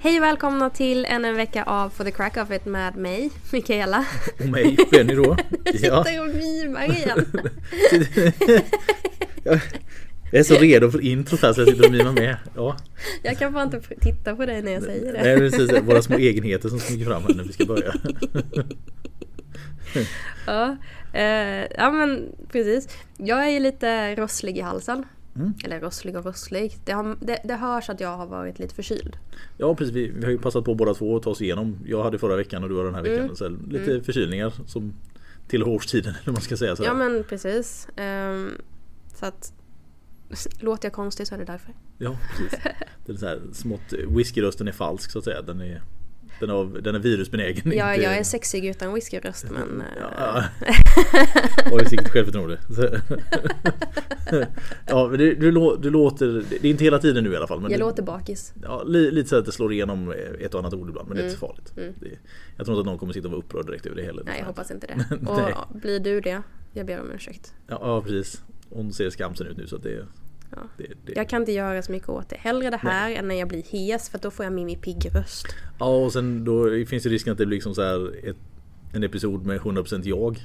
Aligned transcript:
Hej 0.00 0.18
och 0.18 0.22
välkomna 0.24 0.70
till 0.70 1.04
ännu 1.04 1.28
en 1.28 1.36
vecka 1.36 1.64
av 1.64 1.90
For 1.90 2.04
the 2.04 2.10
Crack 2.10 2.36
of 2.36 2.50
It 2.50 2.64
med 2.64 2.96
mig, 2.96 3.30
Mikaela. 3.52 4.04
Och 4.40 4.46
mig, 4.46 4.76
Benny 4.90 5.14
då. 5.14 5.36
Jag 5.64 5.74
sitter 5.80 6.20
och 6.20 6.34
mimar 6.34 6.84
igen. 6.84 7.24
Jag 10.30 10.40
är 10.40 10.42
så 10.42 10.54
redo 10.54 10.90
för 10.90 11.00
introt 11.00 11.42
här 11.42 11.52
så 11.52 11.60
jag 11.60 11.68
sitter 11.68 11.84
och 11.84 11.92
mimar 11.92 12.12
med. 12.12 12.36
Ja. 12.56 12.76
Jag 13.22 13.38
kan 13.38 13.52
bara 13.52 13.64
inte 13.64 13.80
titta 13.80 14.36
på 14.36 14.46
dig 14.46 14.62
när 14.62 14.72
jag 14.72 14.82
säger 14.82 15.12
det. 15.12 15.22
Nej 15.22 15.38
precis, 15.38 15.82
våra 15.82 16.02
små 16.02 16.16
egenheter 16.16 16.68
som 16.68 16.80
smyger 16.80 17.06
fram 17.06 17.22
här 17.22 17.34
när 17.34 17.44
vi 17.44 17.52
ska 17.52 17.64
börja. 17.64 17.94
Ja, 20.46 20.76
eh, 21.12 21.66
ja 21.76 21.90
men 21.90 22.28
precis. 22.52 22.88
Jag 23.16 23.46
är 23.46 23.50
ju 23.50 23.60
lite 23.60 24.14
rosslig 24.14 24.58
i 24.58 24.60
halsen. 24.60 25.04
Mm. 25.38 25.54
Eller 25.64 25.80
rosslig 25.80 26.16
och 26.16 26.24
rosslig. 26.24 26.76
Det, 26.84 26.92
har, 26.92 27.16
det, 27.20 27.40
det 27.44 27.54
hörs 27.54 27.90
att 27.90 28.00
jag 28.00 28.16
har 28.16 28.26
varit 28.26 28.58
lite 28.58 28.74
förkyld. 28.74 29.16
Ja 29.56 29.74
precis, 29.74 29.94
vi, 29.94 30.10
vi 30.10 30.24
har 30.24 30.30
ju 30.30 30.38
passat 30.38 30.64
på 30.64 30.74
båda 30.74 30.94
två 30.94 31.16
att 31.16 31.22
ta 31.22 31.30
oss 31.30 31.42
igenom. 31.42 31.78
Jag 31.86 32.02
hade 32.02 32.18
förra 32.18 32.36
veckan 32.36 32.62
och 32.62 32.68
du 32.68 32.76
har 32.76 32.84
den 32.84 32.94
här 32.94 33.02
veckan. 33.02 33.24
Mm. 33.24 33.36
Så 33.36 33.48
lite 33.48 34.02
förkylningar 34.02 34.52
som 34.66 34.94
tillhör 35.48 35.68
årstiden 35.68 36.14
eller 36.22 36.32
man 36.32 36.42
ska 36.42 36.56
säga. 36.56 36.76
Så 36.76 36.84
Ja 36.84 36.94
men 36.94 37.24
precis. 37.24 37.88
Ehm, 37.96 38.50
så 39.14 39.26
att 39.26 39.52
låter 40.60 40.86
jag 40.86 40.92
konstig 40.92 41.26
så 41.26 41.34
är 41.34 41.38
det 41.38 41.44
därför. 41.44 41.74
ja 41.98 42.16
precis. 42.36 42.60
Den 43.06 43.14
är 43.14 43.20
så 43.20 43.26
här 43.26 43.40
smått, 43.52 43.92
whiskyrösten 44.08 44.68
är 44.68 44.72
falsk 44.72 45.10
så 45.10 45.18
att 45.18 45.24
säga. 45.24 45.42
Den 45.42 45.60
är, 45.60 45.82
den 46.40 46.50
är, 46.50 46.80
den 46.80 46.94
är 46.94 46.98
virusbenägen. 46.98 47.72
Ja, 47.76 47.94
inte- 47.94 48.04
jag 48.04 48.16
är 48.16 48.22
sexig 48.24 48.64
utan 48.64 48.94
whiskyröst 48.94 49.46
men... 49.50 49.80
eh, 49.80 49.86
Ja. 50.18 50.44
Oj, 51.72 51.86
vilket 51.90 52.08
självförtroende. 52.08 52.58
Ja, 54.86 55.08
men 55.08 55.18
du, 55.18 55.34
du, 55.34 55.52
lå- 55.52 55.78
du 55.82 55.90
låter, 55.90 56.44
det 56.50 56.64
är 56.68 56.70
inte 56.70 56.84
hela 56.84 56.98
tiden 56.98 57.24
nu 57.24 57.32
i 57.32 57.36
alla 57.36 57.46
fall. 57.46 57.60
Men 57.60 57.70
jag 57.70 57.80
det, 57.80 57.84
låter 57.84 58.02
bakis. 58.02 58.52
Ja, 58.62 58.82
li, 58.82 59.10
lite 59.10 59.28
så 59.28 59.36
att 59.36 59.44
det 59.44 59.52
slår 59.52 59.72
igenom 59.72 60.14
ett 60.40 60.54
och 60.54 60.60
annat 60.60 60.74
ord 60.74 60.88
ibland, 60.88 61.08
men 61.08 61.16
det 61.16 61.22
är 61.22 61.24
inte 61.26 61.38
så 61.40 61.46
farligt. 61.46 61.72
Mm. 61.76 61.92
Det, 62.00 62.06
jag 62.56 62.66
tror 62.66 62.74
inte 62.76 62.80
att 62.80 62.86
någon 62.86 62.98
kommer 62.98 63.12
sitta 63.12 63.26
och 63.28 63.32
vara 63.32 63.40
upprörd 63.40 63.66
direkt 63.66 63.86
över 63.86 63.96
det 63.96 64.02
heller. 64.02 64.22
Nej, 64.24 64.36
jag 64.38 64.46
hoppas 64.46 64.70
inte 64.70 64.86
det. 64.86 65.16
Och 65.70 65.76
blir 65.80 66.00
du 66.00 66.20
det, 66.20 66.42
jag 66.72 66.86
ber 66.86 67.00
om 67.00 67.10
ursäkt. 67.12 67.54
Ja, 67.66 67.78
ja, 67.82 68.02
precis. 68.02 68.42
Hon 68.70 68.92
ser 68.92 69.10
skamsen 69.10 69.46
ut 69.46 69.56
nu 69.56 69.66
så 69.66 69.76
att 69.76 69.82
det, 69.82 70.06
Ja. 70.50 70.58
det, 70.76 70.86
det. 71.06 71.12
Jag 71.16 71.28
kan 71.28 71.42
inte 71.42 71.52
göra 71.52 71.82
så 71.82 71.92
mycket 71.92 72.08
åt 72.08 72.28
det. 72.28 72.36
Hellre 72.36 72.70
det 72.70 72.76
här 72.76 73.10
än 73.10 73.28
när 73.28 73.34
jag 73.34 73.48
blir 73.48 73.62
hes 73.62 74.08
för 74.10 74.18
då 74.18 74.30
får 74.30 74.44
jag 74.44 74.52
Mimmi 74.52 74.76
Pigg-röst. 74.76 75.46
Ja, 75.78 75.86
och 76.04 76.12
sen 76.12 76.44
då 76.44 76.84
finns 76.86 77.02
det 77.02 77.08
risken 77.08 77.32
att 77.32 77.38
det 77.38 77.46
blir 77.46 77.56
liksom 77.56 77.74
så 77.74 77.82
här 77.82 78.28
ett, 78.28 78.36
en 78.92 79.02
episod 79.04 79.46
med 79.46 79.60
100% 79.60 80.02
jag. 80.08 80.38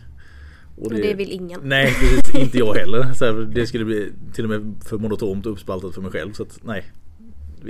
Och 0.78 0.94
det 0.94 1.14
vill 1.14 1.31
ingen. 1.31 1.62
Nej, 1.64 1.86
precis, 2.00 2.36
inte 2.44 2.58
jag 2.58 2.74
heller. 2.74 3.14
Så 3.14 3.26
här, 3.26 3.34
det 3.34 3.68
skulle 3.68 3.86
bli 3.86 4.12
till 4.34 4.44
och 4.44 4.50
med 4.50 4.76
för 4.86 4.98
monotont 4.98 5.46
och 5.46 5.52
uppspaltat 5.52 5.94
för 5.96 6.02
mig 6.02 6.12
själv. 6.12 6.34
Så 6.34 6.44
att 6.44 6.59
nej, 6.64 6.84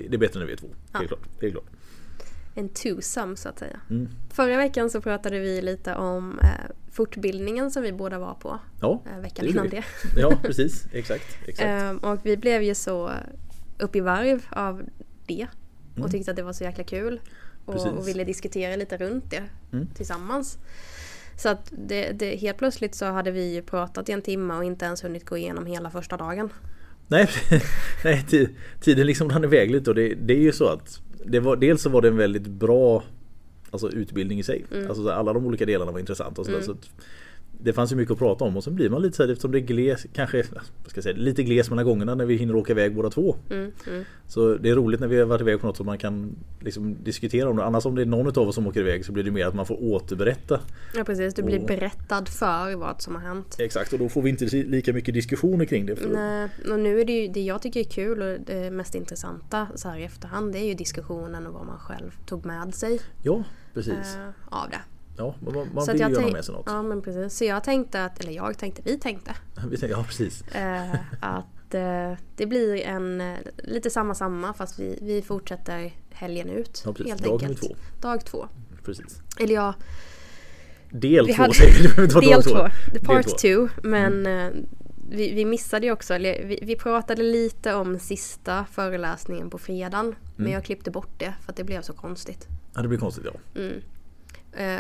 det 0.10 0.14
är 0.16 0.18
bättre 0.18 0.40
när 0.40 0.48
vi 0.48 0.54
är 0.54 0.58
två. 0.58 0.68
Det 0.92 0.98
är 0.98 1.02
Ja. 1.02 1.08
klart. 1.08 1.20
Det 1.40 1.46
är 1.48 1.52
klart. 1.52 1.66
En 2.56 2.70
twosome 2.70 3.36
så 3.38 3.50
att 3.50 3.60
säga. 3.60 3.80
Mm. 3.90 4.10
Förra 4.34 4.58
veckan 4.58 4.90
så 4.90 5.02
pratade 5.02 5.40
vi 5.40 5.62
lite 5.62 5.96
om 5.96 6.40
eh, 6.40 6.48
fortbildningen 6.92 7.72
som 7.72 7.84
vi 7.84 7.92
båda 7.94 8.20
var 8.20 8.34
på. 8.34 8.60
Ja, 8.82 9.02
Eh, 9.16 9.20
veckan 9.22 9.46
det 9.46 9.52
innan 9.52 9.70
det. 9.70 9.84
Ja, 10.18 10.38
precis. 10.44 10.88
Exakt. 10.94 11.38
exakt. 11.48 11.68
Ehm, 11.70 11.98
och 11.98 12.20
vi 12.24 12.38
blev 12.38 12.64
ju 12.64 12.76
så 12.76 13.12
upp 13.80 13.96
i 13.96 14.00
varv 14.00 14.46
av 14.50 14.82
det. 15.28 15.48
Och 15.92 15.98
Mm. 15.98 16.12
tyckte 16.12 16.32
att 16.32 16.38
det 16.38 16.44
var 16.44 16.54
så 16.54 16.64
jäkla 16.64 16.84
kul. 16.84 17.22
Och, 17.66 17.88
och 17.98 18.08
ville 18.08 18.24
diskutera 18.24 18.76
lite 18.76 18.98
runt 18.98 19.32
det 19.32 19.44
Mm. 19.74 19.88
tillsammans. 19.88 20.58
Så 21.38 21.50
att 21.50 21.74
det, 21.88 22.12
det, 22.12 22.36
helt 22.36 22.58
plötsligt 22.58 22.96
så 22.96 23.06
hade 23.06 23.32
vi 23.32 23.54
ju 23.54 23.62
pratat 23.62 24.10
i 24.10 24.12
en 24.12 24.22
timme 24.22 24.54
och 24.54 24.64
inte 24.64 24.86
ens 24.86 25.04
hunnit 25.04 25.26
gå 25.26 25.38
igenom 25.38 25.66
hela 25.66 25.90
första 25.92 26.18
dagen. 26.18 26.50
Nej, 27.08 27.30
nej 28.04 28.26
ti- 28.30 28.50
tiden 28.82 29.08
liksom 29.08 29.30
rann 29.30 29.44
iväg 29.44 29.72
lite 29.72 29.90
och 29.90 29.96
det, 29.96 30.14
det 30.16 30.34
är 30.34 30.40
ju 30.42 30.52
så 30.52 30.68
att 30.68 31.02
det 31.26 31.40
var, 31.40 31.56
dels 31.56 31.82
så 31.82 31.90
var 31.90 32.02
det 32.02 32.08
en 32.08 32.18
väldigt 32.18 32.48
bra 32.48 33.04
alltså, 33.72 33.90
utbildning 33.90 34.40
i 34.40 34.44
sig. 34.44 34.66
Mm. 34.72 34.88
Alltså, 34.88 35.04
så 35.04 35.10
alla 35.10 35.34
de 35.34 35.46
olika 35.46 35.66
delarna 35.66 35.92
var 35.92 36.00
intressanta. 36.00 36.42
Och 36.42 36.46
så, 36.46 36.52
Mm. 36.52 36.64
så 36.64 36.76
det 37.62 37.74
fanns 37.74 37.92
ju 37.92 37.96
mycket 37.96 38.12
att 38.12 38.18
prata 38.20 38.46
om 38.46 38.58
och 38.58 38.64
sen 38.64 38.76
blir 38.76 38.90
man 38.90 39.02
lite 39.02 39.16
så 39.18 39.24
här 39.24 39.30
eftersom 39.30 39.52
det 39.52 39.58
är 39.58 39.60
gles, 39.62 40.06
kanske 40.14 40.44
ska 40.88 41.02
säga, 41.02 41.16
lite 41.18 41.44
gles 41.44 41.70
mellan 41.70 41.86
gångerna 41.86 42.16
när 42.16 42.26
vi 42.26 42.36
hinner 42.36 42.56
åka 42.56 42.72
iväg 42.74 42.96
båda 42.96 43.10
två. 43.10 43.36
Mm, 43.50 43.72
mm. 43.88 44.04
Så 44.28 44.56
det 44.56 44.70
är 44.70 44.76
roligt 44.76 45.00
när 45.00 45.08
vi 45.08 45.20
har 45.20 45.26
varit 45.26 45.42
iväg 45.42 45.60
på 45.62 45.68
något 45.68 45.78
som 45.78 45.86
man 45.86 45.98
kan 45.98 46.36
liksom 46.60 47.04
diskutera 47.04 47.50
om 47.50 47.58
det. 47.58 47.64
Annars 47.64 47.86
om 47.86 47.96
det 47.96 48.02
är 48.02 48.06
någon 48.06 48.28
av 48.28 48.48
oss 48.48 48.56
som 48.56 48.68
åker 48.68 48.80
iväg 48.80 49.06
så 49.06 49.12
blir 49.12 49.24
det 49.24 49.32
mer 49.32 49.46
att 49.46 49.54
man 49.56 49.66
får 49.66 49.84
återberätta. 49.84 50.60
Ja 50.96 51.04
precis, 51.04 51.34
du 51.34 51.44
blir 51.44 51.60
Och- 51.60 51.68
berättad 51.68 52.26
för 52.30 52.76
vad 52.76 53.02
som 53.02 53.16
har 53.16 53.22
hänt. 53.22 53.56
Exakt 53.60 53.94
och 53.94 54.00
då 54.00 54.10
får 54.10 54.22
vi 54.22 54.30
inte 54.30 54.46
lika 54.46 54.94
mycket 54.94 55.14
diskussioner 55.14 55.66
kring 55.66 55.86
det. 55.86 55.96
För 55.96 56.10
Nej, 56.10 56.50
och 56.74 56.80
nu 56.80 57.02
är 57.02 57.06
det 57.06 57.14
ju 57.22 57.28
det 57.28 57.42
jag 57.42 57.62
tycker 57.62 57.80
är 57.80 57.84
kul 57.84 58.22
och 58.22 58.40
det 58.46 58.72
mest 58.72 58.96
intressanta 58.96 59.68
så 59.76 59.90
här 59.90 59.98
i 59.98 60.04
efterhand 60.04 60.54
det 60.54 60.60
är 60.60 60.68
ju 60.68 60.74
diskussionen 60.74 61.48
och 61.48 61.54
vad 61.54 61.66
man 61.66 61.80
själv 61.80 62.12
tog 62.26 62.46
med 62.46 62.76
sig 62.76 63.00
Ja, 63.24 63.44
precis. 63.74 63.94
eh, 63.94 64.28
av 64.50 64.70
det. 64.70 64.80
Ja, 65.18 65.36
man, 65.40 65.54
man 65.74 65.86
vill 65.88 66.00
ju 66.10 66.16
tänk- 66.16 66.34
med 66.34 66.46
sig 66.46 66.54
något. 66.56 66.64
Ja 66.68 66.82
men 66.84 67.02
precis. 67.02 67.38
Så 67.38 67.46
jag 67.46 67.64
tänkte 67.64 68.06
att, 68.06 68.20
eller 68.20 68.32
jag 68.32 68.58
tänkte, 68.58 68.82
vi 68.86 68.98
tänkte 69.00 69.32
Vi 69.70 69.88
Ja, 69.88 70.04
precis. 70.08 70.42
eh, 70.42 70.94
att 71.20 71.74
eh, 71.74 72.14
det 72.36 72.46
blir 72.46 72.82
en 72.82 73.22
eh, 73.22 73.38
lite 73.58 73.90
samma 73.90 74.16
samma 74.16 74.54
fast 74.54 74.80
vi, 74.80 75.00
vi 75.02 75.22
fortsätter 75.22 75.94
helgen 76.12 76.50
ut. 76.50 76.82
Ja, 76.86 76.94
precis. 76.94 77.12
Helt 77.12 77.24
Dag 77.24 77.44
enkelt. 77.44 77.62
två. 77.62 77.76
Dag 78.02 78.26
två. 78.26 78.48
Precis. 78.86 79.22
Eller 79.40 79.54
ja, 79.56 79.74
Del 80.90 81.26
Vi 81.28 81.34
två 81.34 81.42
hade- 81.42 81.54
säger 81.54 81.74
vi. 81.74 82.08
Del 82.08 82.32
dag 82.32 82.44
två. 82.44 82.68
Del 82.94 83.06
Part 83.06 83.26
två. 83.28 83.38
two. 83.38 83.68
Men 83.84 84.26
eh, 84.28 84.50
vi, 85.10 85.34
vi 85.34 85.46
missade 85.46 85.86
ju 85.86 85.92
också, 85.92 86.14
eller 86.14 86.46
vi, 86.46 86.60
vi 86.62 86.76
pratade 86.76 87.24
lite 87.24 87.74
om 87.74 88.00
sista 88.00 88.66
föreläsningen 88.72 89.50
på 89.50 89.58
fredagen. 89.58 90.16
Men 90.36 90.46
Mm. 90.46 90.52
jag 90.54 90.64
klippte 90.66 90.92
bort 90.92 91.20
det 91.20 91.34
för 91.42 91.52
att 91.52 91.56
det 91.58 91.64
blev 91.64 91.82
så 91.82 91.94
konstigt. 91.94 92.48
Ja, 92.76 92.82
det 92.82 92.88
blir 92.88 93.00
konstigt 93.00 93.26
ja. 93.26 93.60
Mm. 93.62 93.82
Eh, 94.56 94.80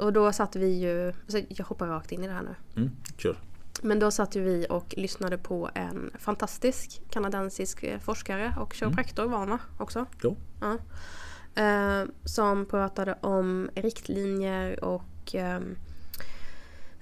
och 0.00 0.12
då 0.12 0.32
satt 0.32 0.56
vi 0.56 0.66
ju, 0.66 1.12
så 1.26 1.40
jag 1.48 1.64
hoppar 1.64 1.86
rakt 1.86 2.12
in 2.12 2.24
i 2.24 2.26
det 2.26 2.32
här 2.32 2.42
nu. 2.42 2.54
Mm, 2.76 2.90
kör. 3.16 3.36
Men 3.82 3.98
då 3.98 4.10
satt 4.10 4.36
vi 4.36 4.66
och 4.70 4.94
lyssnade 4.96 5.38
på 5.38 5.70
en 5.74 6.10
fantastisk 6.18 7.02
kanadensisk 7.10 7.82
eh, 7.82 7.98
forskare 7.98 8.54
och 8.60 8.74
kiropraktor 8.74 9.26
var 9.26 9.38
han 9.38 9.58
också. 9.78 10.06
Ja. 10.22 10.34
Ja. 10.60 10.78
Eh, 11.62 12.06
som 12.24 12.66
pratade 12.66 13.18
om 13.20 13.70
riktlinjer 13.74 14.84
och 14.84 15.34
ehm, 15.34 15.76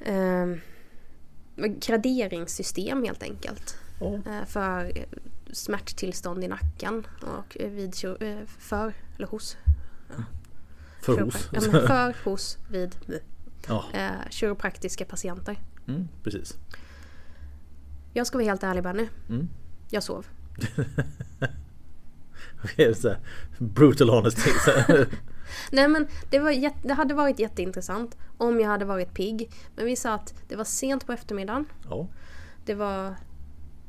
ehm, 0.04 0.60
graderingssystem 1.56 3.04
helt 3.04 3.22
enkelt. 3.22 3.76
Eh, 4.00 4.44
för 4.46 4.92
smärttillstånd 5.52 6.44
i 6.44 6.48
nacken 6.48 7.06
och 7.22 7.56
eh, 7.60 7.70
vid 7.70 7.94
eh, 8.20 8.46
för 8.46 8.94
eller 9.16 9.26
hos 9.26 9.56
för 11.06 11.20
hos. 11.20 11.48
ja, 11.52 11.60
för 11.86 12.24
hos 12.24 12.58
vid 12.70 12.96
Ja, 13.68 13.84
eh, 13.92 14.10
kiropraktiska 14.30 15.04
patienter. 15.04 15.58
mm, 15.88 16.08
precis. 16.22 16.56
Jag 18.12 18.26
ska 18.26 18.38
vara 18.38 18.46
helt 18.46 18.62
ärlig 18.62 18.82
Benny. 18.82 19.08
Mm. 19.28 19.48
Jag 19.90 20.02
sov. 20.02 20.26
Okej, 22.64 22.94
så 22.94 23.08
här, 23.08 23.18
brutal 23.58 24.08
honesty. 24.10 24.50
Nej 25.72 25.88
men 25.88 26.06
det, 26.30 26.38
var 26.38 26.70
det 26.88 26.94
hade 26.94 27.14
varit 27.14 27.38
jätteintressant 27.38 28.16
om 28.38 28.60
jag 28.60 28.68
hade 28.68 28.84
varit 28.84 29.14
pigg. 29.14 29.50
Men 29.76 29.86
vi 29.86 29.96
sa 29.96 30.14
att 30.14 30.34
det 30.48 30.56
var 30.56 30.64
sent 30.64 31.06
på 31.06 31.12
eftermiddagen. 31.12 31.64
Ja. 31.90 32.08
Det 32.64 32.74
var 32.74 33.14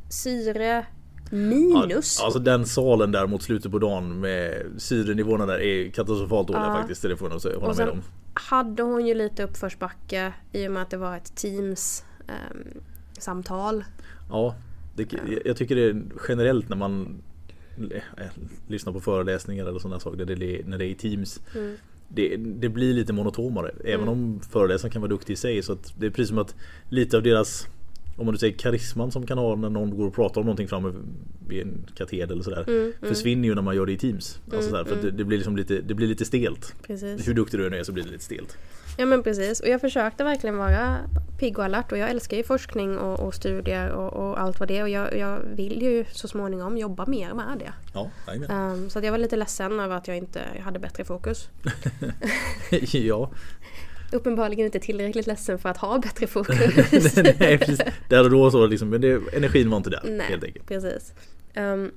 syre 0.09 0.85
minus. 1.31 2.17
Ja, 2.19 2.25
Alltså 2.25 2.39
den 2.39 2.65
salen 2.65 3.11
där 3.11 3.27
mot 3.27 3.41
slutet 3.43 3.71
på 3.71 3.79
dagen 3.79 4.19
med 4.19 4.65
syrenivåerna 4.77 5.45
där 5.45 5.59
är 5.61 5.89
katastrofalt 5.89 6.47
dåliga 6.47 6.63
Ja. 6.65 6.75
faktiskt. 6.75 7.01
Det 7.01 7.17
får 7.17 7.31
jag 7.31 7.59
hålla 7.59 7.69
Och 7.69 7.77
med 7.77 7.89
om. 7.89 8.01
hade 8.33 8.83
hon 8.83 9.07
ju 9.07 9.13
lite 9.13 9.43
uppförsbacke 9.43 10.33
i 10.51 10.67
och 10.67 10.71
med 10.71 10.81
att 10.81 10.89
det 10.89 10.97
var 10.97 11.17
ett 11.17 11.35
Teams 11.35 12.03
ehm, 12.27 12.67
samtal. 13.19 13.83
Ja, 14.29 14.55
det, 14.95 15.13
jag- 15.45 15.57
tycker 15.57 15.75
det 15.75 16.01
generellt 16.27 16.69
när 16.69 16.77
man 16.77 17.21
eh, 17.91 18.23
lyssnar 18.67 18.93
på 18.93 18.99
föreläsningar 18.99 19.65
eller 19.65 19.79
sådana 19.79 19.99
saker, 19.99 20.25
det, 20.25 20.65
när 20.67 20.77
det 20.77 20.85
är 20.85 20.89
i 20.89 20.95
Teams. 20.95 21.39
Mm. 21.55 21.75
Det, 22.09 22.35
det 22.37 22.69
blir 22.69 22.93
lite 22.93 23.13
monotomare. 23.13 23.71
Även 23.83 24.07
Mm. 24.07 24.09
om 24.09 24.39
föreläsaren 24.51 24.91
kan 24.91 25.01
vara 25.01 25.09
duktig 25.09 25.33
i 25.33 25.35
sig. 25.35 25.61
Så 25.63 25.73
att 25.73 25.93
det 25.99 26.05
är 26.05 26.09
precis 26.09 26.29
som 26.29 26.37
att 26.37 26.55
lite 26.89 27.17
av 27.17 27.23
deras 27.23 27.67
om 28.17 28.25
man 28.25 28.33
nu 28.33 28.37
säger 28.37 28.57
karisman 28.57 29.11
som 29.11 29.25
kan 29.25 29.37
ha 29.37 29.55
när 29.55 29.69
någon 29.69 29.97
går 29.97 30.07
och 30.07 30.15
pratar 30.15 30.41
om 30.41 30.45
någonting 30.45 30.67
framme 30.67 30.93
vid 31.47 31.61
en 31.61 31.87
kateder 31.95 32.33
eller 32.33 32.43
sådär. 32.43 32.63
Mm, 32.67 32.79
mm, 32.81 32.93
Försvinner 33.01 33.47
ju 33.47 33.55
när 33.55 33.61
man 33.61 33.75
gör 33.75 33.85
det 33.85 33.91
i 33.91 33.97
Teams. 33.97 34.39
Alltså 34.45 34.57
Mm, 34.57 34.69
sådär, 34.69 34.83
för 34.83 34.93
mm. 34.93 35.05
det, 35.05 35.11
det 35.11 35.23
blir 35.23 35.37
liksom 35.37 35.57
lite, 35.57 35.81
det 35.81 35.93
blir 35.93 36.07
lite 36.07 36.25
stelt. 36.25 36.73
precis. 36.87 37.27
Hur 37.27 37.33
duktig 37.33 37.59
du 37.59 37.67
än 37.67 37.73
är 37.73 37.83
så 37.83 37.91
blir 37.91 38.03
det 38.03 38.11
lite 38.11 38.23
stelt. 38.23 38.57
Ja 38.97 39.05
men 39.05 39.23
precis. 39.23 39.59
Och 39.59 39.67
jag 39.67 39.81
försökte 39.81 40.23
verkligen 40.23 40.57
vara 40.57 40.97
pigg 41.39 41.59
och 41.59 41.65
alert 41.65 41.91
och 41.91 41.97
jag 41.97 42.09
älskar 42.09 42.37
ju 42.37 42.43
forskning 42.43 42.97
och, 42.97 43.19
och 43.19 43.33
studier 43.33 43.89
och, 43.89 44.13
och 44.13 44.41
allt 44.41 44.59
vad 44.59 44.67
det 44.67 44.77
är. 44.77 44.83
Och 44.83 44.89
jag, 44.89 45.17
jag 45.17 45.39
vill 45.55 45.81
ju 45.81 46.05
så 46.11 46.27
småningom 46.27 46.77
jobba 46.77 47.05
mer 47.05 47.33
med 47.33 47.59
det. 47.59 47.73
Ja. 47.93 48.09
Ehm, 48.49 48.89
så 48.89 48.99
att 48.99 49.05
jag 49.05 49.11
var 49.11 49.17
lite 49.19 49.35
ledsen 49.35 49.79
över 49.79 49.95
att 49.95 50.07
jag 50.07 50.17
inte 50.17 50.41
hade 50.63 50.79
bättre 50.79 51.05
fokus. 51.05 51.49
ja. 52.91 53.31
Uppenbarligen 54.11 54.65
inte 54.65 54.79
tillräckligt 54.79 55.27
ledsen 55.27 55.59
för 55.59 55.69
att 55.69 55.77
ha 55.77 55.99
bättre 55.99 56.27
fokus. 56.27 57.15
Nej, 57.39 57.57
precis. 57.57 57.79
Där 58.09 58.23
och 58.23 58.29
då 58.29 58.51
så 58.51 58.67
liksom, 58.67 58.89
men 58.89 59.01
det, 59.01 59.21
energin 59.33 59.69
var 59.69 59.77
inte 59.77 59.89
där 59.89 60.01
Nej, 60.05 60.25
helt 60.29 60.43
enkelt. 60.43 60.67
precis. 60.67 61.13
Ehm, 61.53 61.91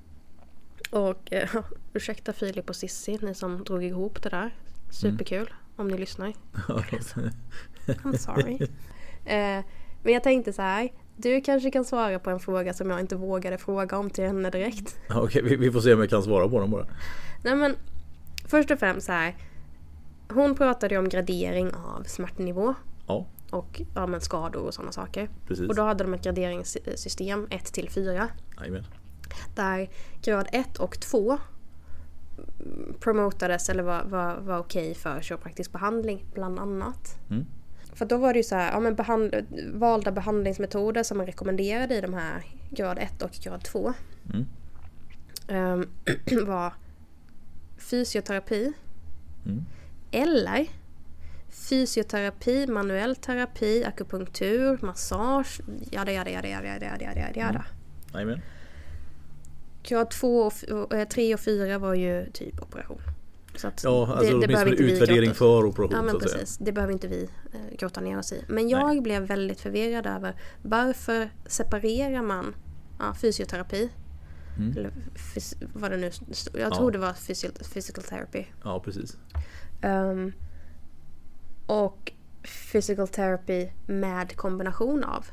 Och 0.90 1.32
eh, 1.32 1.48
ursäkta 1.94 2.32
Filip 2.32 2.68
och 2.70 2.76
Sissi, 2.76 3.18
ni 3.22 3.34
som 3.34 3.64
drog 3.64 3.84
ihop 3.84 4.22
det 4.22 4.28
där. 4.28 4.54
Superkul 4.90 5.50
om 5.76 5.88
ni 5.88 5.98
lyssnar. 5.98 6.32
I'm 7.86 8.16
sorry. 8.16 8.54
eh, 9.24 9.64
men 10.02 10.12
jag 10.12 10.22
tänkte 10.22 10.52
så 10.52 10.62
här. 10.62 10.88
Du 11.16 11.40
kanske 11.40 11.70
kan 11.70 11.84
svara 11.84 12.18
på 12.18 12.30
en 12.30 12.40
fråga 12.40 12.72
som 12.74 12.90
jag 12.90 13.00
inte 13.00 13.16
vågade 13.16 13.58
fråga 13.58 13.98
om 13.98 14.10
till 14.10 14.24
henne 14.24 14.50
direkt. 14.50 14.98
Okej, 15.10 15.42
vi, 15.42 15.56
vi 15.56 15.70
får 15.72 15.80
se 15.80 15.94
om 15.94 16.00
jag 16.00 16.10
kan 16.10 16.22
svara 16.22 16.48
på 16.48 16.60
den 16.60 16.70
bara. 16.70 16.86
Nej 17.44 17.56
men 17.56 17.76
först 18.46 18.70
och 18.70 18.78
främst 18.78 19.06
så 19.06 19.12
här. 19.12 19.34
Hon 20.34 20.54
pratade 20.54 20.98
om 20.98 21.08
gradering 21.08 21.74
av 21.74 22.02
smärtnivå 22.06 22.74
Ja, 23.06 23.26
och 23.50 23.82
ja, 23.94 24.06
men 24.06 24.20
skador 24.20 24.62
och 24.62 24.74
sådana 24.74 24.92
saker. 24.92 25.28
precis. 25.46 25.68
Och 25.68 25.74
då 25.74 25.82
hade 25.82 26.04
de 26.04 26.14
ett 26.14 26.22
graderingssystem 26.24 27.46
1 27.50 27.64
till 27.64 27.90
4. 27.90 28.28
Jajamän. 28.60 28.84
Där 29.56 29.90
grad 30.22 30.48
1 30.52 30.76
och 30.78 31.00
2 31.00 31.38
promotades 33.00 33.68
eller 33.68 33.82
var, 33.82 34.04
var, 34.04 34.36
var 34.36 34.58
okej 34.58 34.94
för 34.94 35.20
kiropraktisk 35.20 35.72
behandling 35.72 36.24
bland 36.34 36.58
annat. 36.58 37.18
Mm. 37.30 37.46
För 37.92 38.06
då 38.06 38.16
var 38.16 38.32
det 38.32 38.38
ju 38.38 38.42
så 38.42 38.54
här, 38.54 38.72
ja, 38.72 38.80
men 38.80 38.94
behand, 38.94 39.34
valda 39.74 40.12
behandlingsmetoder 40.12 41.02
som 41.02 41.16
man 41.16 41.26
rekommenderade 41.26 41.94
i 41.96 42.00
de 42.00 42.14
här 42.14 42.44
grad 42.70 42.98
1 42.98 43.22
och 43.22 43.30
grad 43.30 43.64
2 43.64 43.92
Mm. 44.34 44.46
ehm, 45.48 45.86
var 46.46 46.72
fysioterapi 47.78 48.72
Mm. 49.46 49.64
Eller 50.10 50.66
fysioterapi, 51.68 52.66
manuell 52.66 53.16
terapi, 53.16 53.84
akupunktur, 53.84 54.78
massage, 54.82 55.60
jada 55.90 56.12
jada 56.12 56.30
jada 56.30 56.48
jada 56.48 56.66
jada 56.66 56.86
jada 56.86 57.20
jada 57.20 57.40
jada. 57.40 57.64
Jajamän. 58.14 58.40
Grad 59.82 60.10
2 60.10 60.38
och 60.42 60.52
3 61.10 61.34
och 61.34 61.40
4 61.40 61.78
var 61.78 61.94
ju 61.94 62.26
typ 62.32 62.62
operation. 62.62 63.00
Så 63.56 63.68
att 63.68 63.84
Ja, 63.84 64.14
alltså 64.16 64.34
åtminstone 64.34 64.70
vi 64.70 64.92
utvärdering 64.92 65.34
för 65.34 65.64
operation 65.64 65.96
Ja 65.96 66.02
men 66.02 66.18
precis, 66.20 66.58
det 66.58 66.72
behöver 66.72 66.92
inte 66.92 67.08
vi 67.08 67.28
eh, 67.52 67.76
grotta 67.78 68.00
ner 68.00 68.18
oss 68.18 68.32
i. 68.32 68.44
Men 68.48 68.68
jag 68.68 69.02
blev 69.02 69.22
väldigt 69.22 69.60
förvirrad 69.60 70.06
över 70.06 70.34
varför 70.62 71.30
separerar 71.46 72.22
man 72.22 72.54
ja, 72.98 73.14
fysioterapi? 73.14 73.90
Mm. 74.58 74.76
Eller 74.76 74.90
fys- 75.34 75.56
vad 75.74 75.90
det 75.90 75.96
nu. 75.96 76.10
Jag 76.52 76.60
Ja. 76.72 76.76
tror 76.76 76.90
det 76.92 76.98
var 76.98 77.12
physical, 77.12 77.64
physical 77.74 78.04
therapy. 78.04 78.44
Ja, 78.64 78.80
precis. 78.84 79.16
Ehm, 79.80 80.32
och 81.66 82.12
physical 82.72 83.08
therapy 83.08 83.68
med 83.86 84.36
kombination 84.36 85.04
av. 85.04 85.26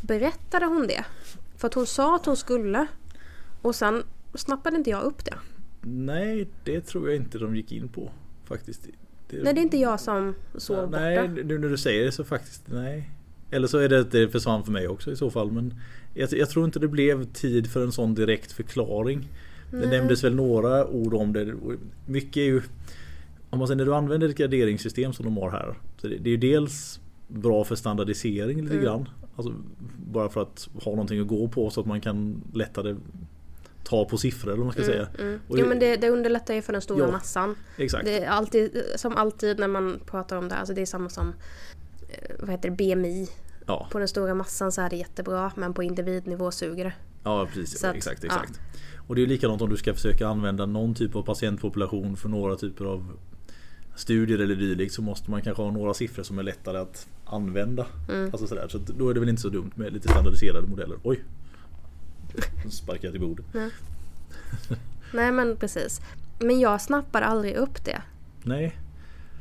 Berättade 0.00 0.66
hon 0.66 0.86
det? 0.86 1.04
För 1.56 1.66
att 1.66 1.74
hon 1.74 1.86
sa 1.86 2.16
att 2.16 2.26
hon 2.26 2.36
skulle. 2.36 2.86
Och 3.62 3.74
sen 3.74 4.02
snappade 4.34 4.76
inte 4.76 4.90
jag 4.90 5.02
upp 5.02 5.24
det. 5.24 5.34
Nej, 5.82 6.48
det 6.64 6.80
tror 6.80 7.08
jag 7.08 7.16
inte 7.16 7.38
de 7.38 7.56
gick 7.56 7.72
in 7.72 7.88
på 7.88 8.10
faktiskt. 8.44 8.88
Det, 9.30 9.42
Nej 9.42 9.54
det 9.54 9.60
är 9.60 9.62
inte 9.62 9.78
jag 9.78 10.00
som 10.00 10.34
sov 10.54 10.90
Nej, 10.90 11.28
borta. 11.28 11.42
nu 11.44 11.58
när 11.58 11.68
du 11.68 11.76
säger 11.76 12.04
det 12.04 12.12
så 12.12 12.24
faktiskt 12.24 12.62
nej. 12.66 13.10
Eller 13.50 13.66
så 13.66 13.78
är 13.78 13.88
det 13.88 14.00
att 14.00 14.10
det 14.10 14.28
försvann 14.28 14.64
för 14.64 14.72
mig 14.72 14.88
också 14.88 15.12
i 15.12 15.16
så 15.16 15.30
fall. 15.30 15.52
Men 15.52 15.74
jag, 16.14 16.32
jag 16.32 16.50
tror 16.50 16.64
inte 16.64 16.78
det 16.78 16.88
blev 16.88 17.24
tid 17.24 17.70
för 17.70 17.84
en 17.84 17.92
sån 17.92 18.14
direkt 18.14 18.52
förklaring. 18.52 19.28
Det 19.70 19.76
Nej. 19.76 19.88
nämndes 19.88 20.24
väl 20.24 20.34
några 20.34 20.86
ord 20.86 21.14
om 21.14 21.32
det. 21.32 21.54
Mycket 22.06 22.36
är 22.36 22.44
ju 22.44 22.62
Om 23.50 23.58
man 23.58 23.68
säger 23.68 23.76
när 23.76 23.84
du 23.84 23.94
använder 23.94 24.28
ett 24.28 24.36
graderingssystem 24.36 25.12
som 25.12 25.24
de 25.24 25.36
har 25.36 25.50
här. 25.50 25.78
Så 26.00 26.08
det, 26.08 26.16
det 26.16 26.28
är 26.30 26.32
ju 26.32 26.36
dels 26.36 27.00
bra 27.28 27.64
för 27.64 27.74
standardisering 27.76 28.60
lite 28.62 28.72
Mm. 28.72 28.84
grann. 28.84 29.08
Alltså, 29.36 29.54
bara 30.12 30.28
för 30.28 30.42
att 30.42 30.68
ha 30.84 30.90
någonting 30.92 31.20
att 31.20 31.26
gå 31.28 31.48
på 31.48 31.70
så 31.70 31.80
att 31.80 31.86
man 31.86 32.00
kan 32.00 32.42
lättare 32.54 32.96
ta 33.84 34.04
på 34.04 34.18
siffror 34.18 34.52
eller 34.52 34.64
man 34.64 34.72
ska 34.72 34.82
säga. 34.84 35.06
Mm. 35.18 35.40
Jo 35.48 35.66
men 35.66 35.78
det, 35.78 35.96
det 35.96 36.10
underlättar 36.10 36.54
ju 36.54 36.62
för 36.62 36.72
den 36.72 36.82
stora 36.82 37.04
Ja, 37.06 37.10
massan. 37.12 37.54
Exakt. 37.76 38.04
Det 38.04 38.24
är 38.24 38.28
alltid, 38.30 38.82
som 38.96 39.16
alltid 39.16 39.58
när 39.58 39.68
man 39.68 40.00
pratar 40.06 40.36
om 40.36 40.48
det, 40.48 40.54
alltså 40.54 40.74
det 40.74 40.80
är 40.82 40.86
samma 40.86 41.08
som 41.08 41.34
eh, 42.08 42.34
vad 42.40 42.50
heter 42.50 42.70
det, 42.70 42.76
BMI. 42.76 43.28
Ja, 43.66 43.88
På 43.90 43.98
den 43.98 44.08
stora 44.08 44.34
massan 44.34 44.72
så 44.72 44.80
är 44.82 44.90
det 44.90 44.96
jättebra 44.96 45.52
men 45.56 45.74
på 45.74 45.82
individnivå 45.82 46.50
suger 46.50 46.84
det. 46.84 46.92
ja 47.24 47.48
precis. 47.54 47.84
Att, 47.84 47.94
exakt, 47.96 48.24
ja. 48.24 48.26
exakt. 48.26 48.60
Och 49.08 49.14
det 49.14 49.22
är 49.22 49.26
likadant 49.26 49.62
om 49.62 49.70
du 49.70 49.76
ska 49.76 49.94
försöka 49.94 50.28
använda 50.28 50.66
någon 50.66 50.94
typ 50.94 51.16
av 51.16 51.22
patientpopulation 51.22 52.16
för 52.16 52.28
några 52.28 52.56
typer 52.56 52.84
av 52.84 53.06
studier 53.98 54.38
eller 54.38 54.54
dylikt 54.54 54.94
så 54.94 55.02
måste 55.02 55.30
man 55.30 55.42
kanske 55.42 55.62
ha 55.62 55.70
några 55.70 55.94
siffror 55.94 56.22
som 56.22 56.38
är 56.38 56.42
lättare 56.42 56.78
att 56.78 57.06
använda. 57.24 57.86
Mm. 58.08 58.30
Alltså 58.32 58.46
sådär. 58.46 58.68
Så 58.68 58.78
då 58.78 59.10
är 59.10 59.14
det 59.14 59.20
väl 59.20 59.28
inte 59.28 59.42
så 59.42 59.48
dumt 59.48 59.70
med 59.74 59.92
lite 59.92 60.08
standardiserade 60.08 60.66
modeller. 60.66 60.98
Oj! 61.02 61.24
Nu 62.64 62.70
sparkade 62.70 63.06
jag 63.06 63.12
till 63.12 63.20
bordet. 63.20 63.46
Nej 65.12 65.32
men 65.32 65.56
precis. 65.56 66.00
Men 66.38 66.60
jag 66.60 66.80
snappar 66.80 67.22
aldrig 67.22 67.56
upp 67.56 67.84
det. 67.84 68.02
Nej, 68.42 68.76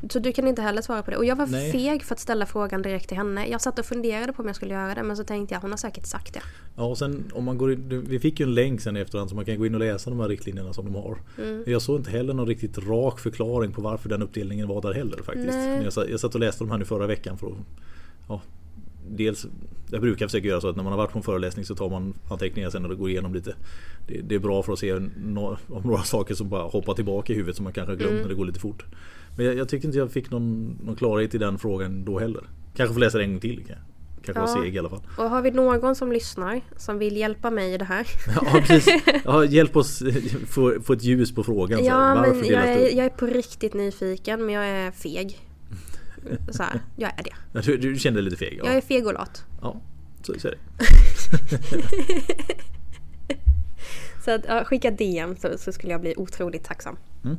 Så 0.10 0.20
du 0.20 0.32
kan 0.34 0.48
inte 0.48 0.62
heller 0.62 0.82
svara 0.82 1.04
på 1.04 1.12
det. 1.12 1.18
Och 1.18 1.26
jag 1.26 1.36
var 1.36 1.48
Nej. 1.48 1.72
feg 1.72 2.04
för 2.04 2.16
att 2.16 2.20
ställa 2.20 2.46
frågan 2.46 2.82
direkt 2.82 3.08
till 3.08 3.18
henne. 3.18 3.48
Jag 3.48 3.62
satt 3.62 3.80
och 3.80 3.86
funderade 3.86 4.34
på 4.34 4.42
om 4.42 4.48
jag 4.48 4.56
skulle 4.56 4.74
göra 4.74 4.96
det 4.96 5.04
men 5.04 5.18
så 5.18 5.24
tänkte 5.24 5.56
jag 5.56 5.62
hon 5.62 5.70
har 5.72 5.78
säkert 5.78 6.06
sagt 6.06 6.34
det. 6.34 6.42
Ja 6.76 6.84
och 6.84 6.98
sen 6.98 7.32
om 7.34 7.44
man 7.44 7.58
går 7.58 7.72
in, 7.74 8.06
Vi 8.08 8.20
fick 8.20 8.40
ju 8.40 8.44
en 8.44 8.54
länk 8.54 8.82
sen 8.82 8.98
i 8.98 9.00
efterhand 9.00 9.30
så 9.30 9.36
man 9.36 9.46
kan 9.46 9.58
gå 9.58 9.66
in 9.66 9.74
och 9.74 9.80
läsa 9.80 10.10
de 10.10 10.20
här 10.20 10.28
riktlinjerna 10.28 10.74
som 10.74 10.86
de 10.86 10.96
har. 10.96 11.18
Mm. 11.38 11.64
Jag 11.68 11.82
såg 11.82 12.00
inte 12.00 12.12
heller 12.12 12.34
någon 12.34 12.48
riktigt 12.48 12.78
rak 12.78 13.20
förklaring 13.20 13.72
på 13.72 13.82
varför 13.82 14.10
den 14.10 14.22
uppdelningen 14.22 14.68
var 14.68 14.82
där 14.82 14.94
heller 14.94 15.18
faktiskt. 15.18 15.48
Nej. 15.48 15.70
Men 15.70 15.84
Jag, 15.84 15.94
satt, 15.94 16.10
jag 16.10 16.20
satt 16.20 16.34
och 16.36 16.40
läste 16.40 16.64
de 16.64 16.72
här 16.72 16.78
nu 16.78 16.86
förra 16.86 17.08
veckan 17.08 17.38
för 17.38 17.48
att 17.48 17.54
ja, 18.28 18.42
Dels 19.10 19.48
Jag 19.92 20.02
brukar 20.02 20.28
försöka 20.28 20.48
göra 20.48 20.62
så 20.62 20.70
att 20.70 20.76
när 20.76 20.84
man 20.84 20.92
har 20.94 20.98
varit 20.98 21.12
på 21.12 21.20
en 21.20 21.24
föreläsning 21.24 21.66
så 21.66 21.76
tar 21.76 21.90
man 21.90 22.14
anteckningar 22.30 22.70
sen 22.70 22.86
och 22.86 22.98
går 22.98 23.10
igenom 23.10 23.34
lite. 23.34 23.56
Det, 24.08 24.22
det 24.22 24.36
är 24.36 24.40
bra 24.40 24.64
för 24.64 24.74
att 24.74 24.80
se 24.80 25.00
no, 25.26 25.58
om 25.70 25.84
några 25.84 26.04
saker 26.04 26.36
som 26.36 26.50
bara 26.50 26.64
hoppar 26.64 26.94
tillbaka 26.94 27.34
i 27.34 27.36
huvudet 27.36 27.56
som 27.56 27.64
man 27.64 27.74
kanske 27.74 27.92
har 27.92 27.98
glömt 27.98 28.12
Mm. 28.12 28.22
när 28.22 28.30
det 28.30 28.36
går 28.36 28.46
lite 28.46 28.60
fort. 28.60 28.86
Men 29.38 29.46
jag, 29.46 29.58
jag 29.58 29.70
tycker 29.70 29.86
inte 29.88 29.98
jag 29.98 30.12
fick 30.12 30.32
någon, 30.32 30.78
någon 30.84 30.96
klarhet 30.96 31.36
i 31.36 31.38
den 31.38 31.58
frågan 31.60 32.06
då 32.06 32.20
heller. 32.20 32.44
Kanske 32.76 32.94
får 32.94 33.00
läsa 33.00 33.18
det 33.18 33.24
en 33.24 33.32
gång 33.32 33.40
till. 33.40 33.58
Kanske, 33.58 33.76
kanske 34.26 34.32
Ja. 34.42 34.46
vara 34.56 34.64
seg 34.64 34.76
i 34.76 34.80
alla 34.80 34.90
fall. 34.90 35.02
Och 35.18 35.30
har 35.30 35.42
vi 35.42 35.52
någon 35.52 35.96
som 35.96 36.12
lyssnar 36.12 36.62
som 36.78 36.98
vill 37.00 37.18
hjälpa 37.18 37.52
mig 37.52 37.74
i 37.74 37.78
det 37.78 37.86
här. 37.86 38.08
Ja 38.36 38.62
precis. 38.68 39.04
Ja, 39.26 39.46
hjälp 39.46 39.76
oss 39.76 40.04
få, 40.48 40.82
få 40.84 40.94
ett 40.94 41.04
ljus 41.04 41.36
på 41.36 41.44
frågan. 41.44 41.80
här. 41.80 41.86
Ja 41.88 42.16
Varför 42.18 42.34
men 42.42 42.46
jag 42.46 42.68
är, 42.68 42.98
jag 42.98 43.06
är 43.06 43.10
på 43.10 43.26
riktigt 43.26 43.74
nyfiken 43.74 44.46
men 44.46 44.56
jag 44.56 44.66
är 44.66 44.92
feg. 44.92 45.40
Så 46.52 46.64
här, 46.64 46.82
jag 46.96 47.12
är 47.20 47.24
det. 47.24 47.34
Ja, 47.54 47.62
Du, 47.62 47.78
du 47.78 47.96
kände 48.00 48.18
dig 48.22 48.24
lite 48.26 48.38
feg? 48.38 48.58
Jag 48.58 48.68
Ja, 48.68 48.72
är 48.72 48.82
feg 48.82 49.08
och 49.08 49.14
lat. 49.14 49.44
ja 49.62 49.82
så, 50.24 50.34
så 50.40 50.48
är 50.48 50.52
det. 50.52 50.58
Så 54.26 54.32
att, 54.32 54.42
ja, 54.48 54.64
skicka 54.66 54.92
DM 54.92 55.36
så, 55.38 55.58
så 55.58 55.72
skulle 55.72 55.92
jag 55.94 56.02
bli 56.02 56.14
otroligt 56.18 56.64
tacksam. 56.64 56.98
Mm. 57.24 57.38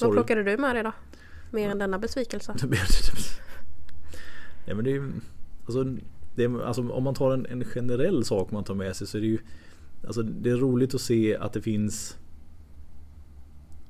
Vad 0.00 0.12
plockade 0.12 0.42
du 0.42 0.56
med 0.56 0.76
dig 0.76 0.82
då? 0.82 0.92
Mer 1.50 1.70
än 1.70 1.78
denna 1.78 1.98
besvikelse? 1.98 2.54
Nej 4.66 4.76
men 4.76 4.84
det 4.84 4.90
är 4.90 4.94
ju 4.94 5.12
alltså, 5.64 5.84
det 6.34 6.44
är, 6.44 6.62
alltså, 6.62 6.88
Om 6.88 7.04
man 7.04 7.14
tar 7.14 7.32
en, 7.32 7.46
en 7.46 7.64
generell 7.64 8.24
sak 8.24 8.50
man 8.50 8.64
tar 8.64 8.74
med 8.74 8.96
sig 8.96 9.06
så 9.06 9.16
är 9.16 9.20
det 9.20 9.28
ju 9.28 9.38
Alltså 10.06 10.22
det 10.22 10.50
är 10.50 10.56
roligt 10.56 10.94
att 10.94 11.00
se 11.00 11.36
att 11.36 11.52
det 11.52 11.62
finns 11.62 12.16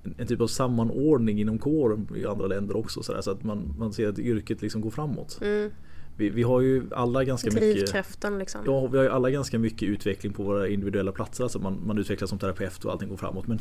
en, 0.02 0.14
en 0.18 0.26
typ 0.26 0.40
av 0.40 0.46
sammanordning 0.46 1.40
inom 1.40 1.58
kåren 1.58 2.08
i 2.16 2.26
andra 2.26 2.46
länder 2.46 2.76
också 2.76 3.02
så, 3.02 3.12
där, 3.12 3.20
så 3.20 3.30
att 3.30 3.44
man, 3.44 3.74
man 3.78 3.92
ser 3.92 4.08
att 4.08 4.18
yrket 4.18 4.62
liksom 4.62 4.80
går 4.80 4.90
framåt. 4.90 5.38
Mm. 5.42 5.70
Vi, 6.16 6.30
vi 6.30 6.42
har 6.42 6.60
ju 6.60 6.82
alla 6.90 7.24
ganska 7.24 7.50
mycket 7.50 7.94
liksom. 8.38 8.62
Ja, 8.66 8.86
vi 8.86 8.96
har 8.96 9.04
ju 9.04 9.10
alla 9.10 9.30
ganska 9.30 9.58
mycket 9.58 9.88
utveckling 9.88 10.32
på 10.32 10.42
våra 10.42 10.68
individuella 10.68 11.12
platser. 11.12 11.44
Alltså 11.44 11.58
man, 11.58 11.82
man 11.86 11.98
utvecklas 11.98 12.30
som 12.30 12.38
terapeut 12.38 12.84
och 12.84 12.92
allting 12.92 13.08
går 13.08 13.16
framåt. 13.16 13.46
Men 13.46 13.60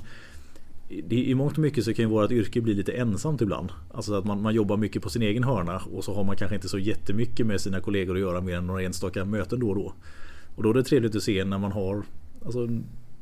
det, 0.90 1.16
i 1.16 1.36
mångt 1.36 1.54
och 1.54 1.60
mycket 1.60 1.84
så 1.84 1.94
kan 1.94 2.06
ju 2.06 2.10
vårt 2.10 2.32
yrke 2.32 2.62
bli 2.62 2.74
lite 2.74 2.92
ensamt 2.92 3.42
ibland. 3.42 3.72
Alltså 3.92 4.14
att 4.14 4.26
man, 4.26 4.42
man 4.42 4.54
jobbar 4.54 4.78
mycket 4.78 5.02
på 5.04 5.10
sin 5.10 5.22
egen 5.22 5.44
hörna 5.44 5.82
och 5.94 6.04
så 6.04 6.14
har 6.14 6.24
man 6.24 6.36
kanske 6.36 6.56
inte 6.56 6.70
så 6.70 6.80
jättemycket 6.80 7.46
med 7.48 7.62
sina 7.62 7.80
kollegor 7.80 8.16
att 8.16 8.22
göra 8.22 8.42
mer 8.42 8.58
än 8.58 8.68
några 8.68 8.82
enstaka 8.82 9.26
möten 9.26 9.60
då 9.60 9.70
och 9.70 9.76
då. 9.76 9.94
Och 10.56 10.64
då 10.64 10.70
är 10.70 10.74
det 10.74 10.84
trevligt 10.84 11.16
att 11.16 11.24
se 11.24 11.46
när 11.46 11.58
man 11.58 11.72
har 11.72 12.04
alltså, 12.46 12.70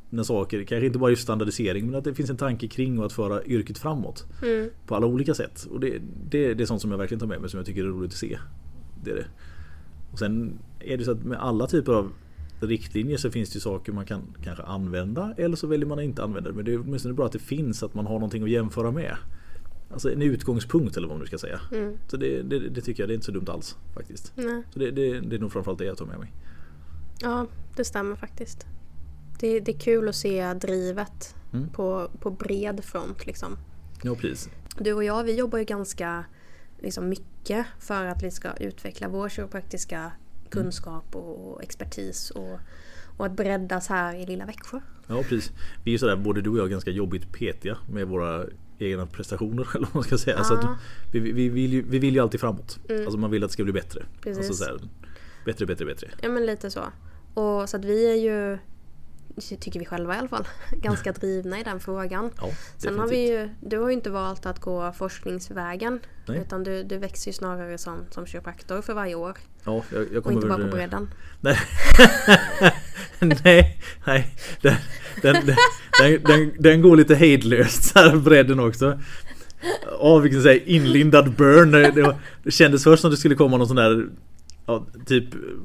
när 0.09 0.23
saker, 0.23 0.63
kanske 0.63 0.85
inte 0.85 0.99
bara 0.99 1.09
just 1.09 1.21
standardisering 1.21 1.85
men 1.85 1.95
att 1.95 2.03
det 2.03 2.13
finns 2.13 2.29
en 2.29 2.37
tanke 2.37 2.67
kring 2.67 3.03
att 3.03 3.13
föra 3.13 3.43
yrket 3.43 3.77
framåt. 3.77 4.25
Mm. 4.43 4.69
På 4.87 4.95
alla 4.95 5.07
olika 5.07 5.33
sätt. 5.33 5.67
Och 5.71 5.79
det, 5.79 6.01
det, 6.29 6.53
det 6.53 6.63
är 6.63 6.65
sånt 6.65 6.81
som 6.81 6.91
jag 6.91 6.97
verkligen 6.97 7.19
tar 7.19 7.27
med 7.27 7.41
mig 7.41 7.49
som 7.49 7.57
jag 7.57 7.65
tycker 7.65 7.83
är 7.83 7.87
roligt 7.87 8.11
att 8.11 8.17
se. 8.17 8.37
Det 9.03 9.11
är 9.11 9.15
det. 9.15 9.25
Och 10.11 10.19
sen 10.19 10.59
är 10.79 10.97
det 10.97 11.03
så 11.03 11.11
att 11.11 11.23
med 11.23 11.37
alla 11.39 11.67
typer 11.67 11.93
av 11.93 12.11
riktlinjer 12.59 13.17
så 13.17 13.31
finns 13.31 13.49
det 13.49 13.55
ju 13.55 13.59
saker 13.61 13.91
man 13.91 14.05
kan 14.05 14.21
kanske 14.43 14.63
använda 14.63 15.33
eller 15.37 15.55
så 15.55 15.67
väljer 15.67 15.87
man 15.87 15.99
att 15.99 16.05
inte 16.05 16.23
använda 16.23 16.49
det. 16.49 16.55
Men 16.55 16.65
det 16.65 16.73
är 16.73 16.81
åtminstone 16.81 17.13
bra 17.13 17.25
att 17.25 17.31
det 17.31 17.39
finns, 17.39 17.83
att 17.83 17.93
man 17.93 18.05
har 18.05 18.13
någonting 18.13 18.43
att 18.43 18.49
jämföra 18.49 18.91
med. 18.91 19.17
Alltså 19.91 20.11
en 20.11 20.21
utgångspunkt 20.21 20.97
eller 20.97 21.07
vad 21.07 21.17
man 21.17 21.21
nu 21.21 21.27
ska 21.27 21.37
säga. 21.37 21.59
Mm. 21.71 21.97
Så 22.07 22.17
det, 22.17 22.41
det, 22.41 22.59
det 22.59 22.81
tycker 22.81 23.03
jag 23.03 23.09
det 23.09 23.13
är 23.13 23.15
inte 23.15 23.25
så 23.25 23.31
dumt 23.31 23.47
alls 23.49 23.75
faktiskt. 23.93 24.31
Nej. 24.35 24.63
Så 24.73 24.79
det, 24.79 24.91
det, 24.91 25.19
det 25.19 25.35
är 25.35 25.39
nog 25.39 25.51
framförallt 25.51 25.79
det 25.79 25.85
jag 25.85 25.97
tar 25.97 26.05
med 26.05 26.19
mig. 26.19 26.31
Ja, 27.21 27.47
det 27.75 27.85
stämmer 27.85 28.15
faktiskt. 28.15 28.65
Det, 29.39 29.59
det 29.59 29.71
är 29.71 29.79
kul 29.79 30.09
att 30.09 30.15
se 30.15 30.53
drivet 30.53 31.35
Mm. 31.53 31.69
på, 31.69 32.09
på 32.19 32.31
bred 32.31 32.83
front 32.83 33.25
liksom. 33.25 33.57
Ja 34.03 34.15
precis. 34.15 34.49
Du 34.79 34.93
och 34.93 35.03
jag, 35.03 35.23
vi 35.23 35.35
jobbar 35.35 35.59
ju 35.59 35.65
ganska 35.65 36.25
liksom, 36.79 37.09
mycket 37.09 37.65
för 37.79 38.05
att 38.05 38.23
vi 38.23 38.31
ska 38.31 38.53
utveckla 38.59 39.09
vår 39.09 39.29
kiropraktiska 39.29 40.11
kunskap 40.49 41.15
och, 41.15 41.51
och 41.51 41.63
expertis 41.63 42.31
och, 42.31 42.59
och 43.17 43.25
att 43.25 43.31
breddas 43.31 43.87
här 43.87 44.15
i 44.15 44.25
lilla 44.25 44.45
Växjö. 44.45 44.79
Ja 45.07 45.23
precis. 45.23 45.51
Vi 45.83 45.91
är 45.91 45.93
ju 45.93 45.97
sådär, 45.97 46.15
både 46.15 46.41
du 46.41 46.49
och 46.49 46.57
jag, 46.57 46.69
ganska 46.69 46.91
jobbigt 46.91 47.33
petiga 47.33 47.77
med 47.93 48.07
våra 48.07 48.45
egna 48.79 49.05
prestationer 49.05 49.67
eller 49.75 49.85
vad 49.85 49.95
man 49.95 50.03
ska 50.03 50.17
säga. 50.17 50.35
Ja. 50.37 50.43
Så 50.43 50.77
vi, 51.11 51.19
vi, 51.19 51.49
vill 51.49 51.73
ju, 51.73 51.81
vi 51.81 51.99
vill 51.99 52.13
ju 52.13 52.19
alltid 52.19 52.39
framåt. 52.39 52.79
Mm. 52.89 53.01
Alltså 53.01 53.17
man 53.17 53.31
vill 53.31 53.43
att 53.43 53.49
det 53.49 53.53
ska 53.53 53.63
bli 53.63 53.73
bättre. 53.73 54.05
Precis. 54.21 54.37
Alltså 54.37 54.53
så 54.53 54.71
här, 54.71 54.79
bättre, 55.45 55.65
bättre, 55.65 55.85
bättre. 55.85 56.07
Ja 56.21 56.29
men 56.29 56.45
lite 56.45 56.69
så. 56.71 56.81
Och 57.33 57.69
så 57.69 57.77
att 57.77 57.85
vi 57.85 58.11
är 58.11 58.15
ju, 58.15 58.57
tycker 59.41 59.79
vi 59.79 59.85
själva 59.85 60.15
i 60.15 60.17
alla 60.17 60.27
fall, 60.27 60.47
ganska 60.71 61.11
drivna 61.11 61.59
i 61.59 61.63
den 61.63 61.79
frågan. 61.79 62.31
Ja, 62.41 62.49
Sen 62.77 62.99
har 62.99 63.07
vi 63.07 63.29
ju, 63.29 63.49
du 63.61 63.79
har 63.79 63.87
ju 63.87 63.93
inte 63.93 64.09
valt 64.09 64.45
att 64.45 64.59
gå 64.59 64.91
forskningsvägen. 64.91 65.99
Nej. 66.25 66.39
Utan 66.39 66.63
du, 66.63 66.83
du 66.83 66.97
växer 66.97 67.31
ju 67.31 67.33
snarare 67.33 67.77
som, 67.77 68.05
som 68.11 68.25
kiropraktor 68.25 68.81
för 68.81 68.93
varje 68.93 69.15
år. 69.15 69.37
Ja, 69.63 69.83
jag, 69.93 70.05
jag 70.13 70.25
Och 70.25 70.31
inte 70.31 70.47
bara 70.47 70.63
på 70.63 70.67
bredden. 70.75 71.09
Nej, 71.41 71.57
nej, 73.43 73.79
nej. 74.05 74.35
Den, 74.61 74.75
den, 75.21 75.35
den, 75.99 76.23
den, 76.23 76.51
den 76.59 76.81
går 76.81 76.95
lite 76.95 77.15
hejdlöst 77.15 77.83
så 77.83 77.99
här 77.99 78.15
bredden 78.15 78.59
också. 78.59 78.99
Åh 79.99 80.21
vilken 80.21 80.41
så 80.41 80.47
här 80.47 80.69
inlindad 80.69 81.35
burn. 81.35 81.71
Det, 81.71 81.91
det, 81.91 82.01
var, 82.01 82.15
det 82.43 82.51
kändes 82.51 82.83
först 82.83 83.01
som 83.01 83.11
det 83.11 83.17
skulle 83.17 83.35
komma 83.35 83.57
någon 83.57 83.67
sån 83.67 83.75
där 83.75 84.09
Ja, 84.67 84.85
typ 85.05 85.23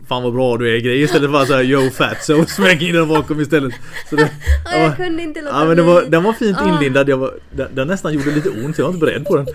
Fan 0.09 0.23
vad 0.23 0.33
bra 0.33 0.57
du 0.57 0.77
är 0.77 0.81
grej 0.81 1.03
istället 1.03 1.23
för 1.25 1.33
bara 1.33 1.47
såhär 1.47 1.63
Yo 1.63 1.91
fatso 1.91 2.45
smäck 2.47 2.83
in 2.83 2.95
den 2.95 3.09
bakom 3.09 3.41
istället. 3.41 3.75
Så 4.11 4.17
det, 4.17 4.31
Ja, 4.65 4.77
jag 4.79 4.97
kunde 4.97 5.23
inte 5.23 5.41
låta 5.43 5.57
Ja 5.61 5.65
men 5.65 5.77
det 5.77 5.83
var, 5.83 6.03
den 6.03 6.23
var 6.23 6.33
fint 6.33 6.57
Ah. 6.61 6.69
inlindad, 6.75 7.09
jag 7.09 7.17
var, 7.17 7.35
den, 7.57 7.75
den 7.75 7.89
nästan 7.89 8.13
gjorde 8.15 8.31
lite 8.31 8.51
ont, 8.51 8.79
jag 8.79 8.85
var 8.85 8.93
inte 8.95 9.07
beredd 9.07 9.25
på 9.25 9.37
den. 9.37 9.47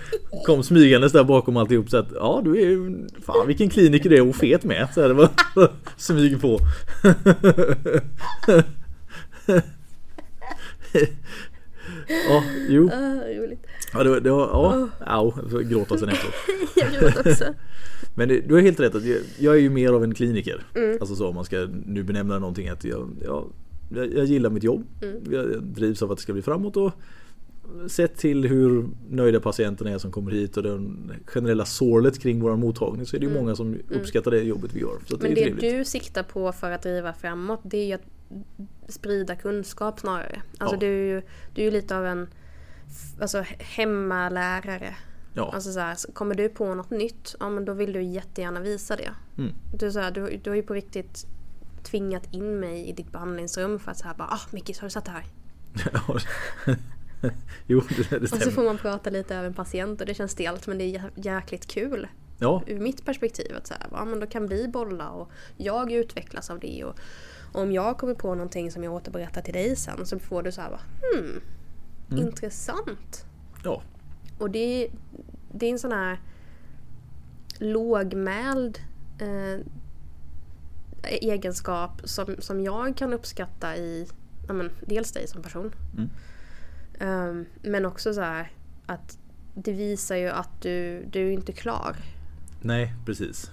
Kom 0.46 0.62
smygandes 0.62 1.12
där 1.12 1.24
bakom 1.24 1.56
alltihop 1.56 1.90
så 1.90 1.96
att 1.96 2.08
ja 2.14 2.40
du 2.44 2.56
är 2.56 2.60
ju, 2.66 3.06
fan 3.26 3.46
vilken 3.46 3.68
kliniker 3.70 4.10
du 4.10 4.16
är 4.16 4.28
och 4.28 4.36
fet 4.36 4.64
med. 4.64 4.88
Så 4.94 5.00
här, 5.00 5.08
det 5.08 5.14
var 5.14 5.28
smyg 5.96 6.40
på. 6.40 6.60
Ja, 12.28 12.42
jo. 12.68 12.90
Ah, 12.92 13.40
roligt. 13.40 13.66
Ja, 13.92 14.02
det 14.02 14.10
var, 14.10 14.20
det 14.20 14.30
var 14.30 14.48
ja, 14.52 14.88
au, 15.06 15.32
jag 15.42 15.50
får 15.50 15.60
gråta 15.60 15.98
sen 15.98 16.08
efteråt. 16.08 16.34
Jag 16.76 16.92
gråter 16.92 17.30
också. 17.30 17.44
Men 18.16 18.28
det, 18.28 18.40
du 18.40 18.54
har 18.54 18.60
helt 18.60 18.80
rätt 18.80 18.94
att 18.94 19.04
jag, 19.04 19.18
jag 19.38 19.54
är 19.54 19.60
ju 19.60 19.70
mer 19.70 19.92
av 19.92 20.04
en 20.04 20.14
kliniker. 20.14 20.66
Mm. 20.74 20.96
Alltså 21.00 21.16
så 21.16 21.28
om 21.28 21.34
man 21.34 21.44
ska 21.44 21.68
nu 21.86 22.02
benämna 22.02 22.38
någonting 22.38 22.68
att 22.68 22.84
jag, 22.84 23.08
jag, 23.24 23.52
jag, 24.14 24.24
gillar 24.24 24.50
mitt 24.50 24.64
jobb. 24.64 24.84
Mm. 25.02 25.16
Jag, 25.30 25.52
jag 25.52 25.62
drivs 25.62 26.02
av 26.02 26.12
att 26.12 26.18
det 26.18 26.22
ska 26.22 26.32
bli 26.32 26.42
framåt 26.42 26.76
och 26.76 26.92
sett 27.86 28.16
till 28.16 28.44
hur 28.44 28.88
nöjda 29.10 29.40
patienterna 29.40 29.90
är 29.90 29.98
som 29.98 30.12
kommer 30.12 30.30
hit 30.30 30.56
och 30.56 30.62
den 30.62 31.12
generella 31.26 31.64
sorlet 31.64 32.18
kring 32.18 32.40
vår 32.40 32.56
mottagning 32.56 33.06
så 33.06 33.16
är 33.16 33.20
det 33.20 33.26
ju 33.26 33.30
Mm. 33.30 33.42
många 33.42 33.56
som 33.56 33.76
uppskattar 33.90 34.30
det 34.30 34.42
jobbet 34.42 34.74
vi 34.74 34.80
gör. 34.80 34.98
Men 35.20 35.34
det 35.34 35.50
det 35.60 35.78
du 35.78 35.84
siktar 35.84 36.22
på 36.22 36.52
för 36.52 36.70
att 36.70 36.82
driva 36.82 37.12
framåt 37.12 37.60
det 37.62 37.78
är 37.78 37.86
ju 37.86 37.92
att 37.92 38.06
sprida 38.88 39.36
kunskap 39.36 40.00
snarare. 40.00 40.42
Alltså 40.58 40.76
Ja. 40.76 40.80
du, 40.80 40.86
är 40.86 41.14
ju, 41.14 41.22
du 41.54 41.60
är 41.60 41.64
ju 41.64 41.70
lite 41.70 41.96
av 41.98 42.06
en 42.06 42.26
alltså, 43.20 43.44
hemmalärare. 43.58 44.94
Ja, 45.36 45.50
Alltså 45.54 45.72
så 45.72 45.80
här, 45.80 45.94
så 45.94 46.12
kommer 46.12 46.34
du 46.34 46.48
på 46.48 46.74
något 46.74 46.90
nytt, 46.90 47.34
ja 47.40 47.48
men 47.50 47.64
då 47.64 47.72
vill 47.72 47.92
du 47.92 48.02
jättegärna 48.02 48.60
visa 48.60 48.96
det. 48.96 49.10
Mm. 49.38 49.52
Du, 49.74 49.92
så 49.92 50.00
här, 50.00 50.10
du, 50.10 50.36
du 50.44 50.50
har 50.50 50.56
ju 50.56 50.62
på 50.62 50.74
riktigt 50.74 51.26
tvingat 51.82 52.34
in 52.34 52.60
mig 52.60 52.88
i 52.88 52.92
ditt 52.92 53.12
behandlingsrum 53.12 53.78
för 53.78 53.90
att 53.90 53.98
säga 53.98 54.14
bara 54.18 54.28
ah 54.28 54.40
Mickis 54.50 54.78
har 54.78 54.86
du 54.86 54.90
sett 54.90 55.04
det 55.04 55.10
här? 55.10 55.24
jo 57.66 57.80
det, 57.88 58.10
det 58.10 58.22
Och 58.22 58.28
så 58.28 58.36
stämmer. 58.36 58.52
får 58.52 58.64
man 58.64 58.78
prata 58.78 59.10
lite 59.10 59.36
över 59.36 59.46
en 59.46 59.54
patient 59.54 60.00
och 60.00 60.06
det 60.06 60.14
känns 60.14 60.30
stelt 60.32 60.66
men 60.66 60.78
det 60.78 60.84
är 60.84 60.98
jä- 60.98 61.10
jäkligt 61.14 61.66
kul. 61.66 62.08
Ja, 62.38 62.62
Ur 62.66 62.80
mitt 62.80 63.04
perspektiv 63.04 63.56
att 63.56 63.66
så 63.66 63.74
här, 63.74 63.86
ja, 63.92 64.04
men 64.04 64.20
då 64.20 64.26
kan 64.26 64.48
vi 64.48 64.68
bolla 64.68 65.08
och 65.10 65.30
jag 65.56 65.92
utvecklas 65.92 66.50
av 66.50 66.60
det. 66.60 66.84
Och 66.84 66.94
om 67.52 67.72
jag 67.72 67.98
kommer 67.98 68.14
på 68.14 68.34
någonting 68.34 68.70
som 68.70 68.84
jag 68.84 68.92
återberättar 68.92 69.42
till 69.42 69.54
dig 69.54 69.76
sen 69.76 70.06
så 70.06 70.18
får 70.18 70.42
du 70.42 70.52
så 70.52 70.60
här 70.60 70.70
bara, 70.70 70.80
hmm, 71.14 71.40
Mm. 72.10 72.26
intressant. 72.26 73.24
ja, 73.64 73.82
Och 74.38 74.50
det, 74.50 74.88
det 75.52 75.66
är 75.66 75.70
en 75.70 75.78
sån 75.78 75.92
här 75.92 76.20
lågmäld 77.58 78.78
eh, 79.18 79.60
egenskap 81.02 82.02
som, 82.04 82.36
som 82.38 82.60
jag 82.60 82.96
kan 82.96 83.12
uppskatta 83.12 83.76
i 83.76 84.06
ja, 84.46 84.52
men, 84.52 84.70
dels 84.86 85.12
dig 85.12 85.28
som 85.28 85.42
person. 85.42 85.72
Mm. 85.96 86.10
Ehm, 86.98 87.46
men 87.62 87.86
också 87.86 88.14
så 88.14 88.20
här 88.20 88.50
att 88.86 89.18
det 89.54 89.72
visar 89.72 90.16
ju 90.16 90.28
att 90.28 90.62
du, 90.62 91.04
du 91.10 91.28
är 91.28 91.30
inte 91.30 91.52
klar. 91.52 91.96
nej 92.62 92.94
precis. 93.06 93.50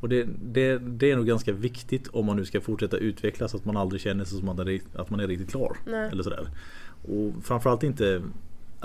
Och 0.00 0.08
det, 0.08 0.28
det, 0.42 0.78
det 0.78 1.10
är 1.10 1.16
nog 1.16 1.26
ganska 1.26 1.52
viktigt 1.52 2.08
om 2.08 2.26
man 2.26 2.36
nu 2.36 2.44
ska 2.44 2.60
fortsätta 2.60 2.96
utvecklas 2.96 3.54
att 3.54 3.64
man 3.64 3.76
aldrig 3.76 4.00
känner 4.00 4.24
sig 4.24 4.38
som 4.38 4.48
att 4.48 4.56
man 4.56 4.68
är, 4.68 4.80
att 4.94 5.10
man 5.10 5.20
är 5.20 5.26
riktigt 5.26 5.50
klar. 5.50 5.76
Nej. 5.86 6.08
Eller 6.12 6.22
sådär. 6.22 6.48
Och 7.08 7.44
framförallt 7.44 7.82
inte 7.82 8.22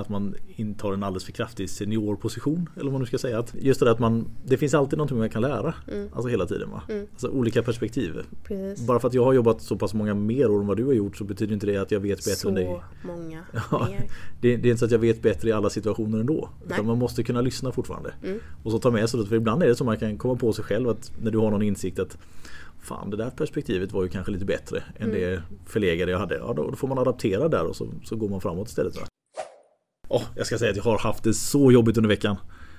att 0.01 0.09
man 0.09 0.35
intar 0.55 0.93
en 0.93 1.03
alldeles 1.03 1.23
för 1.25 1.31
kraftig 1.31 1.69
seniorposition. 1.69 2.69
Eller 2.75 2.83
vad 2.83 2.91
man 2.91 3.01
nu 3.01 3.05
ska 3.07 3.17
säga. 3.17 3.39
Att 3.39 3.55
just 3.59 3.79
det 3.79 3.85
där 3.85 3.91
att 3.91 3.99
man, 3.99 4.27
det 4.45 4.57
finns 4.57 4.73
alltid 4.73 4.97
någonting 4.97 5.17
man 5.17 5.29
kan 5.29 5.41
lära. 5.41 5.73
Mm. 5.91 6.09
Alltså 6.13 6.27
hela 6.29 6.45
tiden. 6.45 6.69
Va? 6.71 6.81
Mm. 6.89 7.07
Alltså 7.11 7.27
olika 7.29 7.63
perspektiv. 7.63 8.13
Precis. 8.43 8.87
Bara 8.87 8.99
för 8.99 9.07
att 9.07 9.13
jag 9.13 9.23
har 9.23 9.33
jobbat 9.33 9.61
så 9.61 9.77
pass 9.77 9.93
många 9.93 10.13
mer 10.13 10.51
år 10.51 10.59
än 10.61 10.67
vad 10.67 10.77
du 10.77 10.85
har 10.85 10.93
gjort 10.93 11.17
så 11.17 11.23
betyder 11.23 11.53
inte 11.53 11.65
det 11.65 11.77
att 11.77 11.91
jag 11.91 11.99
vet 11.99 12.17
bättre 12.17 12.31
så 12.35 12.49
än 12.49 12.55
dig. 12.55 12.81
många 13.03 13.43
Ja. 13.71 13.87
mer. 13.89 14.03
Det, 14.41 14.57
det 14.57 14.67
är 14.67 14.71
inte 14.71 14.79
så 14.79 14.85
att 14.85 14.91
jag 14.91 14.99
vet 14.99 15.21
bättre 15.21 15.49
i 15.49 15.51
alla 15.51 15.69
situationer 15.69 16.19
ändå. 16.19 16.49
Nej. 16.59 16.73
Utan 16.73 16.85
man 16.85 16.97
måste 16.97 17.23
kunna 17.23 17.41
lyssna 17.41 17.71
fortfarande. 17.71 18.13
Mm. 18.23 18.39
Och 18.63 18.71
så 18.71 18.79
ta 18.79 18.91
med 18.91 19.09
sig 19.09 19.19
det. 19.19 19.25
För 19.25 19.35
ibland 19.35 19.63
är 19.63 19.67
det 19.67 19.75
så 19.75 19.83
man 19.83 19.97
kan 19.97 20.17
komma 20.17 20.35
på 20.35 20.53
sig 20.53 20.65
själv 20.65 20.89
att 20.89 21.11
när 21.21 21.31
du 21.31 21.37
har 21.37 21.51
någon 21.51 21.61
insikt 21.61 21.99
att 21.99 22.17
Fan 22.83 23.09
det 23.09 23.17
där 23.17 23.29
perspektivet 23.29 23.91
var 23.91 24.03
ju 24.03 24.09
kanske 24.09 24.31
lite 24.31 24.45
bättre 24.45 24.83
än 24.97 25.09
Mm. 25.09 25.21
det 25.21 25.41
förlegade 25.65 26.11
jag 26.11 26.19
hade. 26.19 26.35
Ja, 26.35 26.53
då, 26.55 26.69
då 26.69 26.75
får 26.75 26.87
man 26.87 26.97
adaptera 26.97 27.47
där 27.47 27.65
och 27.65 27.75
så, 27.75 27.87
så 28.03 28.15
går 28.15 28.29
man 28.29 28.41
framåt 28.41 28.67
istället. 28.67 28.95
Va? 28.95 29.01
Åh, 30.13 30.23
jag 30.35 30.45
ska 30.45 30.57
säga 30.57 30.71
att 30.71 30.77
jag 30.77 30.83
har 30.83 30.97
haft 30.97 31.23
det 31.23 31.33
så 31.33 31.71
jobbigt 31.71 31.97
under 31.97 32.07
veckan. 32.07 32.35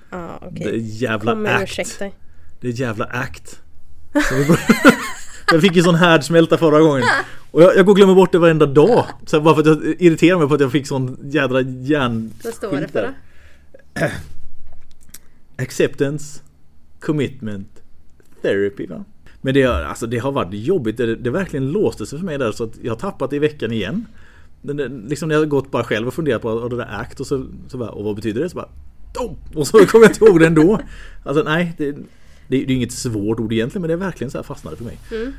Ja, 0.09 0.41
Det 0.51 0.63
är 0.63 0.73
jävla 0.73 1.31
Kom 1.31 1.45
act. 1.45 1.63
ursäkter. 1.63 2.11
Det 2.59 2.67
är 2.67 2.71
jävla 2.71 3.05
act. 3.05 3.59
Jag 5.51 5.61
fick 5.61 5.75
ju 5.75 5.83
sån 5.83 5.95
härdsmälta 5.95 6.57
förra 6.57 6.79
gången. 6.79 7.03
Och 7.51 7.61
jag, 7.61 7.77
jag 7.77 7.85
går 7.85 7.91
och 7.91 7.97
glömmer 7.97 8.15
bort 8.15 8.31
det 8.31 8.39
varenda 8.39 8.65
dag. 8.65 9.05
Så 9.25 9.41
bara 9.41 9.55
för 9.55 9.61
att 9.61 9.67
jag 9.67 9.95
irriterar 9.99 10.39
mig 10.39 10.47
på 10.47 10.53
att 10.53 10.61
jag 10.61 10.71
fick 10.71 10.87
sån 10.87 11.17
jädra 11.23 11.61
järn... 11.61 12.31
Vad 12.43 12.53
står 12.53 12.71
det 12.71 12.87
för 12.87 13.13
då? 13.99 14.05
Acceptance, 15.63 16.41
commitment, 16.99 17.67
therapy 18.41 18.87
va. 18.87 19.03
Men 19.41 19.53
det, 19.53 19.65
alltså, 19.65 20.07
det 20.07 20.17
har 20.17 20.31
varit 20.31 20.53
jobbigt. 20.53 20.97
Det, 20.97 21.15
det 21.15 21.29
verkligen 21.29 21.71
låste 21.71 22.05
sig 22.05 22.19
för 22.19 22.25
mig 22.25 22.37
där 22.37 22.51
så 22.51 22.63
att 22.63 22.73
jag 22.81 22.91
har 22.91 22.99
tappat 22.99 23.29
det 23.29 23.35
i 23.35 23.39
veckan 23.39 23.71
igen. 23.71 24.05
Liksom 24.63 25.29
när 25.29 25.35
jag 25.35 25.41
har 25.41 25.45
gått 25.45 25.71
bara 25.71 25.83
själv 25.83 26.07
och 26.07 26.13
funderat 26.13 26.41
på 26.41 26.67
det 26.67 26.75
där 26.77 26.99
act 26.99 27.19
och 27.19 27.27
så, 27.27 27.45
så 27.67 27.77
bara, 27.77 27.89
och 27.89 28.03
vad 28.03 28.15
betyder 28.15 28.41
det? 28.41 28.49
Så 28.49 28.55
bara, 28.55 28.69
oh! 29.19 29.35
Och 29.55 29.67
så 29.67 29.85
kommer 29.85 30.05
jag 30.05 30.11
inte 30.11 30.25
ihåg 30.25 30.39
det 30.39 30.47
ändå. 30.47 30.79
Alltså 31.23 31.43
nej, 31.43 31.73
det, 31.77 31.95
det, 32.47 32.57
är 32.57 32.71
inget 32.71 32.91
svårt 32.91 33.39
ord 33.39 33.53
egentligen 33.53 33.81
men 33.81 33.87
det 33.87 33.93
är 33.93 33.97
verkligen 33.97 34.31
så 34.31 34.37
här 34.37 34.43
fastnade 34.43 34.77
för 34.77 34.83
mig. 34.83 34.97
Mm. 35.11 35.33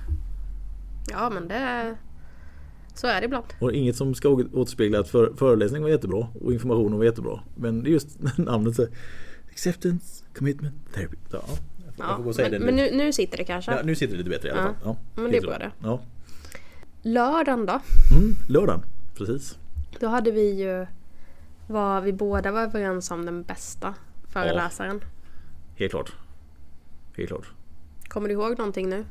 Ja 1.11 1.31
men 1.31 1.49
det... 1.49 1.95
Så 2.95 3.07
är 3.07 3.21
det 3.21 3.25
ibland. 3.25 3.45
Och 3.59 3.73
inget 3.73 3.97
som 3.97 4.15
ska 4.15 4.29
återspegla 4.29 4.99
att 5.01 5.09
för, 5.09 5.33
föreläsningen 5.37 5.83
var 5.83 5.91
jättebra 5.91 6.27
och 6.41 6.53
informationen 6.53 6.99
var 6.99 7.05
jättebra. 7.05 7.41
Men 7.57 7.83
det 7.83 7.91
är 7.91 7.93
just 7.93 8.09
namnet 8.39 8.77
så 8.77 8.87
Acceptance, 9.53 10.25
commitment, 10.39 10.75
therapy. 10.95 11.17
Ja, 11.33 11.41
Ja, 11.99 12.19
men 12.19 12.51
det 12.51 12.59
men 12.59 12.77
nu. 12.77 12.91
nu, 12.91 12.97
nu 12.97 13.13
sitter 13.13 13.37
det 13.37 13.45
kanske. 13.45 13.73
Ja, 13.73 13.79
nu 13.85 13.95
sitter 13.95 14.13
det 14.13 14.19
lite 14.19 14.31
bättre 14.31 14.49
i 14.49 14.51
alla 14.51 14.61
Ja. 14.61 14.67
fall. 14.67 14.75
Ja, 14.85 15.23
Men 15.23 15.31
det 15.31 15.37
är 15.37 15.43
bra 15.43 15.59
det. 15.59 15.71
Ja. 15.83 16.01
Lördagen 17.03 17.67
då? 17.67 17.81
Mm, 18.17 18.35
lördagen, 18.49 18.83
precis. 19.17 19.59
Då 20.01 20.07
hade 20.07 20.31
vi 20.31 20.51
ju... 20.63 20.87
Var 21.67 22.01
vi 22.01 22.13
båda 22.13 22.53
var 22.53 22.61
överens 22.63 23.11
om 23.11 23.27
den 23.27 23.43
bästa 23.43 23.95
föreläsaren. 24.29 25.01
Helt 25.77 25.93
klart. 25.93 26.13
Helt 27.17 27.29
klart. 27.29 27.47
Kommer 28.09 28.29
du 28.29 28.35
ihåg 28.35 28.59
någonting 28.59 28.89
nu? 28.89 29.05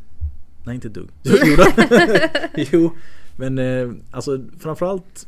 Nej, 0.66 0.76
inte 0.76 0.88
ett 0.88 0.94
dugg. 0.94 1.10
Jo, 2.72 2.92
men 3.38 3.58
eh, 3.60 3.92
alltså 4.12 4.40
framförallt 4.60 5.28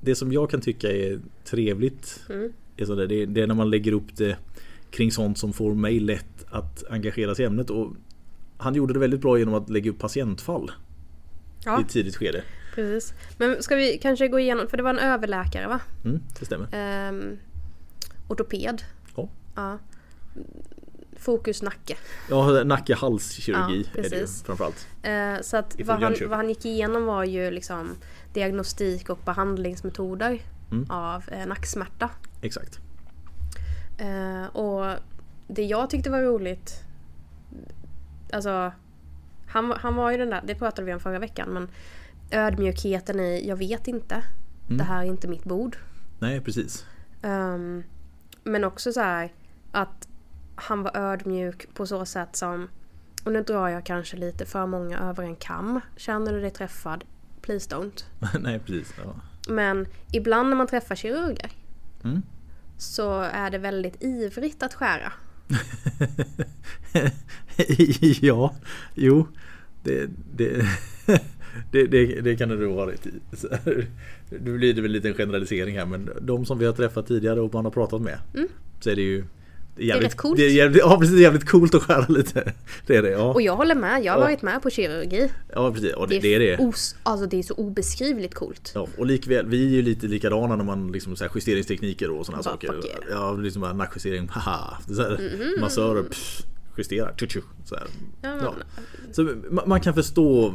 det 0.00 0.14
som 0.14 0.32
jag 0.32 0.50
kan 0.50 0.60
tycka 0.60 0.92
är 0.92 1.20
trevligt 1.44 2.20
Mm. 2.30 2.52
är 2.76 2.84
sådär, 2.84 3.06
det, 3.06 3.26
det 3.26 3.40
är 3.42 3.46
när 3.46 3.54
man 3.54 3.70
lägger 3.70 3.92
upp 3.92 4.16
det 4.16 4.36
kring 4.90 5.12
sånt 5.12 5.38
som 5.38 5.52
får 5.52 5.74
mig 5.74 6.00
lätt 6.00 6.44
att 6.50 6.84
engagera 6.90 7.34
sig 7.34 7.42
i 7.42 7.46
ämnet. 7.46 7.70
Och 7.70 7.92
han 8.58 8.74
gjorde 8.74 8.92
det 8.92 8.98
väldigt 8.98 9.20
bra 9.20 9.38
genom 9.38 9.54
att 9.54 9.70
lägga 9.70 9.90
upp 9.90 9.98
patientfall 9.98 10.64
i 10.64 11.62
Ja, 11.64 11.80
ett 11.80 11.88
tidigt 11.88 12.16
skede. 12.16 12.42
Precis. 12.82 13.14
Men 13.38 13.62
ska 13.62 13.76
vi 13.76 13.98
kanske 13.98 14.28
gå 14.28 14.38
igenom, 14.38 14.68
för 14.68 14.76
det 14.76 14.82
var 14.82 14.90
en 14.90 14.98
överläkare 14.98 15.66
va? 15.68 15.80
Mm, 16.04 16.20
det 16.38 16.44
stämmer. 16.46 16.68
Ehm, 16.72 17.38
ortoped. 18.28 18.82
Ja. 19.16 19.28
Ja. 19.56 19.78
Fokus 21.16 21.62
nacke. 21.62 21.96
Ja, 22.30 22.64
nacke 22.64 22.94
halskirurgi 22.94 23.88
Ja, 23.94 24.00
är 24.04 24.10
det 24.10 24.16
ju 24.16 24.26
framförallt. 24.26 24.86
Eh, 25.02 25.34
så 25.42 25.56
att 25.56 25.76
vad 25.84 26.02
han, 26.02 26.14
vad 26.28 26.36
han 26.38 26.48
gick 26.48 26.64
igenom 26.64 27.04
var 27.04 27.24
ju 27.24 27.50
liksom 27.50 27.96
diagnostik 28.32 29.10
och 29.10 29.18
behandlingsmetoder 29.24 30.38
Mm. 30.72 30.90
av 30.90 31.24
eh, 31.32 31.46
nacksmärta. 31.46 32.10
Exakt. 32.42 32.78
Eh, 33.98 34.56
och 34.56 34.96
det 35.48 35.64
jag 35.64 35.90
tyckte 35.90 36.10
var 36.10 36.22
roligt, 36.22 36.74
alltså 38.32 38.72
Han, 39.46 39.72
han 39.76 39.94
var 39.96 40.10
ju 40.10 40.16
den 40.16 40.30
där, 40.30 40.42
det 40.46 40.54
pratade 40.54 40.86
vi 40.86 40.94
om 40.94 41.00
förra 41.00 41.18
veckan, 41.18 41.48
men 41.48 41.68
ödmjukheten 42.30 43.20
i 43.20 43.48
jag 43.48 43.56
vet 43.56 43.88
inte. 43.88 44.22
Det 44.68 44.84
här 44.84 45.00
är 45.00 45.04
inte 45.04 45.28
mitt 45.28 45.44
bord. 45.44 45.76
Nej, 46.18 46.40
precis. 46.40 46.84
Ehm, 47.22 47.82
men 48.44 48.64
också 48.64 48.92
så 48.92 49.00
här 49.00 49.32
att 49.72 50.08
han 50.54 50.82
var 50.82 50.96
ödmjuk 50.96 51.74
på 51.74 51.86
så 51.86 52.06
sätt 52.06 52.36
som, 52.36 52.68
och 53.24 53.32
nu 53.32 53.42
drar 53.42 53.68
jag 53.68 53.86
kanske 53.86 54.16
lite 54.16 54.46
för 54.46 54.66
många 54.66 54.98
över 54.98 55.24
en 55.24 55.36
kam. 55.36 55.80
Känner 55.96 56.32
du 56.32 56.40
dig 56.40 56.50
träffad? 56.50 57.04
Please 57.42 57.70
don't. 57.76 58.04
Nej, 58.40 58.58
precis. 58.58 58.94
Ja. 59.04 59.14
Men 59.48 59.86
ibland 60.12 60.48
när 60.48 60.56
man 60.56 60.66
träffar 60.66 60.94
kirurger 60.94 61.50
Mm. 62.04 62.22
så 62.78 63.20
är 63.20 63.50
det 63.50 63.58
väldigt 63.58 64.02
ivrigt 64.02 64.62
att 64.62 64.74
skära. 64.74 65.12
ja, 68.20 68.54
jo. 68.94 69.26
Det, 69.82 70.10
det, 70.34 70.66
det, 71.72 71.86
det, 71.86 72.20
det 72.20 72.36
kan 72.36 72.48
det 72.48 72.56
nog 72.56 72.74
ha 72.74 72.86
rätt 72.90 73.06
i. 73.06 73.10
Nu 74.40 74.58
blir 74.58 74.74
det 74.74 74.82
väl 74.82 75.06
en 75.06 75.14
generalisering 75.14 75.78
här 75.78 75.86
men 75.86 76.10
de 76.20 76.44
som 76.46 76.58
vi 76.58 76.66
har 76.66 76.72
träffat 76.72 77.06
tidigare 77.06 77.40
och 77.40 77.54
man 77.54 77.64
har 77.64 77.72
pratat 77.72 78.02
med 78.02 78.18
så 78.80 78.90
är 78.90 78.96
det 78.96 79.02
ju 79.02 79.24
det 79.76 79.82
är 79.82 79.86
jävligt, 79.86 80.06
rätt 80.06 80.16
coolt. 80.16 80.36
Det 80.38 80.44
är 80.46 80.50
jävligt, 80.50 80.80
ja, 80.82 80.98
precis, 80.98 81.14
det 81.14 81.20
är 81.20 81.22
jävligt 81.22 81.48
coolt 81.48 81.74
att 81.74 81.82
skära 81.82 82.06
lite. 82.08 82.52
Det 82.86 82.96
är 82.96 83.02
det, 83.02 83.10
ja. 83.10 83.32
Och 83.34 83.42
jag 83.42 83.56
håller 83.56 83.74
med, 83.74 84.04
jag 84.04 84.12
har 84.12 84.18
Ja. 84.20 84.24
varit 84.24 84.42
med 84.42 84.62
på 84.62 84.70
kirurgi. 84.70 85.30
Ja, 85.54 85.72
precis. 85.72 85.92
Och 85.94 86.08
det, 86.08 86.18
det 86.18 86.34
är 86.34 86.40
det. 86.40 86.58
Os, 86.58 86.96
alltså 87.02 87.26
det 87.26 87.38
är 87.38 87.42
så 87.42 87.54
obeskrivligt 87.54 88.34
coolt. 88.34 88.72
Ja, 88.74 88.86
och 88.98 89.06
likväl, 89.06 89.46
vi 89.46 89.64
är 89.66 89.70
ju 89.70 89.82
lite 89.82 90.06
likadana 90.06 90.56
när 90.56 90.64
man 90.64 90.92
liksom 90.92 91.16
så 91.16 91.24
här 91.24 91.30
justeringstekniker 91.34 92.10
och 92.10 92.26
sådana 92.26 92.42
saker. 92.42 92.66
yeah. 92.86 92.98
Ja, 93.10 93.32
liksom 93.32 93.62
bara 93.62 93.72
nackjustering, 93.72 94.28
haha. 94.28 94.78
Så 94.88 95.02
här, 95.02 95.30
Massörer, 95.60 96.02
pff, 96.02 96.42
justerar, 96.78 97.14
tju, 97.16 97.26
tju, 97.28 97.40
så. 97.64 97.74
Ja, 97.74 97.80
men, 98.22 98.44
Ja. 98.44 98.54
Så 99.12 99.22
man, 99.50 99.68
man 99.68 99.80
kan 99.80 99.94
förstå 99.94 100.54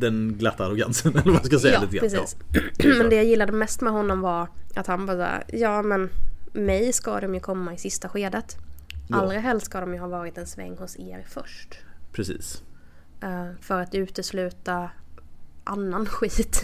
den 0.00 0.34
glatta 0.38 0.64
arrogansen 0.66 1.12
eller 1.16 1.24
vad 1.24 1.34
man 1.34 1.44
ska 1.44 1.58
säga 1.58 1.74
Ja, 1.74 1.80
lite 1.80 1.96
grann. 1.96 2.08
precis. 2.10 2.36
Ja. 2.78 2.94
men 2.98 3.10
det 3.10 3.16
jag 3.16 3.24
gillade 3.24 3.52
mest 3.52 3.80
med 3.80 3.92
honom 3.92 4.20
var 4.20 4.48
att 4.74 4.86
han 4.86 5.06
bara 5.06 5.16
såhär, 5.16 5.44
ja 5.52 5.82
men 5.82 6.08
mig 6.52 6.92
ska 6.92 7.20
de 7.20 7.34
ju 7.34 7.40
komma 7.40 7.74
i 7.74 7.78
sista 7.78 8.08
skedet. 8.08 8.56
Ja. 9.08 9.16
Allra 9.16 9.38
helst 9.38 9.66
ska 9.66 9.80
de 9.80 9.94
ju 9.94 10.00
ha 10.00 10.08
varit 10.08 10.38
en 10.38 10.46
sväng 10.46 10.76
hos 10.78 10.96
er 10.98 11.26
först. 11.28 11.78
Precis. 12.12 12.62
Eh, 13.22 13.46
för 13.60 13.80
att 13.80 13.94
utesluta 13.94 14.90
annan 15.64 16.06
skit. 16.10 16.62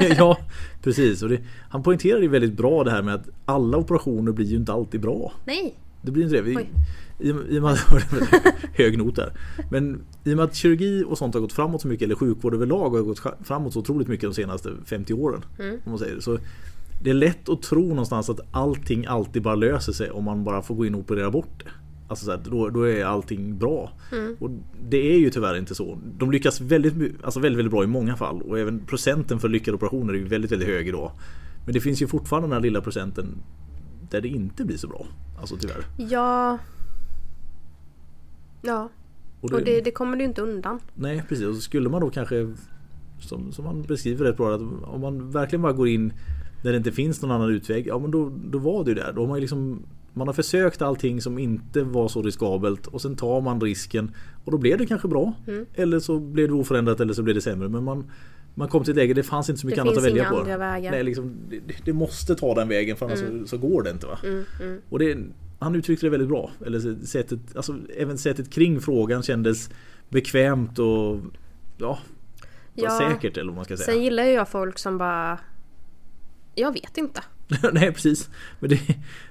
ja, 0.18 0.38
precis. 0.82 1.22
Och 1.22 1.28
det, 1.28 1.40
han 1.70 1.82
poängterade 1.82 2.22
ju 2.22 2.28
väldigt 2.28 2.52
bra 2.56 2.84
det 2.84 2.90
här 2.90 3.02
med 3.02 3.14
att 3.14 3.28
alla 3.44 3.76
operationer 3.76 4.32
blir 4.32 4.46
ju 4.46 4.56
inte 4.56 4.72
alltid 4.72 5.00
bra. 5.00 5.32
Nej, 5.44 5.78
Det 6.02 6.10
blir 6.10 6.22
inte 6.24 6.36
det. 6.36 6.42
Vi. 6.42 6.68
I, 7.18 7.28
i 7.28 7.58
och 7.58 7.62
med 7.62 7.72
att, 7.72 7.80
hög 8.72 8.98
not 8.98 9.16
där. 9.16 9.32
Men 9.70 10.00
i 10.24 10.32
och 10.32 10.36
med 10.36 10.44
att 10.44 10.54
kirurgi 10.54 11.04
och 11.06 11.18
sånt 11.18 11.34
har 11.34 11.40
gått 11.40 11.52
framåt 11.52 11.82
så 11.82 11.88
mycket, 11.88 12.04
eller 12.04 12.14
sjukvård 12.14 12.54
överlag 12.54 12.90
har 12.90 13.02
gått 13.02 13.22
framåt 13.44 13.72
så 13.72 13.78
otroligt 13.80 14.08
mycket 14.08 14.30
de 14.30 14.34
senaste 14.34 14.72
50 14.84 15.14
åren. 15.14 15.44
Mm. 15.58 15.80
Om 15.84 15.90
man 15.90 15.98
säger. 15.98 16.14
det. 16.14 16.22
Så 16.22 16.38
det 17.02 17.10
är 17.10 17.14
lätt 17.14 17.48
att 17.48 17.62
tro 17.62 17.88
någonstans 17.88 18.30
att 18.30 18.40
allting 18.50 19.06
alltid 19.06 19.42
bara 19.42 19.54
löser 19.54 19.92
sig 19.92 20.10
om 20.10 20.24
man 20.24 20.44
bara 20.44 20.62
får 20.62 20.74
gå 20.74 20.86
in 20.86 20.94
och 20.94 21.00
operera 21.00 21.30
bort 21.30 21.64
det. 21.64 21.70
Alltså 22.08 22.24
så 22.24 22.30
här, 22.30 22.40
då, 22.44 22.68
då 22.68 22.88
är 22.88 23.04
allting 23.04 23.58
bra. 23.58 23.92
Mm. 24.12 24.36
Och 24.40 24.50
det 24.88 25.14
är 25.14 25.18
ju 25.18 25.30
tyvärr 25.30 25.56
inte 25.56 25.74
så. 25.74 25.98
De 26.18 26.30
lyckas 26.30 26.60
väldigt, 26.60 26.94
alltså 27.24 27.40
väldigt, 27.40 27.58
väldigt 27.58 27.72
bra 27.72 27.84
i 27.84 27.86
många 27.86 28.16
fall. 28.16 28.42
Och 28.42 28.58
även 28.58 28.80
procenten 28.86 29.40
för 29.40 29.48
lyckade 29.48 29.74
operationer 29.74 30.14
är 30.14 30.18
ju 30.18 30.24
väldigt, 30.24 30.52
väldigt 30.52 30.68
hög 30.68 30.88
idag. 30.88 31.12
Men 31.64 31.74
det 31.74 31.80
finns 31.80 32.02
ju 32.02 32.06
fortfarande 32.06 32.48
den 32.48 32.52
här 32.52 32.60
lilla 32.60 32.80
procenten 32.80 33.26
där 34.10 34.20
det 34.20 34.28
inte 34.28 34.64
blir 34.64 34.76
så 34.76 34.88
bra. 34.88 35.06
Alltså 35.40 35.56
tyvärr. 35.56 35.84
ja... 35.96 36.58
Ja, 38.66 38.88
Och 39.40 39.52
och 39.52 39.62
det, 39.62 39.80
det 39.80 39.90
kommer 39.90 40.16
du 40.16 40.24
inte 40.24 40.42
undan. 40.42 40.80
Nej 40.94 41.22
precis, 41.28 41.46
och 41.46 41.56
skulle 41.56 41.88
man 41.88 42.00
då 42.00 42.10
kanske 42.10 42.54
som, 43.20 43.52
som 43.52 43.64
man 43.64 43.82
beskriver 43.82 44.24
rätt 44.24 44.36
bra 44.36 44.54
att 44.54 44.60
om 44.84 45.00
man 45.00 45.30
verkligen 45.30 45.62
bara 45.62 45.72
går 45.72 45.88
in 45.88 46.12
när 46.64 46.70
det 46.72 46.76
inte 46.76 46.92
finns 46.92 47.22
någon 47.22 47.30
annan 47.30 47.50
utväg, 47.50 47.86
ja 47.86 47.98
men 47.98 48.10
då, 48.10 48.32
då 48.50 48.58
var 48.58 48.84
det 48.84 48.90
ju 48.90 48.94
där. 48.94 49.12
Då 49.12 49.20
har 49.20 49.28
man 49.28 49.40
liksom 49.40 49.82
man 50.12 50.28
har 50.28 50.34
försökt 50.34 50.82
allting 50.82 51.20
som 51.20 51.38
inte 51.38 51.82
var 51.82 52.08
så 52.08 52.22
riskabelt 52.22 52.86
och 52.86 53.02
sen 53.02 53.16
tar 53.16 53.40
man 53.40 53.60
risken 53.60 54.10
och 54.44 54.52
då 54.52 54.58
blev 54.58 54.78
det 54.78 54.86
kanske 54.86 55.08
bra. 55.08 55.32
Mm. 55.46 55.66
Eller 55.74 56.00
så 56.00 56.18
blev 56.20 56.48
det 56.48 56.54
oförändrat 56.54 57.00
eller 57.00 57.12
så 57.12 57.22
blev 57.22 57.34
det 57.34 57.40
sämre. 57.40 57.68
Men 57.68 57.84
man, 57.84 58.04
man 58.54 58.68
kom 58.68 58.84
till 58.84 58.90
ett 58.90 58.96
läge, 58.96 59.14
det 59.14 59.22
fanns 59.22 59.48
inte 59.48 59.60
så 59.60 59.66
mycket 59.66 59.76
Det 59.76 59.82
annat 59.82 59.98
att 59.98 60.04
välja 60.04 60.30
på. 60.30 60.36
andra 60.36 60.58
vägar. 60.58 60.90
Nej, 60.90 61.02
liksom, 61.04 61.36
det, 61.50 61.60
det 61.84 61.92
måste 61.92 62.34
ta 62.34 62.54
den 62.54 62.68
vägen 62.68 62.96
för 62.96 63.06
annars 63.06 63.18
så, 63.18 63.46
så 63.46 63.58
går 63.58 63.82
det 63.82 63.90
inte. 63.90 64.06
Va? 64.06 64.18
Mm, 64.24 64.44
mm. 64.62 64.80
Och 64.88 64.98
det, 64.98 65.18
han 65.58 65.74
uttryckte 65.74 66.06
det 66.06 66.10
väldigt 66.10 66.28
bra. 66.28 66.50
Eller 66.66 67.06
sättet, 67.06 67.40
alltså, 67.56 67.78
även 67.96 68.18
sättet 68.18 68.50
kring 68.50 68.80
frågan 68.80 69.22
kändes 69.22 69.70
bekvämt 70.08 70.78
och 70.78 71.18
ja, 71.78 71.98
Ja. 72.74 72.98
säkert 72.98 73.36
eller 73.36 73.46
vad 73.46 73.56
man 73.56 73.64
ska 73.64 73.76
Sen 73.76 73.84
säga. 73.86 74.02
gillar 74.02 74.24
ju 74.24 74.30
jag 74.30 74.48
folk 74.48 74.78
som 74.78 74.98
bara... 74.98 75.38
Jag 76.54 76.72
vet 76.72 76.98
inte. 76.98 77.22
Nej 77.72 77.92
precis. 77.92 78.30
Men 78.60 78.70
det, 78.70 78.80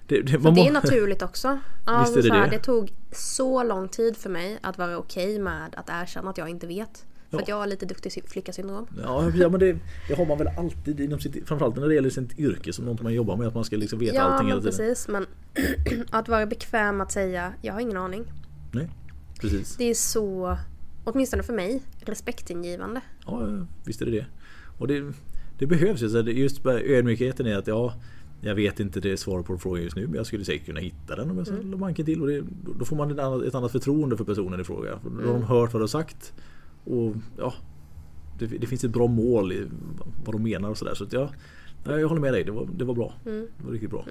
det, 0.07 0.21
det, 0.21 0.39
man 0.39 0.53
det 0.53 0.67
är 0.67 0.71
naturligt 0.71 1.21
också. 1.21 1.47
Är 1.87 2.21
det 2.21 2.33
här, 2.33 2.49
det. 2.49 2.57
det 2.57 2.63
tog 2.63 2.91
så 3.11 3.63
lång 3.63 3.87
tid 3.87 4.17
för 4.17 4.29
mig 4.29 4.59
att 4.61 4.77
vara 4.77 4.97
okej 4.97 5.39
med 5.39 5.75
att 5.75 5.89
erkänna 5.89 6.29
att 6.29 6.37
jag 6.37 6.49
inte 6.49 6.67
vet. 6.67 7.05
För 7.35 7.39
Ja. 7.39 7.43
att 7.43 7.49
jag 7.49 7.55
har 7.55 7.67
lite 7.67 7.85
duktig 7.85 8.23
flicka-syndrom. 8.27 8.87
Ja, 9.03 9.31
ja 9.35 9.49
men 9.49 9.59
det, 9.59 9.77
det 10.07 10.15
har 10.15 10.25
man 10.25 10.37
väl 10.37 10.47
alltid 10.57 10.99
inom 10.99 11.19
sitt, 11.19 11.47
framförallt 11.47 11.75
när 11.75 11.87
det 11.87 11.95
gäller 11.95 12.09
sitt 12.09 12.39
yrke 12.39 12.73
som 12.73 12.85
något 12.85 13.01
man 13.01 13.13
jobbar 13.13 13.37
med. 13.37 13.47
Att 13.47 13.55
man 13.55 13.63
ska 13.65 13.77
liksom 13.77 13.99
veta 13.99 14.15
Ja, 14.15 14.21
allting 14.21 14.47
hela 14.47 14.61
tiden. 14.61 14.77
precis. 14.77 15.07
Men 15.07 15.25
att 16.09 16.29
vara 16.29 16.45
bekväm 16.45 17.01
att 17.01 17.11
säga 17.11 17.53
jag 17.61 17.73
har 17.73 17.79
ingen 17.79 17.97
aning. 17.97 18.23
Nej, 18.71 18.89
precis. 19.41 19.75
Det 19.75 19.89
är 19.89 19.93
så, 19.93 20.57
åtminstone 21.03 21.43
för 21.43 21.53
mig, 21.53 21.81
respektingivande. 21.99 23.01
Ja, 23.25 23.47
ja, 23.47 23.67
visst 23.85 24.01
är 24.01 24.05
det 24.05 24.11
det. 24.11 24.25
Och 24.77 24.87
det, 24.87 25.13
det 25.59 25.65
behövs 25.65 26.01
ju. 26.01 26.07
Just 26.31 26.65
ödmjukheten 26.65 27.47
är 27.47 27.57
att 27.57 27.67
ja, 27.67 27.93
jag 28.41 28.55
vet 28.55 28.79
inte 28.79 28.99
det 28.99 29.17
svar 29.17 29.43
på 29.43 29.57
frågan 29.57 29.83
just 29.83 29.95
nu 29.95 30.07
men 30.07 30.15
jag 30.15 30.25
skulle 30.25 30.45
säkert 30.45 30.65
kunna 30.65 30.79
hitta 30.79 31.15
den 31.15 31.31
om 31.31 31.37
jag 31.37 31.47
mm. 31.47 31.79
manken 31.79 32.05
till. 32.05 32.21
Och 32.21 32.27
det, 32.27 32.43
då 32.79 32.85
får 32.85 32.95
man 32.95 33.11
ett 33.11 33.19
annat, 33.19 33.43
ett 33.43 33.55
annat 33.55 33.71
förtroende 33.71 34.17
för 34.17 34.23
personen 34.23 34.59
i 34.59 34.63
fråga. 34.63 34.99
Då 35.03 35.25
har 35.27 35.33
de 35.33 35.43
hört 35.43 35.73
vad 35.73 35.79
du 35.79 35.83
har 35.83 35.87
sagt. 35.87 36.33
Och 36.85 37.13
ja, 37.37 37.53
det, 38.39 38.45
det 38.45 38.67
finns 38.67 38.83
ett 38.83 38.91
bra 38.91 39.07
mål 39.07 39.51
i 39.53 39.67
vad 40.25 40.35
de 40.35 40.43
menar 40.43 40.69
och 40.69 40.77
sådär. 40.77 40.93
Så 40.95 41.05
ja, 41.11 41.29
ja, 41.85 41.99
jag 41.99 42.07
håller 42.07 42.21
med 42.21 42.33
dig. 42.33 42.43
Det 42.43 42.51
var, 42.51 42.67
det 42.77 42.85
var 42.85 42.93
bra. 42.93 43.13
Mm. 43.25 43.47
Det 43.57 43.65
var 43.65 43.71
riktigt 43.71 43.89
bra. 43.91 44.05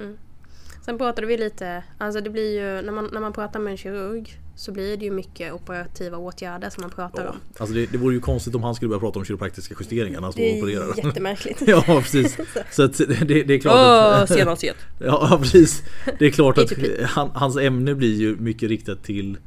Sen 0.85 0.99
pratade 0.99 1.27
vi 1.27 1.37
lite, 1.37 1.85
alltså 1.99 2.21
det 2.21 2.31
blir 2.31 2.55
ju, 2.61 2.83
när 2.83 2.93
man, 2.93 3.11
när 3.13 3.21
man 3.21 3.33
pratar 3.33 3.61
med 3.61 3.71
en 3.71 3.77
kirurg 3.77 4.39
så 4.57 4.73
blir 4.73 4.97
det 4.97 5.05
ju 5.05 5.11
mycket 5.11 5.53
operativa 5.53 6.17
åtgärder 6.19 6.71
som 6.71 6.81
man 6.81 6.91
pratar 6.91 7.25
Ja, 7.25 7.31
om. 7.31 7.37
alltså 7.59 7.75
det, 7.75 7.87
det 7.87 7.99
vore 7.99 8.15
ju 8.15 8.21
konstigt 8.21 8.55
om 8.55 8.63
han 8.63 8.75
skulle 8.75 8.89
börja 8.89 9.01
prata 9.01 9.19
om 9.19 9.25
kiropraktiska 9.25 9.75
justeringar 9.81 10.15
när 10.21 10.23
han 10.23 10.33
står 10.33 10.43
och 10.43 10.49
Det 10.49 10.63
opererar. 10.63 10.99
är 11.01 11.07
jättemärkligt. 11.07 11.63
Ja 11.67 11.83
precis. 11.87 12.37
Så 12.71 12.83
att 12.83 12.99
det, 12.99 13.43
det 13.43 13.55
är 13.55 13.59
klart 13.59 13.75
att... 14.23 14.29
senashet. 14.29 14.77
Ja 15.01 15.39
precis. 15.43 15.83
Det 16.19 16.27
är 16.27 16.31
klart 16.31 16.59
att 16.59 16.73
han, 17.05 17.31
hans 17.35 17.57
ämne 17.57 17.95
blir 17.95 18.15
ju 18.17 18.37
mycket 18.37 18.69
riktat 18.69 19.03
till 19.05 19.39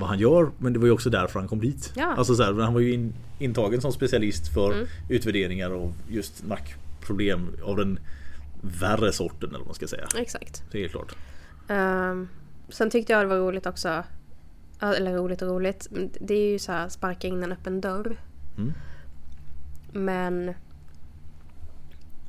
vad 0.00 0.08
han 0.08 0.18
gör 0.18 0.50
men 0.58 0.72
det 0.72 0.78
var 0.78 0.86
ju 0.86 0.92
också 0.92 1.10
därför 1.10 1.38
han 1.38 1.48
kom 1.48 1.60
dit. 1.60 1.92
Ja. 1.96 2.14
Alltså 2.16 2.34
så 2.34 2.42
här, 2.42 2.52
han 2.52 2.74
var 2.74 2.80
ju 2.80 2.92
in, 2.92 3.14
intagen 3.38 3.80
som 3.80 3.92
specialist 3.92 4.54
för 4.54 4.72
Mm. 4.72 4.86
utvärderingar 5.08 5.70
av 5.70 5.94
just 6.08 6.44
nackproblem 6.46 7.48
av 7.64 7.76
den 7.76 7.98
värre 8.60 9.12
sorten 9.12 9.48
eller 9.48 9.58
vad 9.58 9.66
man 9.66 9.74
ska 9.74 9.86
säga. 9.86 10.06
Exakt. 10.16 10.62
Det 10.72 10.84
är 10.84 10.88
klart. 10.88 11.16
Ehm, 11.68 12.28
sen 12.68 12.90
tyckte 12.90 13.12
jag 13.12 13.22
det 13.22 13.26
var 13.28 13.36
roligt 13.36 13.66
också, 13.66 14.04
eller 14.80 15.14
roligt 15.14 15.42
och 15.42 15.48
roligt, 15.48 15.86
det 16.20 16.34
är 16.34 16.52
ju 16.52 16.58
så 16.58 16.72
här 16.72 16.88
sparka 16.88 17.28
in 17.28 17.42
en 17.42 17.52
öppen 17.52 17.80
dörr. 17.80 18.20
Mm. 18.58 18.72
Men 19.92 20.54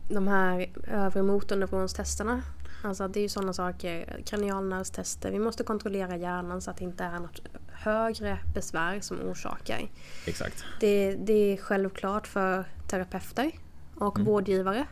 de 0.09 0.27
här 0.27 0.69
övre 0.87 1.23
motorneuronstesterna, 1.23 2.41
alltså 2.83 3.07
det 3.07 3.19
är 3.19 3.21
ju 3.21 3.29
sådana 3.29 3.53
saker, 3.53 4.21
kranialnervstester, 4.25 5.31
vi 5.31 5.39
måste 5.39 5.63
kontrollera 5.63 6.17
hjärnan 6.17 6.61
så 6.61 6.71
att 6.71 6.77
det 6.77 6.83
inte 6.83 7.03
är 7.03 7.19
något 7.19 7.41
högre 7.71 8.37
besvär 8.53 8.99
som 8.99 9.17
orsakar. 9.21 9.89
Exakt. 10.25 10.63
Det, 10.79 11.15
det 11.15 11.33
är 11.53 11.57
självklart 11.57 12.27
för 12.27 12.65
terapeuter 12.87 13.51
och 13.95 14.19
vårdgivare. 14.19 14.85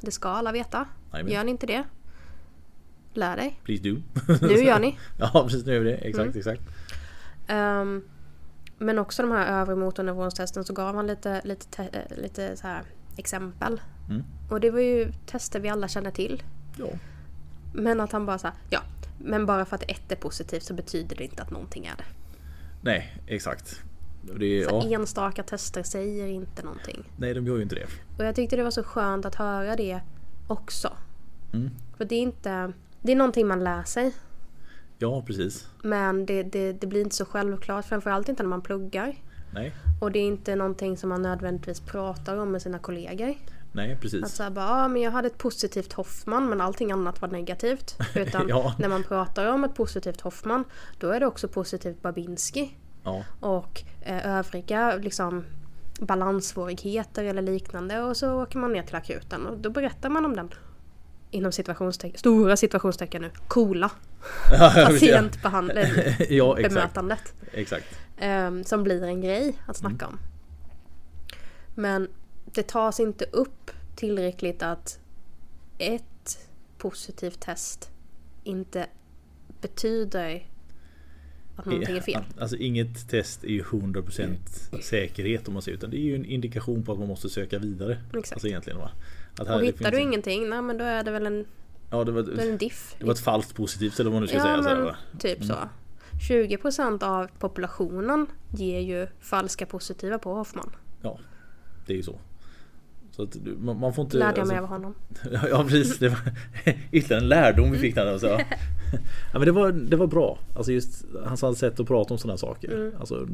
Det 0.00 0.10
ska 0.10 0.28
alla 0.28 0.52
veta. 0.52 0.86
Jajamän. 1.12 1.32
Gör 1.32 1.44
ni 1.44 1.50
inte 1.50 1.66
det? 1.66 1.84
Lär 3.14 3.36
dig. 3.36 3.60
Please 3.64 3.82
do. 3.82 3.96
Nu 4.40 4.54
gör 4.54 4.78
ni. 4.78 4.98
ja 5.18 5.30
precis, 5.44 5.66
nu 5.66 5.72
gör 5.72 5.80
vi 5.80 5.90
det. 5.90 5.96
Exakt, 5.96 6.26
Mm. 6.26 6.38
exakt. 6.38 6.62
Ehm, 7.46 8.02
men 8.78 8.98
också 8.98 9.22
de 9.22 9.30
här 9.32 9.60
övre 9.60 9.76
motorneuronstesten 9.76 10.64
så 10.64 10.72
gav 10.72 10.94
han 10.94 11.06
lite, 11.06 11.40
lite, 11.44 11.66
te- 11.66 11.88
eh, 11.92 12.22
lite 12.22 12.56
så 12.56 12.66
här 12.66 12.82
exempel. 13.16 13.80
Mm. 14.10 14.22
Och 14.50 14.60
det 14.60 14.70
var 14.70 14.80
ju 14.80 15.12
tester 15.26 15.60
vi 15.60 15.68
alla 15.68 15.88
känner 15.88 16.10
till. 16.10 16.42
Ja. 16.76 16.88
Men 17.74 18.00
att 18.00 18.12
han 18.12 18.26
bara 18.26 18.38
sa 18.38 18.52
ja, 18.70 18.80
men 19.18 19.46
bara 19.46 19.64
för 19.64 19.76
att 19.76 19.82
ett 19.82 20.12
är 20.12 20.16
positivt 20.16 20.62
så 20.62 20.74
betyder 20.74 21.16
det 21.16 21.24
inte 21.24 21.42
att 21.42 21.50
någonting 21.50 21.86
är 21.86 21.96
det. 21.96 22.04
Nej, 22.82 23.16
exakt. 23.26 23.82
Det 24.22 24.64
Så 24.68 24.86
ja. 24.90 24.96
enstaka 24.96 25.42
tester 25.42 25.82
säger 25.82 26.26
inte 26.26 26.62
någonting. 26.62 27.04
Nej, 27.16 27.34
de 27.34 27.46
gör 27.46 27.56
ju 27.56 27.62
inte 27.62 27.74
det. 27.74 27.86
Och 28.18 28.24
jag 28.24 28.34
tyckte 28.34 28.56
det 28.56 28.62
var 28.62 28.70
så 28.70 28.82
skönt 28.82 29.24
att 29.24 29.34
höra 29.34 29.76
det 29.76 30.00
också. 30.46 30.96
Mm. 31.52 31.70
För 31.96 32.04
det 32.04 32.14
är 32.14 32.20
inte, 32.20 32.72
det 33.00 33.12
är 33.12 33.16
någonting 33.16 33.46
man 33.46 33.64
lär 33.64 33.82
sig. 33.82 34.12
Ja, 34.98 35.22
precis. 35.26 35.68
Men 35.82 36.26
det, 36.26 36.42
det, 36.42 36.72
det 36.72 36.86
blir 36.86 37.00
inte 37.00 37.16
så 37.16 37.24
självklart, 37.24 37.84
framförallt 37.84 38.28
inte 38.28 38.42
när 38.42 38.50
man 38.50 38.62
pluggar. 38.62 39.16
Nej, 39.52 39.74
Och 40.00 40.12
det 40.12 40.18
är 40.18 40.26
inte 40.26 40.56
någonting 40.56 40.96
som 40.96 41.08
man 41.08 41.22
nödvändigtvis 41.22 41.80
pratar 41.80 42.36
om 42.36 42.52
med 42.52 42.62
sina 42.62 42.78
kollegor. 42.78 43.34
Nej 43.72 43.96
precis. 44.00 44.22
Att 44.24 44.30
säga 44.30 44.50
bara, 44.50 44.66
ja 44.82 44.88
men 44.88 45.02
jag 45.02 45.10
hade 45.10 45.26
ett 45.26 45.38
positivt 45.38 45.92
Hoffman 45.92 46.48
men 46.48 46.60
allting 46.60 46.92
annat 46.92 47.20
var 47.20 47.28
negativt. 47.28 47.96
Utan 48.14 48.48
Ja. 48.48 48.74
när 48.78 48.88
man 48.88 49.02
pratar 49.04 49.46
om 49.46 49.64
ett 49.64 49.74
positivt 49.74 50.20
Hoffman 50.20 50.64
då 50.98 51.10
är 51.10 51.20
det 51.20 51.26
också 51.26 51.48
positivt 51.48 52.02
Babinski. 52.02 52.76
Ja, 53.04 53.24
Och 53.40 53.82
eh, 54.00 54.26
övriga 54.38 54.96
liksom 54.96 55.44
balanssvårigheter 56.00 57.24
eller 57.24 57.42
liknande 57.42 58.02
och 58.02 58.16
så 58.16 58.42
åker 58.42 58.58
man 58.58 58.72
ner 58.72 58.82
till 58.82 58.94
akuten 58.96 59.46
och 59.46 59.58
då 59.58 59.70
berättar 59.70 60.08
man 60.10 60.24
om 60.24 60.36
den 60.36 60.50
inom 61.30 61.52
situationstecken, 61.52 62.18
stora 62.18 62.56
situationstecken 62.56 63.22
nu, 63.22 63.30
coola 63.48 63.90
patientbehandling, 64.74 65.84
ja 66.28 66.58
exakt. 66.58 66.98
exakt. 67.52 67.86
Ehm, 68.18 68.64
som 68.64 68.82
blir 68.82 69.02
en 69.04 69.20
grej 69.20 69.58
att 69.66 69.76
snacka 69.76 70.06
om. 70.06 70.18
Men 71.74 72.08
det 72.54 72.62
tas 72.68 73.00
inte 73.00 73.24
upp 73.24 73.70
tillräckligt 73.96 74.62
att 74.62 74.98
ett 75.78 76.48
positivt 76.78 77.40
test 77.40 77.90
inte 78.44 78.86
betyder 79.60 80.46
att 81.56 81.66
någonting 81.66 81.96
är 81.96 82.00
fel. 82.00 82.22
Alltså 82.40 82.56
inget 82.56 83.08
test 83.08 83.44
är 83.44 83.48
ju 83.48 83.62
100% 83.62 84.36
säkerhet 84.82 85.48
om 85.48 85.54
man 85.54 85.62
säger 85.62 85.78
utan 85.78 85.90
det 85.90 85.96
är 85.96 86.00
ju 86.00 86.14
en 86.14 86.24
indikation 86.24 86.84
på 86.84 86.92
att 86.92 86.98
man 86.98 87.08
måste 87.08 87.28
söka 87.28 87.58
vidare. 87.58 87.98
Exakt. 88.14 88.32
Alltså 88.32 88.48
egentligen 88.48 88.78
va. 88.78 88.90
Att 89.38 89.48
här, 89.48 89.56
Och 89.56 89.64
hittar 89.64 89.90
du 89.90 89.96
en- 89.96 90.02
ingenting, 90.02 90.48
nej 90.48 90.62
men 90.62 90.78
då 90.78 90.84
är 90.84 91.02
det 91.04 91.10
väl 91.10 91.26
en, 91.26 91.44
Ja 91.90 92.04
det 92.04 92.12
var, 92.12 92.22
det 92.22 92.42
en 92.50 92.58
diff. 92.58 92.94
det 92.98 93.04
var 93.04 93.12
ett 93.12 93.20
falskt 93.20 93.54
positivt 93.54 94.00
eller 94.00 94.10
vad 94.10 94.14
man 94.14 94.22
nu 94.22 94.28
ska 94.28 94.36
ja 94.36 94.42
säga. 94.42 94.62
Så 94.62 94.68
här, 94.68 94.76
men 94.76 94.84
va? 94.84 94.96
typ 95.18 95.44
så. 95.44 95.54
20% 96.28 97.02
av 97.02 97.26
populationen 97.38 98.26
ger 98.56 98.80
ju 98.80 99.06
falska 99.20 99.66
positiva 99.66 100.18
på 100.18 100.34
Hoffman. 100.34 100.70
Ja, 101.02 101.18
det 101.86 101.92
är 101.92 101.96
ju 101.96 102.02
så. 102.02 102.18
Så 103.10 103.22
att 103.22 103.36
man, 103.60 103.80
man 103.80 103.94
får 103.94 104.04
inte... 104.04 104.16
Lärde 104.16 104.38
jag 104.40 104.48
mig 104.48 104.56
alltså- 104.56 104.74
av 104.74 104.80
honom. 104.80 104.94
Ja 105.50 105.64
precis, 105.68 105.98
det 105.98 106.08
var 106.08 106.18
ytterligare 106.92 107.22
en 107.22 107.28
lärdom 107.28 107.70
vi 107.72 107.78
fick 107.78 107.94
där. 107.94 108.06
Alltså. 108.12 108.26
Ja, 109.32 109.38
men 109.38 109.44
det, 109.44 109.52
var, 109.52 109.72
det 109.72 109.96
var 109.96 110.06
bra. 110.06 110.38
Alltså 110.56 110.72
just 110.72 111.04
hans 111.24 111.58
sätt 111.58 111.80
att 111.80 111.86
prata 111.86 112.14
om 112.14 112.18
sådana 112.18 112.36
saker. 112.36 112.92
Alltså, 113.00 113.28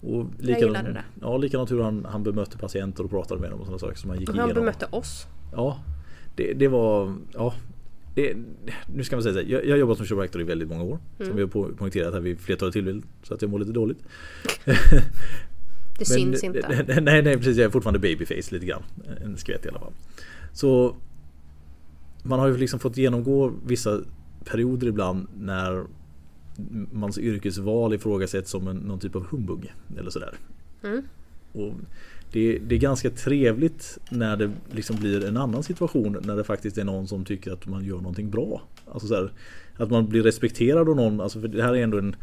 och 0.00 0.26
likadant, 0.38 0.60
gillade 0.62 0.92
det. 0.92 1.04
Ja, 1.20 1.36
likadant 1.36 1.70
hur 1.70 1.82
han, 1.82 2.04
han 2.10 2.22
bemötte 2.22 2.58
patienter 2.58 3.04
och 3.04 3.10
pratade 3.10 3.40
med 3.40 3.50
dem 3.50 3.60
och 3.60 3.66
sådana 3.66 3.78
saker 3.78 3.96
som 3.96 4.10
han 4.10 4.18
gick 4.20 4.28
Och 4.28 4.34
han 4.36 4.46
igenom. 4.46 4.62
bemötte 4.62 4.86
oss. 4.90 5.26
Ja, 5.52 5.78
det, 6.36 6.52
det 6.52 6.68
var... 6.68 7.14
Ja, 7.34 7.54
det, 8.14 8.36
nu 8.94 9.04
ska 9.04 9.16
man 9.16 9.22
säga 9.22 9.32
så 9.34 9.40
här, 9.40 9.46
jag, 9.46 9.64
jag 9.64 9.70
har 9.70 9.76
jobbat 9.78 9.96
som 9.96 10.06
kiropraktor 10.06 10.40
i 10.40 10.44
väldigt 10.44 10.68
många 10.68 10.82
år. 10.82 10.98
Mm. 11.18 11.30
Som 11.30 11.38
jag 11.38 11.46
har 11.46 11.52
po- 11.52 11.76
poängterat 11.76 12.14
här 12.14 12.20
vid 12.20 12.38
flertalet 12.40 12.72
tillfällen. 12.72 13.02
Så 13.22 13.34
att 13.34 13.42
jag 13.42 13.50
mår 13.50 13.58
lite 13.58 13.72
dåligt. 13.72 13.98
Det 15.98 16.04
syns 16.04 16.44
inte. 16.44 16.84
Nej, 17.02 17.22
nej 17.22 17.36
precis. 17.36 17.56
Jag 17.56 17.66
är 17.66 17.70
fortfarande 17.70 17.98
babyface 17.98 18.54
lite 18.54 18.66
grann. 18.66 18.82
En 19.24 19.36
skvätt 19.36 19.66
i 19.66 19.68
alla 19.68 19.78
fall. 19.78 19.92
Så 20.52 20.96
man 22.22 22.38
har 22.38 22.46
ju 22.46 22.56
liksom 22.56 22.80
fått 22.80 22.96
genomgå 22.96 23.52
vissa 23.66 24.00
perioder 24.44 24.86
ibland 24.86 25.26
när 25.38 25.84
mans 26.92 27.18
yrkesval 27.18 27.94
ifrågasätts 27.94 28.50
som 28.50 28.68
en, 28.68 28.76
någon 28.76 28.98
typ 28.98 29.16
av 29.16 29.26
humbug. 29.26 29.72
Eller 29.98 30.10
sådär. 30.10 30.34
Mm. 30.82 31.02
Och 31.52 31.72
det, 32.32 32.58
det 32.58 32.74
är 32.74 32.78
ganska 32.78 33.10
trevligt 33.10 33.98
när 34.10 34.36
det 34.36 34.50
liksom 34.70 34.96
blir 34.96 35.24
en 35.24 35.36
annan 35.36 35.62
situation 35.62 36.16
när 36.24 36.36
det 36.36 36.44
faktiskt 36.44 36.78
är 36.78 36.84
någon 36.84 37.08
som 37.08 37.24
tycker 37.24 37.52
att 37.52 37.66
man 37.66 37.84
gör 37.84 37.96
någonting 37.96 38.30
bra. 38.30 38.62
Alltså 38.92 39.08
så 39.08 39.14
här, 39.14 39.32
att 39.76 39.90
man 39.90 40.08
blir 40.08 40.22
respekterad 40.22 40.88
av 40.88 40.96
någon. 40.96 41.20
Alltså 41.20 41.40
för 41.40 41.48
det 41.48 41.62
här 41.62 41.76
är 41.76 41.82
ändå 41.82 41.98
en 41.98 42.16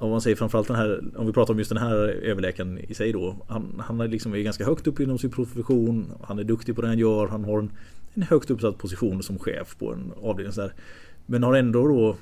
om 0.00 0.10
man 0.10 0.20
säger 0.20 0.36
framförallt 0.36 0.68
den 0.68 0.76
här, 0.76 1.00
om 1.16 1.26
vi 1.26 1.32
pratar 1.32 1.54
om 1.54 1.58
just 1.58 1.70
den 1.70 1.82
här 1.82 1.96
överläkaren 2.08 2.78
i 2.78 2.94
sig 2.94 3.12
då. 3.12 3.36
Han, 3.48 3.82
han 3.86 4.00
är 4.00 4.08
liksom 4.08 4.34
är 4.34 4.38
ganska 4.38 4.64
högt 4.64 4.86
upp 4.86 5.00
inom 5.00 5.18
sin 5.18 5.30
profession. 5.30 6.12
Han 6.22 6.38
är 6.38 6.44
duktig 6.44 6.76
på 6.76 6.82
det 6.82 6.88
han 6.88 6.98
gör. 6.98 7.26
Han 7.26 7.44
har 7.44 7.58
en, 7.58 7.70
en 8.14 8.22
högt 8.22 8.50
uppsatt 8.50 8.78
position 8.78 9.22
som 9.22 9.38
chef 9.38 9.76
på 9.78 9.92
en 9.92 10.12
avdelning. 10.22 10.52
Så 10.52 10.60
här. 10.60 10.72
Men 11.26 11.42
har 11.42 11.54
ändå 11.54 11.88
då 11.88 12.16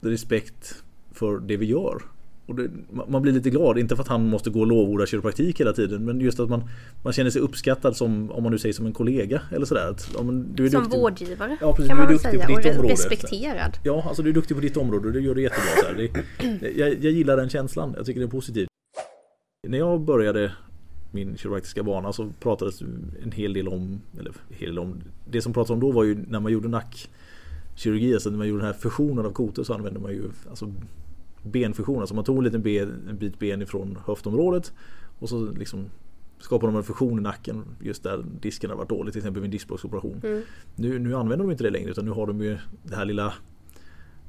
respekt 0.00 0.82
för 1.12 1.38
det 1.38 1.56
vi 1.56 1.66
gör. 1.66 2.02
Och 2.48 2.54
det, 2.54 2.70
man 3.08 3.22
blir 3.22 3.32
lite 3.32 3.50
glad, 3.50 3.78
inte 3.78 3.96
för 3.96 4.02
att 4.02 4.08
han 4.08 4.28
måste 4.28 4.50
gå 4.50 4.60
och 4.60 4.66
lovorda 4.66 5.06
kiropraktik 5.06 5.60
hela 5.60 5.72
tiden 5.72 6.04
men 6.04 6.20
just 6.20 6.40
att 6.40 6.48
man, 6.48 6.62
man 7.02 7.12
känner 7.12 7.30
sig 7.30 7.42
uppskattad 7.42 7.96
som, 7.96 8.30
om 8.30 8.42
man 8.42 8.52
nu 8.52 8.58
säger 8.58 8.72
som 8.72 8.86
en 8.86 8.92
kollega 8.92 9.40
eller 9.52 9.66
sådär. 9.66 9.90
Att, 9.90 10.10
ja, 10.14 10.20
du 10.54 10.66
är 10.66 10.70
Som 10.70 10.82
duktig. 10.82 10.98
vårdgivare 11.00 11.56
Ja, 11.60 11.72
precis. 11.72 11.88
kan 11.88 11.96
man 11.96 12.06
väl 12.06 12.18
säga. 12.18 12.44
Och 12.48 12.66
område. 12.66 12.92
respekterad. 12.92 13.78
Ja, 13.84 14.04
alltså 14.08 14.22
du 14.22 14.30
är 14.30 14.34
duktig 14.34 14.56
på 14.56 14.60
ditt 14.60 14.76
område 14.76 15.06
och 15.06 15.12
det 15.12 15.20
gör 15.20 15.34
du 15.34 15.42
jättebra. 15.42 15.70
Så. 15.82 15.92
Det, 16.60 16.70
jag, 16.76 16.88
jag 16.88 17.12
gillar 17.12 17.36
den 17.36 17.48
känslan, 17.48 17.94
jag 17.96 18.06
tycker 18.06 18.20
det 18.20 18.26
är 18.26 18.30
positivt. 18.30 18.68
När 19.68 19.78
jag 19.78 20.00
började 20.00 20.52
min 21.12 21.36
kiropraktiska 21.36 21.82
bana 21.82 22.12
så 22.12 22.30
pratades 22.40 22.80
en 23.22 23.32
hel 23.34 23.52
del 23.52 23.68
om, 23.68 24.00
eller 24.20 24.32
hel 24.50 24.68
del 24.68 24.78
om, 24.78 25.00
det 25.30 25.42
som 25.42 25.52
pratades 25.52 25.70
om 25.70 25.80
då 25.80 25.92
var 25.92 26.04
ju 26.04 26.18
när 26.28 26.40
man 26.40 26.52
gjorde 26.52 26.68
nackkirurgi, 26.68 28.14
alltså 28.14 28.30
när 28.30 28.38
man 28.38 28.48
gjorde 28.48 28.60
den 28.62 28.72
här 28.72 28.80
fusionen 28.80 29.26
av 29.26 29.30
kotor 29.32 29.64
så 29.64 29.74
använde 29.74 30.00
man 30.00 30.10
ju 30.10 30.22
alltså 30.50 30.72
benfusion, 31.42 32.00
alltså 32.00 32.14
man 32.14 32.24
tog 32.24 32.38
en 32.38 32.44
liten 32.44 32.62
ben, 32.62 33.06
en 33.08 33.18
bit 33.18 33.38
ben 33.38 33.62
ifrån 33.62 33.98
höftområdet 34.06 34.72
och 35.18 35.28
så 35.28 35.52
liksom 35.52 35.90
skapade 36.38 36.72
de 36.72 36.76
en 36.76 36.84
fusion 36.84 37.18
i 37.18 37.22
nacken 37.22 37.64
just 37.80 38.02
där 38.02 38.24
disken 38.40 38.70
har 38.70 38.76
varit 38.76 38.88
dålig, 38.88 39.12
till 39.12 39.20
exempel 39.20 39.42
vid 39.42 39.46
en 39.48 39.50
diskbråcksoperation. 39.50 40.20
Mm. 40.24 40.42
Nu, 40.76 40.98
nu 40.98 41.14
använder 41.14 41.44
de 41.46 41.50
inte 41.50 41.64
det 41.64 41.70
längre 41.70 41.90
utan 41.90 42.04
nu 42.04 42.10
har 42.10 42.26
de 42.26 42.40
ju 42.40 42.58
det 42.82 42.96
här 42.96 43.04
lilla 43.04 43.34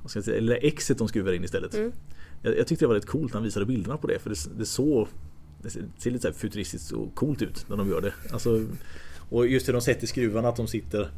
vad 0.01 0.11
ska 0.11 0.17
jag 0.17 0.25
säga, 0.25 0.41
lilla 0.41 0.57
exet 0.57 0.97
de 0.97 1.07
skruvar 1.07 1.33
in 1.33 1.43
istället. 1.43 1.75
Mm. 1.75 1.91
Jag, 2.41 2.57
jag 2.57 2.67
tyckte 2.67 2.85
det 2.85 2.87
var 2.87 2.95
rätt 2.95 3.05
coolt 3.05 3.33
när 3.33 3.39
han 3.39 3.43
visade 3.43 3.65
bilderna 3.65 3.97
på 3.97 4.07
det 4.07 4.19
för 4.19 4.29
det, 4.29 4.57
det 4.57 4.65
så 4.65 5.07
det 5.61 5.69
ser- 5.69 6.11
lite 6.11 6.33
så 6.33 6.39
futuristiskt 6.39 6.91
och 6.91 7.15
coolt 7.15 7.41
ut 7.41 7.65
när 7.69 7.77
de 7.77 7.89
gör 7.89 8.01
det. 8.01 8.13
Alltså, 8.31 8.65
och 9.29 9.47
just 9.47 9.67
hur 9.67 9.73
de 9.73 9.81
sätter 9.81 10.07
skruvarna, 10.07 10.49
att 10.49 10.55
de 10.55 10.67
sitter 10.67 11.11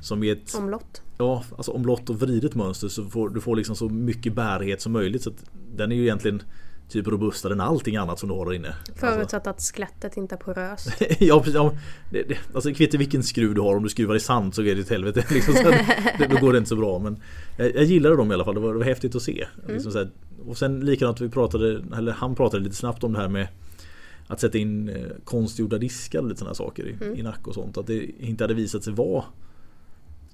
som 0.00 0.22
i 0.22 0.30
ett 0.30 0.54
Omlott. 0.54 1.02
ja, 1.18 1.44
alltså 1.56 1.72
omlott 1.72 2.10
och 2.10 2.20
vridet 2.20 2.54
mönster 2.54 2.88
så 2.88 3.04
får 3.04 3.28
du 3.28 3.40
får 3.40 3.56
liksom 3.56 3.76
så 3.76 3.88
mycket 3.88 4.34
bärighet 4.34 4.80
som 4.80 4.92
möjligt. 4.92 5.22
Så 5.22 5.30
den 5.76 5.92
är 5.92 5.96
ju 5.96 6.02
egentligen 6.02 6.42
typ 6.88 7.06
robustare 7.06 7.52
än 7.52 7.60
allting 7.60 7.96
annat 7.96 8.18
som 8.18 8.28
du 8.28 8.34
har 8.34 8.46
där 8.46 8.52
inne. 8.52 8.68
Alltså, 8.68 9.06
Förutsatt 9.06 9.46
att 9.46 9.60
skelettet 9.60 10.16
inte 10.16 10.34
är 10.34 10.36
poröst. 10.36 10.92
ja, 11.18 11.38
precis. 11.38 11.54
Ja, 11.54 11.72
det, 12.10 12.22
det, 12.22 12.38
alltså 12.54 12.74
kvittar 12.74 12.98
vilken 12.98 13.22
skruv 13.22 13.54
du 13.54 13.60
har, 13.60 13.76
om 13.76 13.82
du 13.82 13.88
skruvar 13.88 14.16
i 14.16 14.20
sand 14.20 14.54
så 14.54 14.62
är 14.62 14.74
det 14.74 14.80
ett 14.80 14.90
helvete. 14.90 15.24
Liksom, 15.30 15.54
så 15.54 15.70
det, 16.18 16.26
då 16.30 16.36
går 16.36 16.52
det 16.52 16.58
inte 16.58 16.68
så 16.68 16.76
bra. 16.76 16.98
Men 16.98 17.22
jag, 17.56 17.74
jag 17.74 17.84
gillade 17.84 18.16
dem 18.16 18.30
i 18.30 18.34
alla 18.34 18.44
fall, 18.44 18.54
det 18.54 18.60
var, 18.60 18.72
det 18.72 18.78
var 18.78 18.84
häftigt 18.84 19.14
att 19.14 19.22
se. 19.22 19.46
Liksom 19.68 19.92
så 19.92 19.98
här, 19.98 20.10
och 20.46 20.58
sen 20.58 20.80
likadant, 20.80 21.20
vi 21.20 21.28
pratade, 21.28 21.82
eller 21.96 22.12
han 22.12 22.34
pratade 22.34 22.62
lite 22.62 22.76
snabbt 22.76 23.04
om 23.04 23.12
det 23.12 23.18
här 23.18 23.28
med 23.28 23.48
att 24.28 24.40
sätta 24.40 24.58
in 24.58 24.88
eh, 24.88 24.96
konstgjorda 25.24 25.78
diskar 25.78 26.18
och 26.18 26.28
lite 26.28 26.38
sådana 26.38 26.54
saker 26.54 26.86
i, 26.86 27.18
i 27.18 27.22
nack 27.22 27.46
och 27.48 27.54
sånt. 27.54 27.78
Att 27.78 27.86
det 27.86 28.10
inte 28.20 28.44
hade 28.44 28.54
visat 28.54 28.84
sig 28.84 28.92
vara 28.92 29.24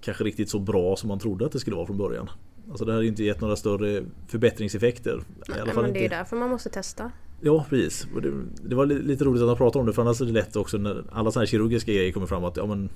kanske 0.01 0.25
riktigt 0.25 0.51
så 0.51 0.59
bra 0.59 0.97
som 0.97 1.09
man 1.09 1.19
trodde 1.19 1.47
att 1.47 1.53
det 1.53 1.59
skulle 1.59 1.77
vara 1.77 1.87
från 1.87 1.97
början. 1.99 2.31
Alltså 2.71 2.85
det 2.85 2.93
hade 2.93 3.07
inte 3.07 3.25
gett 3.25 3.41
några 3.41 3.57
större 3.57 4.03
förbättringseffekter. 4.29 5.23
I 5.49 5.61
alla 5.61 5.73
fall 5.73 5.85
men 5.85 5.93
det 5.93 5.99
är 6.01 6.05
inte. 6.05 6.17
därför 6.17 6.37
man 6.37 6.51
måste 6.51 6.71
testa. 6.71 7.11
Ja 7.41 7.67
precis. 7.71 8.07
Det, 8.23 8.33
det 8.69 8.75
var 8.75 8.87
li- 8.87 9.03
lite 9.03 9.25
roligt 9.25 9.43
att 9.43 9.49
han 9.49 9.57
pratade 9.57 9.81
om 9.81 9.87
det 9.87 9.93
för 9.93 10.03
annars 10.03 10.21
är 10.21 10.25
det 10.27 10.33
lätt 10.33 10.57
också 10.57 10.79
när 10.79 11.05
alla 11.13 11.31
sådana 11.31 11.43
här 11.43 11.47
kirurgiska 11.47 11.93
grejer 11.93 12.13
kommer 12.13 12.27
fram 12.27 12.45
att 12.45 12.57
ja 12.57 12.67
men 12.67 12.91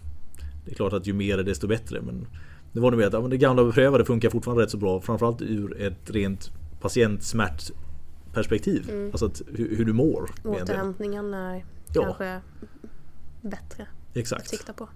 Det 0.65 0.71
är 0.71 0.75
klart 0.75 0.93
att 0.93 1.07
ju 1.07 1.13
mer 1.13 1.39
desto 1.39 1.67
bättre 1.67 2.01
men 2.01 2.27
Det 2.73 2.81
var 2.81 2.91
nog 2.91 2.99
mer 3.01 3.07
att 3.07 3.13
ja, 3.13 3.21
men 3.21 3.31
det 3.31 3.37
gamla 3.37 3.65
beprövade 3.65 4.05
funkar 4.05 4.31
fortfarande 4.31 4.63
rätt 4.65 4.71
så 4.71 4.77
bra 4.77 5.01
framförallt 5.01 5.43
ur 5.43 5.81
ett 5.83 6.11
rent 6.11 6.51
patientsmärtperspektiv. 8.39 8.91
Mm. 8.91 9.11
Alltså 9.11 9.27
att, 9.27 9.43
hur, 9.55 9.77
hur 9.77 9.85
du 9.85 9.93
mår. 9.93 10.31
Återhämtningen 10.45 11.35
är 11.35 11.65
Ja. 11.95 12.03
kanske 12.03 12.41
bättre 13.43 13.83
att 14.11 14.17
Exakt. 14.17 14.49
sikta 14.49 14.73
på. 14.73 14.89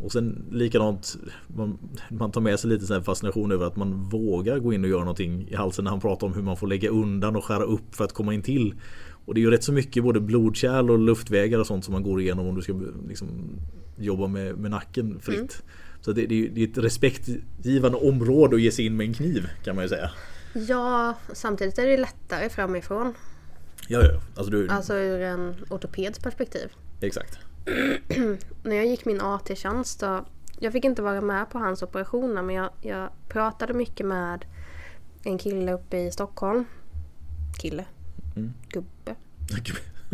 Och 0.00 0.12
sen 0.12 0.44
likadant 0.50 1.16
man, 1.46 1.78
man 2.10 2.30
tar 2.32 2.40
med 2.40 2.60
sig 2.60 2.70
lite 2.70 2.94
här 2.94 3.00
fascination 3.00 3.52
över 3.52 3.66
att 3.66 3.76
man 3.76 4.02
vågar 4.02 4.58
gå 4.58 4.72
in 4.72 4.84
och 4.84 4.90
göra 4.90 5.00
någonting 5.00 5.48
i 5.48 5.54
halsen 5.54 5.84
när 5.84 5.90
han 5.90 6.00
pratar 6.00 6.26
om 6.26 6.34
hur 6.34 6.42
man 6.42 6.56
får 6.56 6.66
lägga 6.66 6.90
undan 6.90 7.36
och 7.36 7.44
skära 7.44 7.64
upp 7.64 7.94
för 7.94 8.04
att 8.04 8.12
komma 8.12 8.34
in 8.34 8.42
till. 8.42 8.74
Och 9.24 9.34
det 9.34 9.40
är 9.40 9.42
ju 9.42 9.50
rätt 9.50 9.64
så 9.64 9.72
mycket 9.72 10.02
både 10.02 10.20
blodkärl 10.20 10.90
och 10.90 10.98
luftvägar 10.98 11.58
och 11.58 11.66
sånt 11.66 11.84
som 11.84 11.92
man 11.92 12.02
går 12.02 12.20
igenom 12.20 12.46
om 12.46 12.54
du 12.54 12.62
ska 12.62 12.80
liksom, 13.08 13.28
jobba 13.98 14.26
med, 14.26 14.58
med 14.58 14.70
nacken 14.70 15.20
fritt. 15.20 15.38
Mm. 15.38 15.48
Så 16.00 16.12
det, 16.12 16.26
det 16.26 16.62
är 16.62 16.68
ett 16.68 16.78
respektgivande 16.78 17.98
område 17.98 18.56
att 18.56 18.62
ge 18.62 18.70
sig 18.70 18.86
in 18.86 18.96
med 18.96 19.06
en 19.06 19.14
kniv 19.14 19.46
kan 19.64 19.74
man 19.76 19.84
ju 19.84 19.88
säga. 19.88 20.10
Ja, 20.52 21.14
samtidigt 21.32 21.78
är 21.78 21.86
det 21.86 21.96
lättare 21.96 22.48
framifrån. 22.48 23.14
Ja, 23.88 24.02
ja. 24.02 24.20
Alltså 24.36 24.50
du, 24.50 24.68
Alltså 24.68 24.94
ur 24.94 25.20
en 25.20 25.54
ortopeds 25.70 26.18
perspektiv. 26.18 26.72
exakt. 27.00 27.38
När 28.62 28.76
jag 28.76 28.86
gick 28.86 29.04
min 29.04 29.20
AT-tjänst 29.20 30.00
då, 30.00 30.24
jag 30.58 30.72
fick 30.72 30.84
inte 30.84 31.02
vara 31.02 31.20
med 31.20 31.50
på 31.50 31.58
hans 31.58 31.82
operationer 31.82 32.42
men 32.42 32.54
jag, 32.54 32.70
jag 32.82 33.10
pratade 33.28 33.74
mycket 33.74 34.06
med 34.06 34.44
en 35.24 35.38
kille 35.38 35.72
uppe 35.72 35.96
i 35.98 36.10
Stockholm. 36.12 36.64
Kille. 37.60 37.84
Mm. 38.36 38.52
Gubbe. 38.68 39.16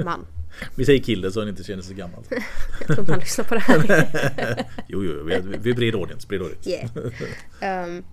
Man. 0.04 0.26
Vi 0.76 0.84
säger 0.84 1.02
kille 1.02 1.30
så 1.30 1.40
han 1.40 1.48
inte 1.48 1.64
känner 1.64 1.82
sig 1.82 1.94
gammal. 1.96 2.24
Jag 2.78 2.86
tror 2.86 3.00
inte 3.00 3.12
han 3.12 3.20
lyssnar 3.20 3.44
på 3.44 3.54
det 3.54 3.60
här. 3.60 4.66
Jo, 4.88 5.04
jo, 5.04 5.24
vi 5.24 5.34
är, 5.34 5.40
vi 5.40 5.70
är 5.70 5.74
bred 5.74 5.94
audience. 5.94 6.28
Bred 6.28 6.42
audience. 6.42 6.70
Yeah. 6.70 6.90
Ehm, 7.60 8.04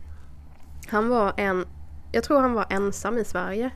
Han 0.88 1.10
var 1.10 1.34
en, 1.38 1.66
jag 2.16 2.24
tror 2.24 2.40
han 2.40 2.54
var 2.54 2.66
ensam 2.70 3.18
i 3.18 3.26
Sverige 3.26 3.70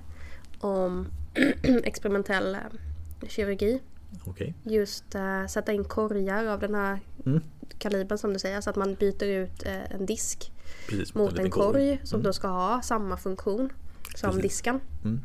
om 0.59 1.07
experimentell 1.83 2.55
eh, 2.55 3.27
kirurgi. 3.27 3.81
Okej. 4.25 4.53
Just 4.63 5.15
uh, 5.15 5.47
sätta 5.47 5.71
in 5.73 5.83
korgar 5.83 6.45
av 6.45 6.59
den 6.59 6.75
här 6.75 6.99
Mm. 7.25 7.41
kalibern 7.77 8.17
som 8.17 8.33
du 8.33 8.39
säger. 8.39 8.61
Så 8.61 8.69
att 8.69 8.75
man 8.75 8.95
byter 8.95 9.23
ut 9.23 9.65
eh, 9.65 9.91
en 9.91 10.05
disk 10.05 10.51
Precis, 10.89 11.13
mot 11.13 11.31
liten 11.31 11.45
en 11.45 11.51
korg 11.51 11.99
som 12.03 12.23
då 12.23 12.33
ska 12.33 12.47
ha 12.47 12.81
samma 12.81 13.17
funktion 13.17 13.69
som 14.15 14.29
Precis. 14.29 14.41
disken. 14.43 14.79
Mm. 15.03 15.21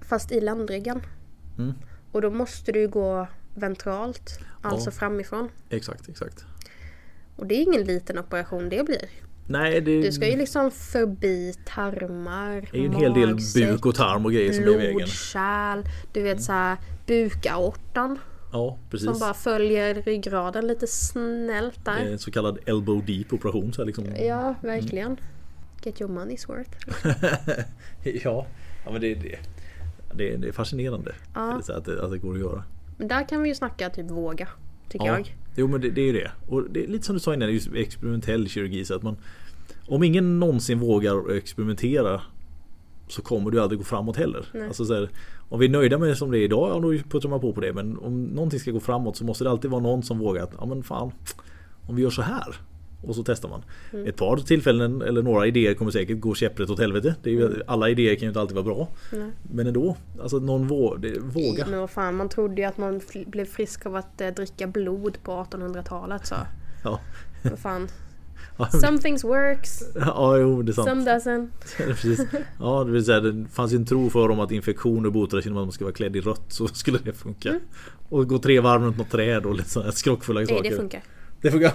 Fast 0.00 0.32
i 0.32 0.40
ländryggen. 0.40 1.02
Mm. 1.58 1.72
Och 2.12 2.22
då 2.22 2.30
måste 2.30 2.72
du 2.72 2.88
gå 2.88 3.26
ventralt, 3.54 4.38
alltså 4.62 4.90
Ja. 4.90 4.94
framifrån. 4.94 5.48
Exakt, 5.70 6.08
exakt. 6.08 6.44
Och 7.36 7.46
det 7.46 7.54
är 7.54 7.62
ingen 7.62 7.84
liten 7.84 8.18
operation 8.18 8.68
det 8.68 8.84
blir. 8.86 9.08
Nej, 9.48 9.80
det 9.80 10.02
Du 10.02 10.12
ska 10.12 10.28
ju 10.30 10.36
liksom 10.36 10.70
förbi 10.70 11.54
tarmar, 11.66 12.56
är 12.72 12.78
ju 12.78 12.86
en 12.86 12.94
hel 12.94 13.14
del 13.14 13.36
buk 13.54 13.86
och 13.86 13.94
tarm 13.94 14.24
och 14.24 14.32
grejer 14.32 14.52
som 14.52 14.64
är 14.64 14.68
i 14.68 14.76
vägen. 14.76 14.96
blodkärl, 14.96 15.82
du 16.12 16.22
vet 16.22 16.42
såhär 16.42 16.76
bukaortan 17.06 18.18
Ja, 18.52 18.78
precis. 18.90 19.08
som 19.10 19.18
bara 19.18 19.34
följer 19.34 19.94
ryggraden 19.94 20.66
lite 20.66 20.86
snällt 20.86 21.84
Det 21.84 21.90
är 21.90 22.04
där. 22.04 22.12
En 22.12 22.18
så 22.18 22.30
kallad 22.30 22.58
elbow 22.66 23.04
deep 23.06 23.32
operation. 23.32 23.72
Så 23.72 23.84
liksom. 23.84 24.04
Ja, 24.20 24.54
verkligen. 24.60 25.16
Get 25.82 26.00
your 26.00 26.10
money's 26.12 26.48
worth. 26.48 26.70
ja. 28.24 28.46
ja, 28.84 28.92
men 28.92 29.00
det, 29.00 29.14
det, 29.14 29.38
det, 30.14 30.36
det 30.36 30.48
är 30.48 30.52
fascinerande. 30.52 31.14
Ja. 31.34 31.60
Att, 31.68 31.84
det, 31.84 32.04
att 32.04 32.10
det 32.10 32.18
går 32.18 32.34
att 32.34 32.40
göra. 32.40 32.64
Men 32.98 33.08
där 33.08 33.28
kan 33.28 33.42
vi 33.42 33.48
ju 33.48 33.54
snacka 33.54 33.90
typ 33.90 34.10
våga, 34.10 34.48
tycker 34.88 35.06
Ja. 35.06 35.12
jag. 35.18 35.34
Jo 35.56 35.66
men 35.66 35.80
det, 35.80 35.90
det 35.90 36.00
är 36.00 36.06
ju 36.06 36.12
det. 36.12 36.30
Och 36.48 36.70
det 36.70 36.84
är 36.84 36.88
lite 36.88 37.06
som 37.06 37.14
du 37.14 37.20
sa 37.20 37.34
innan, 37.34 37.52
just 37.52 37.68
experimentell 37.74 38.48
kirurgi. 38.48 38.84
Så 38.84 38.94
att 38.94 39.02
man, 39.02 39.16
om 39.88 40.02
ingen 40.02 40.40
någonsin 40.40 40.78
vågar 40.78 41.36
experimentera 41.36 42.20
så 43.08 43.22
kommer 43.22 43.50
du 43.50 43.60
aldrig 43.60 43.78
gå 43.78 43.84
framåt 43.84 44.16
heller. 44.16 44.46
Nej. 44.54 44.66
Alltså 44.66 44.84
så 44.84 44.94
här, 44.94 45.10
om 45.48 45.60
vi 45.60 45.66
är 45.66 45.70
nöjda 45.70 45.98
med 45.98 46.08
det 46.08 46.16
som 46.16 46.30
det 46.30 46.38
är 46.38 46.44
idag, 46.44 46.70
ja, 46.70 46.80
då 46.80 47.08
puttrar 47.08 47.30
man 47.30 47.40
på 47.40 47.52
på 47.52 47.60
det. 47.60 47.72
Men 47.72 47.98
om 47.98 48.24
någonting 48.24 48.60
ska 48.60 48.70
gå 48.70 48.80
framåt 48.80 49.16
så 49.16 49.24
måste 49.24 49.44
det 49.44 49.50
alltid 49.50 49.70
vara 49.70 49.82
någon 49.82 50.02
som 50.02 50.18
vågar 50.18 50.42
att, 50.42 50.54
ja 50.58 50.66
men 50.66 50.82
fan, 50.82 51.12
om 51.86 51.96
vi 51.96 52.02
gör 52.02 52.10
så 52.10 52.22
här. 52.22 52.56
Och 53.06 53.14
så 53.14 53.22
testar 53.22 53.48
man. 53.48 53.62
Mm. 53.92 54.06
Ett 54.06 54.16
par 54.16 54.36
tillfällen 54.36 55.02
eller 55.02 55.22
några 55.22 55.46
idéer 55.46 55.74
kommer 55.74 55.90
säkert 55.90 56.20
gå 56.20 56.34
käpprätt 56.34 56.70
åt 56.70 56.78
helvete. 56.78 57.14
Det 57.22 57.30
är 57.30 57.34
ju, 57.34 57.62
Alla 57.66 57.88
idéer 57.88 58.14
kan 58.14 58.22
ju 58.22 58.28
inte 58.28 58.40
alltid 58.40 58.54
vara 58.54 58.64
bra. 58.64 58.88
Nej. 59.12 59.30
Men 59.52 59.66
ändå, 59.66 59.96
alltså 60.22 60.38
någon 60.38 60.66
vå, 60.66 60.96
det, 60.96 61.18
våga. 61.18 61.66
Men 61.66 61.80
vad 61.80 61.90
fan, 61.90 62.16
man 62.16 62.28
trodde 62.28 62.60
ju 62.60 62.68
att 62.68 62.78
man 62.78 63.00
blev 63.26 63.44
frisk 63.44 63.86
av 63.86 63.96
att 63.96 64.20
eh, 64.20 64.28
dricka 64.28 64.66
blod 64.66 65.18
på 65.22 65.32
1800-talet 65.32 66.26
så. 66.26 66.34
Ja. 66.84 67.00
Vad 67.42 67.58
fan. 67.58 67.88
Some 68.80 68.98
things 68.98 69.24
works, 69.24 69.82
ja, 69.94 70.38
jo 70.38 70.62
det 70.62 70.72
är 70.72 70.74
sant. 70.74 70.88
some 70.88 71.10
doesn't. 71.10 71.48
Precis. 71.76 72.20
Ja, 72.60 72.84
det, 72.84 72.92
vill 72.92 73.04
säga, 73.04 73.20
det 73.20 73.48
fanns 73.48 73.72
ju 73.72 73.76
en 73.76 73.84
tro 73.84 74.10
för 74.10 74.28
dem 74.28 74.40
att 74.40 74.52
infektioner 74.52 75.10
botades 75.10 75.44
genom 75.44 75.58
att 75.58 75.64
man 75.64 75.72
ska 75.72 75.84
vara 75.84 75.94
klädd 75.94 76.16
i 76.16 76.20
rött 76.20 76.44
så 76.48 76.68
skulle 76.74 76.98
det 76.98 77.12
funka. 77.12 77.60
Och 78.08 78.28
gå 78.28 78.38
tre 78.38 78.60
varv 78.60 78.82
runt 78.82 78.98
något 78.98 79.10
träd 79.10 79.46
och 79.46 79.54
lite 79.54 79.70
sådana 79.70 79.92
skrockfulla 79.92 80.40
Nej, 80.40 80.46
saker. 80.46 80.70
det 80.70 80.76
funkar. 80.76 81.02
Det 81.42 81.50
funkar. 81.50 81.72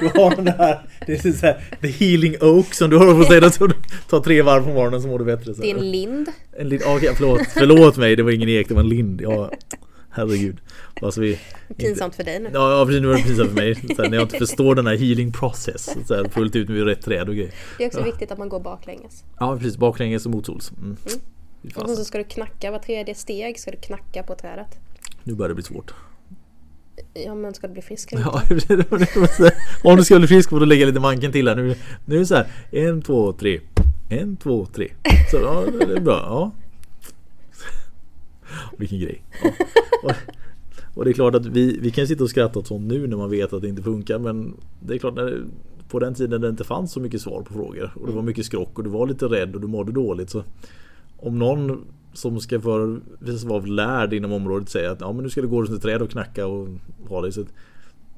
Du 0.00 0.06
har 0.20 0.36
den 0.36 0.48
här, 0.48 0.80
det 1.06 1.12
är 1.24 1.32
så 1.32 1.46
här, 1.46 1.64
the 1.80 1.88
healing 1.88 2.36
oak 2.40 2.74
som 2.74 2.90
du 2.90 2.96
har 2.96 3.14
på 3.14 3.24
säga. 3.24 3.50
Så 3.50 3.66
du 3.66 3.74
tar 4.08 4.20
tre 4.20 4.42
varv 4.42 4.64
på 4.64 4.68
morgonen 4.70 5.02
så 5.02 5.08
mår 5.08 5.18
du 5.18 5.24
bättre. 5.24 5.54
Så 5.54 5.60
Det 5.62 5.70
är 5.70 5.76
en 5.76 5.90
lind. 5.90 6.28
en 6.58 6.68
lind, 6.68 6.82
okej, 6.86 7.10
förlåt, 7.16 7.40
förlåt 7.54 7.96
mig, 7.96 8.16
det 8.16 8.22
var 8.22 8.30
ingen 8.30 8.48
ek, 8.48 8.68
det 8.68 8.74
var 8.74 8.82
en 8.82 8.88
lind. 8.88 9.20
Ja, 9.20 9.50
herregud. 10.10 10.56
Alltså 11.02 11.20
vi, 11.20 11.38
Pinsamt 11.76 12.14
för 12.14 12.24
dig 12.24 12.40
nu. 12.40 12.50
Ja, 12.52 12.78
ja 12.78 12.86
precis, 12.86 13.00
nu 13.02 13.08
var 13.08 13.14
det 13.14 13.22
pinsamt 13.22 13.48
för 13.48 13.56
mig. 13.56 13.74
Så 13.74 14.02
här, 14.02 14.10
när 14.10 14.16
jag 14.16 14.24
inte 14.24 14.38
förstår 14.38 14.74
den 14.74 14.86
här 14.86 14.96
healing 14.96 15.32
process 15.32 15.96
så 16.06 16.14
här, 16.14 16.24
fullt 16.28 16.56
ut 16.56 16.68
med 16.68 16.84
rätt 16.84 17.02
träd 17.02 17.28
och 17.28 17.34
grejer. 17.34 17.54
Det 17.78 17.84
är 17.84 17.88
också 17.88 18.02
viktigt 18.02 18.32
att 18.32 18.38
man 18.38 18.48
går 18.48 18.60
baklänges. 18.60 19.24
Ja 19.40 19.56
precis, 19.56 19.76
baklänges 19.76 20.26
och 20.26 20.32
motsols. 20.32 20.72
Mm. 20.80 20.96
Fy 21.06 21.70
Och 21.74 21.90
så 21.90 22.04
ska 22.04 22.18
du 22.18 22.24
knacka 22.24 22.70
var 22.70 22.78
tredje 22.78 23.14
steg, 23.14 23.60
ska 23.60 23.70
du 23.70 23.76
knacka 23.76 24.22
på 24.22 24.34
trädet. 24.34 24.78
Nu 25.24 25.34
börjar 25.34 25.48
det 25.48 25.54
bli 25.54 25.64
svårt. 25.64 25.94
Ja 27.14 27.34
men 27.34 27.54
ska 27.54 27.66
du 27.66 27.72
bli 27.72 27.82
frisk 27.82 28.12
eller 28.12 28.22
Ja, 28.22 28.42
inte? 28.50 28.84
Om 29.84 29.96
du 29.96 30.04
ska 30.04 30.18
bli 30.18 30.28
frisk 30.28 30.50
får 30.50 30.60
du 30.60 30.66
lägga 30.66 30.86
lite 30.86 31.00
manken 31.00 31.32
till 31.32 31.48
här. 31.48 31.56
Nu, 31.56 31.74
nu 32.04 32.14
är 32.14 32.18
det 32.18 32.26
så 32.26 32.34
här. 32.34 32.46
En, 32.70 33.02
två, 33.02 33.32
tre. 33.32 33.60
En, 34.08 34.36
två, 34.36 34.66
tre. 34.66 34.88
Så 35.30 35.36
ja, 35.36 35.64
det 35.86 35.96
är 35.96 36.00
bra. 36.00 36.22
Ja. 36.26 36.50
Vilken 38.76 39.00
grej. 39.00 39.22
Ja. 39.42 39.50
Och, 40.02 40.14
och 40.94 41.04
det 41.04 41.10
är 41.10 41.12
klart 41.12 41.34
att 41.34 41.46
vi, 41.46 41.78
vi 41.82 41.90
kan 41.90 42.06
sitta 42.06 42.24
och 42.24 42.30
skratta 42.30 42.58
åt 42.58 42.66
sånt 42.66 42.86
nu 42.86 43.06
när 43.06 43.16
man 43.16 43.30
vet 43.30 43.52
att 43.52 43.62
det 43.62 43.68
inte 43.68 43.82
funkar. 43.82 44.18
Men 44.18 44.54
det 44.80 44.94
är 44.94 44.98
klart 44.98 45.14
när 45.14 45.44
på 45.88 45.98
den 45.98 46.14
tiden 46.14 46.40
det 46.40 46.48
inte 46.48 46.64
fanns 46.64 46.92
så 46.92 47.00
mycket 47.00 47.20
svar 47.20 47.42
på 47.42 47.54
frågor. 47.54 47.92
Och 47.94 48.06
det 48.06 48.12
var 48.12 48.22
mycket 48.22 48.46
skrock 48.46 48.78
och 48.78 48.84
du 48.84 48.90
var 48.90 49.06
lite 49.06 49.26
rädd 49.26 49.54
och 49.54 49.60
du 49.60 49.66
mådde 49.66 49.92
dåligt. 49.92 50.30
Så 50.30 50.44
om 51.16 51.38
någon 51.38 51.84
som 52.12 52.40
ska 52.40 52.60
för, 52.60 53.00
vara 53.48 53.60
lärd 53.64 54.12
inom 54.12 54.32
området 54.32 54.68
säger 54.68 54.90
att 54.90 55.00
ja, 55.00 55.12
men 55.12 55.22
nu 55.24 55.30
ska 55.30 55.40
du 55.40 55.48
gå 55.48 55.62
runt 55.62 55.70
ett 55.70 55.82
träd 55.82 56.02
och 56.02 56.10
knacka 56.10 56.46
och 56.46 56.68
ha 57.08 57.20
dig. 57.20 57.32
Så 57.32 57.44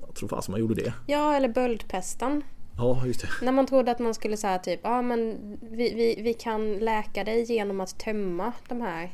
jag 0.07 0.15
tror 0.15 0.29
fasen 0.29 0.53
man 0.53 0.61
gjorde 0.61 0.75
det. 0.75 0.93
Ja 1.07 1.35
eller 1.37 1.49
böldpesten. 1.49 2.43
Ja, 2.77 3.07
just 3.07 3.21
det. 3.21 3.29
När 3.43 3.53
man 3.53 3.67
trodde 3.67 3.91
att 3.91 3.99
man 3.99 4.15
skulle 4.15 4.37
säga 4.37 4.59
typ, 4.59 4.81
ja 4.83 5.03
men 5.03 5.39
vi, 5.61 5.95
vi, 5.95 6.23
vi 6.23 6.35
kan 6.35 6.75
läka 6.75 7.25
dig 7.25 7.43
genom 7.53 7.81
att 7.81 7.99
tömma 7.99 8.53
de 8.69 8.81
här 8.81 9.13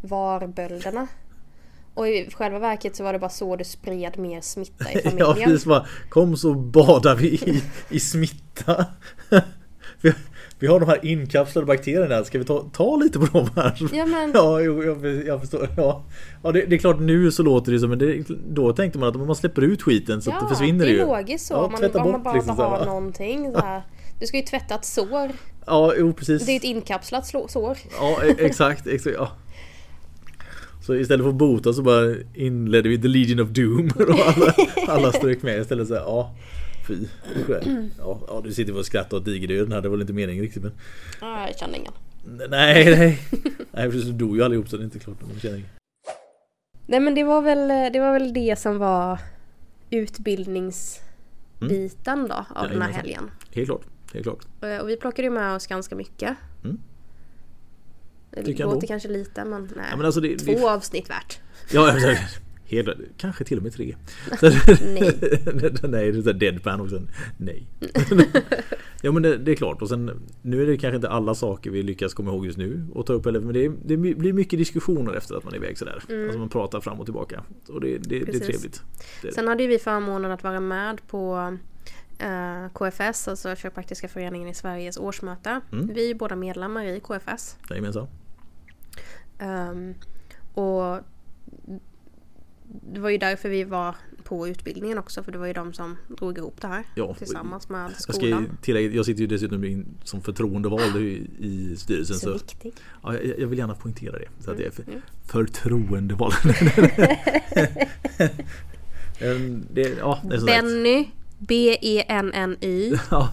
varbölderna. 0.00 1.06
Och 1.94 2.08
i 2.08 2.30
själva 2.30 2.58
verket 2.58 2.96
så 2.96 3.04
var 3.04 3.12
det 3.12 3.18
bara 3.18 3.30
så 3.30 3.56
du 3.56 3.64
spred 3.64 4.18
mer 4.18 4.40
smitta 4.40 4.92
i 4.92 4.94
Ja, 5.04 5.10
familjen. 5.10 5.34
precis. 5.50 5.66
Bara, 5.66 5.86
kom 6.08 6.36
så 6.36 6.54
badar 6.54 7.16
vi 7.16 7.26
i, 7.28 7.62
i 7.90 8.00
smitta. 8.00 8.86
vi, 10.64 10.68
har 10.68 10.80
de 10.80 10.86
här 10.88 11.04
inkapslade 11.04 11.66
bakterierna. 11.66 12.24
Ska 12.24 12.38
vi 12.38 12.44
ta, 12.44 12.64
ta 12.72 12.96
lite 12.96 13.18
på 13.18 13.26
dem 13.38 13.48
här? 13.56 13.78
Ja, 13.92 14.06
men- 14.06 14.30
ja 14.34 14.60
jag, 14.60 15.24
jag 15.26 15.40
förstår. 15.40 15.68
Ja, 15.76 16.04
ja 16.42 16.52
det, 16.52 16.64
det 16.66 16.74
är 16.74 16.78
klart 16.78 17.00
nu 17.00 17.30
så 17.30 17.42
låter 17.42 17.72
det 17.72 17.78
som, 17.78 17.90
men 17.90 17.98
det, 17.98 18.24
då 18.48 18.72
tänkte 18.72 18.98
man 18.98 19.08
att 19.08 19.16
om 19.16 19.26
man 19.26 19.36
släpper 19.36 19.62
ut 19.62 19.82
skiten 19.82 20.22
så 20.22 20.30
att 20.30 20.40
det 20.40 20.54
försvinner 20.54 20.84
det 20.84 20.90
är 20.90 20.94
ju. 20.94 21.00
logiskt 21.06 21.46
så. 21.46 21.54
Ja, 21.54 21.58
om 21.58 21.72
man, 21.72 21.84
om 21.84 21.90
man 22.02 22.12
bort 22.12 22.24
bara 22.24 22.34
liksom 22.34 22.56
har 22.56 22.78
här. 22.78 22.86
någonting. 22.86 23.52
Så 23.52 23.58
här. 23.60 23.82
Du 24.20 24.26
ska 24.26 24.36
ju 24.36 24.42
tvätta 24.42 24.74
ett 24.74 24.84
sår. 24.84 25.30
Ja, 25.66 25.94
jo 25.98 26.12
precis. 26.12 26.46
Det 26.46 26.52
är 26.52 26.56
ett 26.56 26.64
inkapslat 26.64 27.26
sår. 27.26 27.78
Ja, 28.00 28.18
e- 28.24 28.34
exakt. 28.38 28.86
exakt 28.86 29.16
ja. 29.16 29.30
Så 30.86 30.94
istället 30.94 31.24
för 31.24 31.30
att 31.30 31.34
bota 31.36 31.72
så 31.72 31.82
bara 31.82 32.14
inledde 32.34 32.88
vi 32.88 32.98
The 33.02 33.08
Legion 33.08 33.40
of 33.40 33.48
Doom 33.48 33.90
och 33.96 34.02
alla, 34.26 34.54
alla 34.88 35.12
strök 35.12 35.42
med 35.42 35.60
istället 35.60 35.88
så 35.88 35.94
här, 35.94 36.00
ja 36.00 36.34
Fy. 36.86 37.06
Ja, 37.98 38.20
ja, 38.28 38.40
du 38.44 38.52
sitter 38.52 38.76
och 38.78 38.86
skrattar 38.86 39.16
åt 39.16 39.24
digerdöden 39.24 39.72
här, 39.72 39.80
det 39.80 39.88
var 39.88 39.96
väl 39.96 40.00
inte 40.00 40.12
meningen 40.12 40.42
riktigt 40.44 40.62
men 40.62 40.72
Ja, 41.20 41.46
jag 41.46 41.58
känner 41.58 41.78
ingen. 41.78 41.92
Nej, 42.50 42.84
nej. 42.96 43.18
Nej 43.72 43.90
precis, 43.90 44.04
du 44.04 44.12
dog 44.12 44.36
ju 44.36 44.42
allihop 44.44 44.68
så 44.68 44.76
det 44.76 44.82
är 44.82 44.84
inte 44.84 44.98
klart. 44.98 45.16
Man 45.20 45.40
känner 45.40 45.56
ingen. 45.56 45.68
Nej 46.86 47.00
men 47.00 47.14
det 47.14 47.24
var 47.24 47.42
väl 47.42 47.68
det, 47.92 48.00
var 48.00 48.12
väl 48.12 48.32
det 48.32 48.58
som 48.58 48.78
var 48.78 49.18
utbildningsbiten 49.90 52.28
då 52.28 52.44
av 52.54 52.68
den 52.68 52.82
här 52.82 52.92
helgen. 52.92 53.30
Helt 53.52 53.66
klart, 53.68 53.82
helt 54.12 54.24
klart. 54.24 54.44
Eh, 54.62 54.78
Och 54.78 54.88
vi 54.88 54.96
plockade 54.96 55.28
ju 55.28 55.34
med 55.34 55.54
oss 55.54 55.66
ganska 55.66 55.94
mycket. 55.96 56.36
Mm. 56.64 56.78
Det 58.30 58.58
låter 58.58 58.86
kanske 58.86 59.08
lite 59.08 59.44
men 59.44 59.62
nej. 59.76 59.86
Ja, 59.90 59.96
men 59.96 60.06
alltså 60.06 60.20
det, 60.20 60.38
Två 60.38 60.52
det, 60.52 60.64
avsnitt 60.74 61.10
värt. 61.10 61.38
ja, 61.72 61.98
jag 61.98 62.18
helt, 62.66 62.88
kanske 63.16 63.44
till 63.44 63.56
och 63.56 63.62
med 63.62 63.72
tre. 63.72 63.96
Nej. 64.40 65.18
nej, 65.82 66.12
det 66.12 66.30
är 66.30 66.32
deadpan 66.32 66.80
också. 66.80 67.02
Nej. 67.36 67.66
ja 69.02 69.12
men 69.12 69.22
det, 69.22 69.36
det 69.36 69.52
är 69.52 69.56
klart 69.56 69.82
och 69.82 69.88
sen 69.88 70.22
nu 70.42 70.62
är 70.62 70.66
det 70.66 70.76
kanske 70.76 70.96
inte 70.96 71.08
alla 71.08 71.34
saker 71.34 71.70
vi 71.70 71.82
lyckas 71.82 72.14
komma 72.14 72.30
ihåg 72.30 72.46
just 72.46 72.58
nu 72.58 72.86
och 72.94 73.06
ta 73.06 73.12
upp 73.12 73.26
eller 73.26 73.40
men 73.40 73.54
det, 73.54 73.72
det 73.84 73.96
blir 73.96 74.32
mycket 74.32 74.58
diskussioner 74.58 75.14
efter 75.14 75.34
att 75.34 75.44
man 75.44 75.52
är 75.52 75.56
iväg 75.56 75.78
sådär. 75.78 75.94
Alltså 75.94 76.38
man 76.38 76.48
pratar 76.48 76.80
fram 76.80 77.00
och 77.00 77.06
tillbaka. 77.06 77.44
Och 77.68 77.80
det, 77.80 77.98
det, 77.98 78.20
är 78.20 78.24
trevligt. 78.24 78.82
Sen 79.34 79.48
hade 79.48 79.62
ju 79.62 79.68
vi 79.68 79.78
förmånen 79.78 80.30
att 80.30 80.42
vara 80.42 80.60
med 80.60 81.06
på 81.08 81.56
eh, 82.18 82.68
KFS, 82.72 83.28
alltså 83.28 83.56
Kiropraktiska 83.56 84.08
föreningen 84.08 84.48
i 84.48 84.54
Sveriges 84.54 84.98
årsmöte. 84.98 85.60
Mm. 85.72 85.94
Vi 85.94 86.10
är 86.10 86.14
båda 86.14 86.36
medlemmar 86.36 86.84
i 86.84 87.00
KFS. 87.00 87.56
Jajamensan. 87.70 88.06
Ehm, 89.38 89.94
och 90.54 91.00
det 92.92 93.00
var 93.00 93.10
ju 93.10 93.18
därför 93.18 93.48
vi 93.48 93.64
var 93.64 93.94
på 94.24 94.48
utbildningen 94.48 94.98
också, 94.98 95.22
för 95.22 95.32
det 95.32 95.38
var 95.38 95.46
ju 95.46 95.52
de 95.52 95.72
som 95.72 95.96
drog 96.08 96.38
ihop 96.38 96.60
det 96.60 96.66
här 96.66 96.84
Ja, 96.94 97.14
tillsammans 97.14 97.68
med 97.68 97.84
Jag 97.90 98.00
ska 98.00 98.12
skolan. 98.12 98.58
tillägga, 98.62 98.90
jag 98.96 99.04
sitter 99.06 99.20
ju 99.20 99.26
dessutom 99.26 99.64
in 99.64 99.86
som 100.04 100.22
förtroendevald 100.22 100.96
i, 100.96 101.74
styrelsen. 101.76 102.16
Så 102.16 102.38
Så, 102.38 102.44
ja, 103.02 103.18
jag, 103.38 103.46
vill 103.46 103.58
gärna 103.58 103.74
poängtera 103.74 104.18
det. 104.18 104.28
Så 104.44 104.50
att 104.50 104.58
jag 104.58 104.66
är 104.66 104.70
för, 104.70 104.82
Mm. 104.82 105.00
förtroendevald. 105.24 106.34
Ehm, 109.20 109.66
det, 109.72 109.96
ja, 109.98 110.20
det. 110.24 110.44
Benny, 110.44 111.08
B-E-N-N-Y. 111.38 112.94
Ja. 113.10 113.28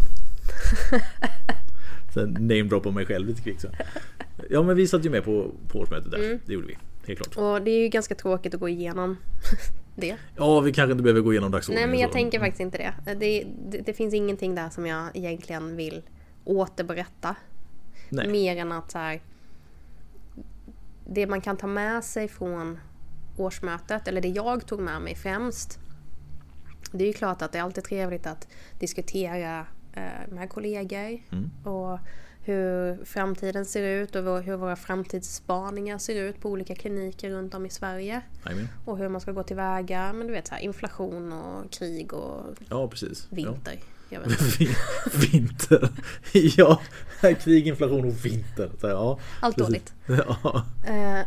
Sen 2.13 2.31
namedroppar 2.33 2.91
mig 2.91 3.05
själv 3.05 3.27
lite 3.27 3.41
kvickt. 3.41 3.65
Ja 4.49 4.63
men 4.63 4.75
vi 4.75 4.87
satt 4.87 5.05
ju 5.05 5.09
med 5.09 5.23
på, 5.23 5.51
på 5.67 5.79
årsmötet 5.79 6.11
där. 6.11 6.17
Mm. 6.25 6.39
Det 6.45 6.53
gjorde 6.53 6.67
vi. 6.67 6.77
Helt 7.07 7.19
klart. 7.19 7.37
Och 7.37 7.65
det 7.65 7.71
är 7.71 7.79
ju 7.79 7.87
ganska 7.87 8.15
tråkigt 8.15 8.53
att 8.53 8.59
gå 8.59 8.69
igenom 8.69 9.17
det. 9.95 10.15
Ja 10.37 10.59
vi 10.59 10.73
kanske 10.73 10.91
inte 10.91 11.03
behöver 11.03 11.21
gå 11.21 11.33
igenom 11.33 11.51
Nej 11.51 11.57
dagsordningen. 11.57 11.89
men 11.89 11.99
jag 11.99 12.09
så. 12.09 12.13
tänker 12.13 12.39
faktiskt 12.39 12.61
inte 12.61 12.77
det. 12.77 12.93
Det, 13.15 13.45
det. 13.69 13.77
det 13.85 13.93
finns 13.93 14.13
ingenting 14.13 14.55
där 14.55 14.69
som 14.69 14.85
jag 14.85 15.15
egentligen 15.17 15.75
vill 15.75 16.01
återberätta. 16.45 17.35
Nej. 18.09 18.27
Mer 18.27 18.57
än 18.57 18.71
att 18.71 18.91
så 18.91 18.97
här, 18.97 19.21
det 21.07 21.27
man 21.27 21.41
kan 21.41 21.57
ta 21.57 21.67
med 21.67 22.03
sig 22.03 22.27
från 22.27 22.79
årsmötet, 23.37 24.07
eller 24.07 24.21
det 24.21 24.27
jag 24.27 24.65
tog 24.65 24.79
med 24.79 25.01
mig 25.01 25.15
främst. 25.15 25.79
Det 26.91 27.03
är 27.03 27.07
ju 27.07 27.13
klart 27.13 27.41
att 27.41 27.51
det 27.51 27.57
är 27.57 27.63
alltid 27.63 27.83
trevligt 27.83 28.27
att 28.27 28.47
diskutera 28.79 29.65
eh, 29.93 30.03
med 30.29 30.49
kollegor 30.49 31.19
Mm. 31.31 31.49
och 31.63 31.99
hur 32.43 33.05
framtiden 33.05 33.65
ser 33.65 33.83
ut 33.83 34.15
och 34.15 34.41
hur 34.41 34.55
våra 34.55 34.75
framtidsspaningar 34.75 35.97
ser 35.97 36.23
ut 36.23 36.41
på 36.41 36.49
olika 36.49 36.75
kliniker 36.75 37.29
runt 37.29 37.53
om 37.53 37.65
i 37.65 37.69
Sverige. 37.69 38.21
Jajamän. 38.45 38.67
Och 38.85 38.97
hur 38.97 39.09
man 39.09 39.21
ska 39.21 39.31
gå 39.31 39.43
tillväga, 39.43 40.13
men 40.13 40.27
du 40.27 40.33
vet 40.33 40.47
så 40.47 40.55
här, 40.55 40.61
inflation 40.61 41.33
och 41.33 41.71
krig 41.71 42.13
och 42.13 42.45
Ja, 42.69 42.87
precis. 42.87 43.27
Ja. 43.29 43.35
vinter. 43.37 43.79
Vin- 44.59 44.75
vinter. 45.31 45.89
Ja, 46.57 46.81
krig, 47.43 47.67
inflation 47.67 48.05
och 48.05 48.25
vinter. 48.25 48.71
Så, 48.81 48.87
ja, 48.87 49.19
Allt 49.41 49.55
precis. 49.55 49.67
dåligt. 49.67 49.93
Ja. 50.43 50.65
Eh, 50.87 51.25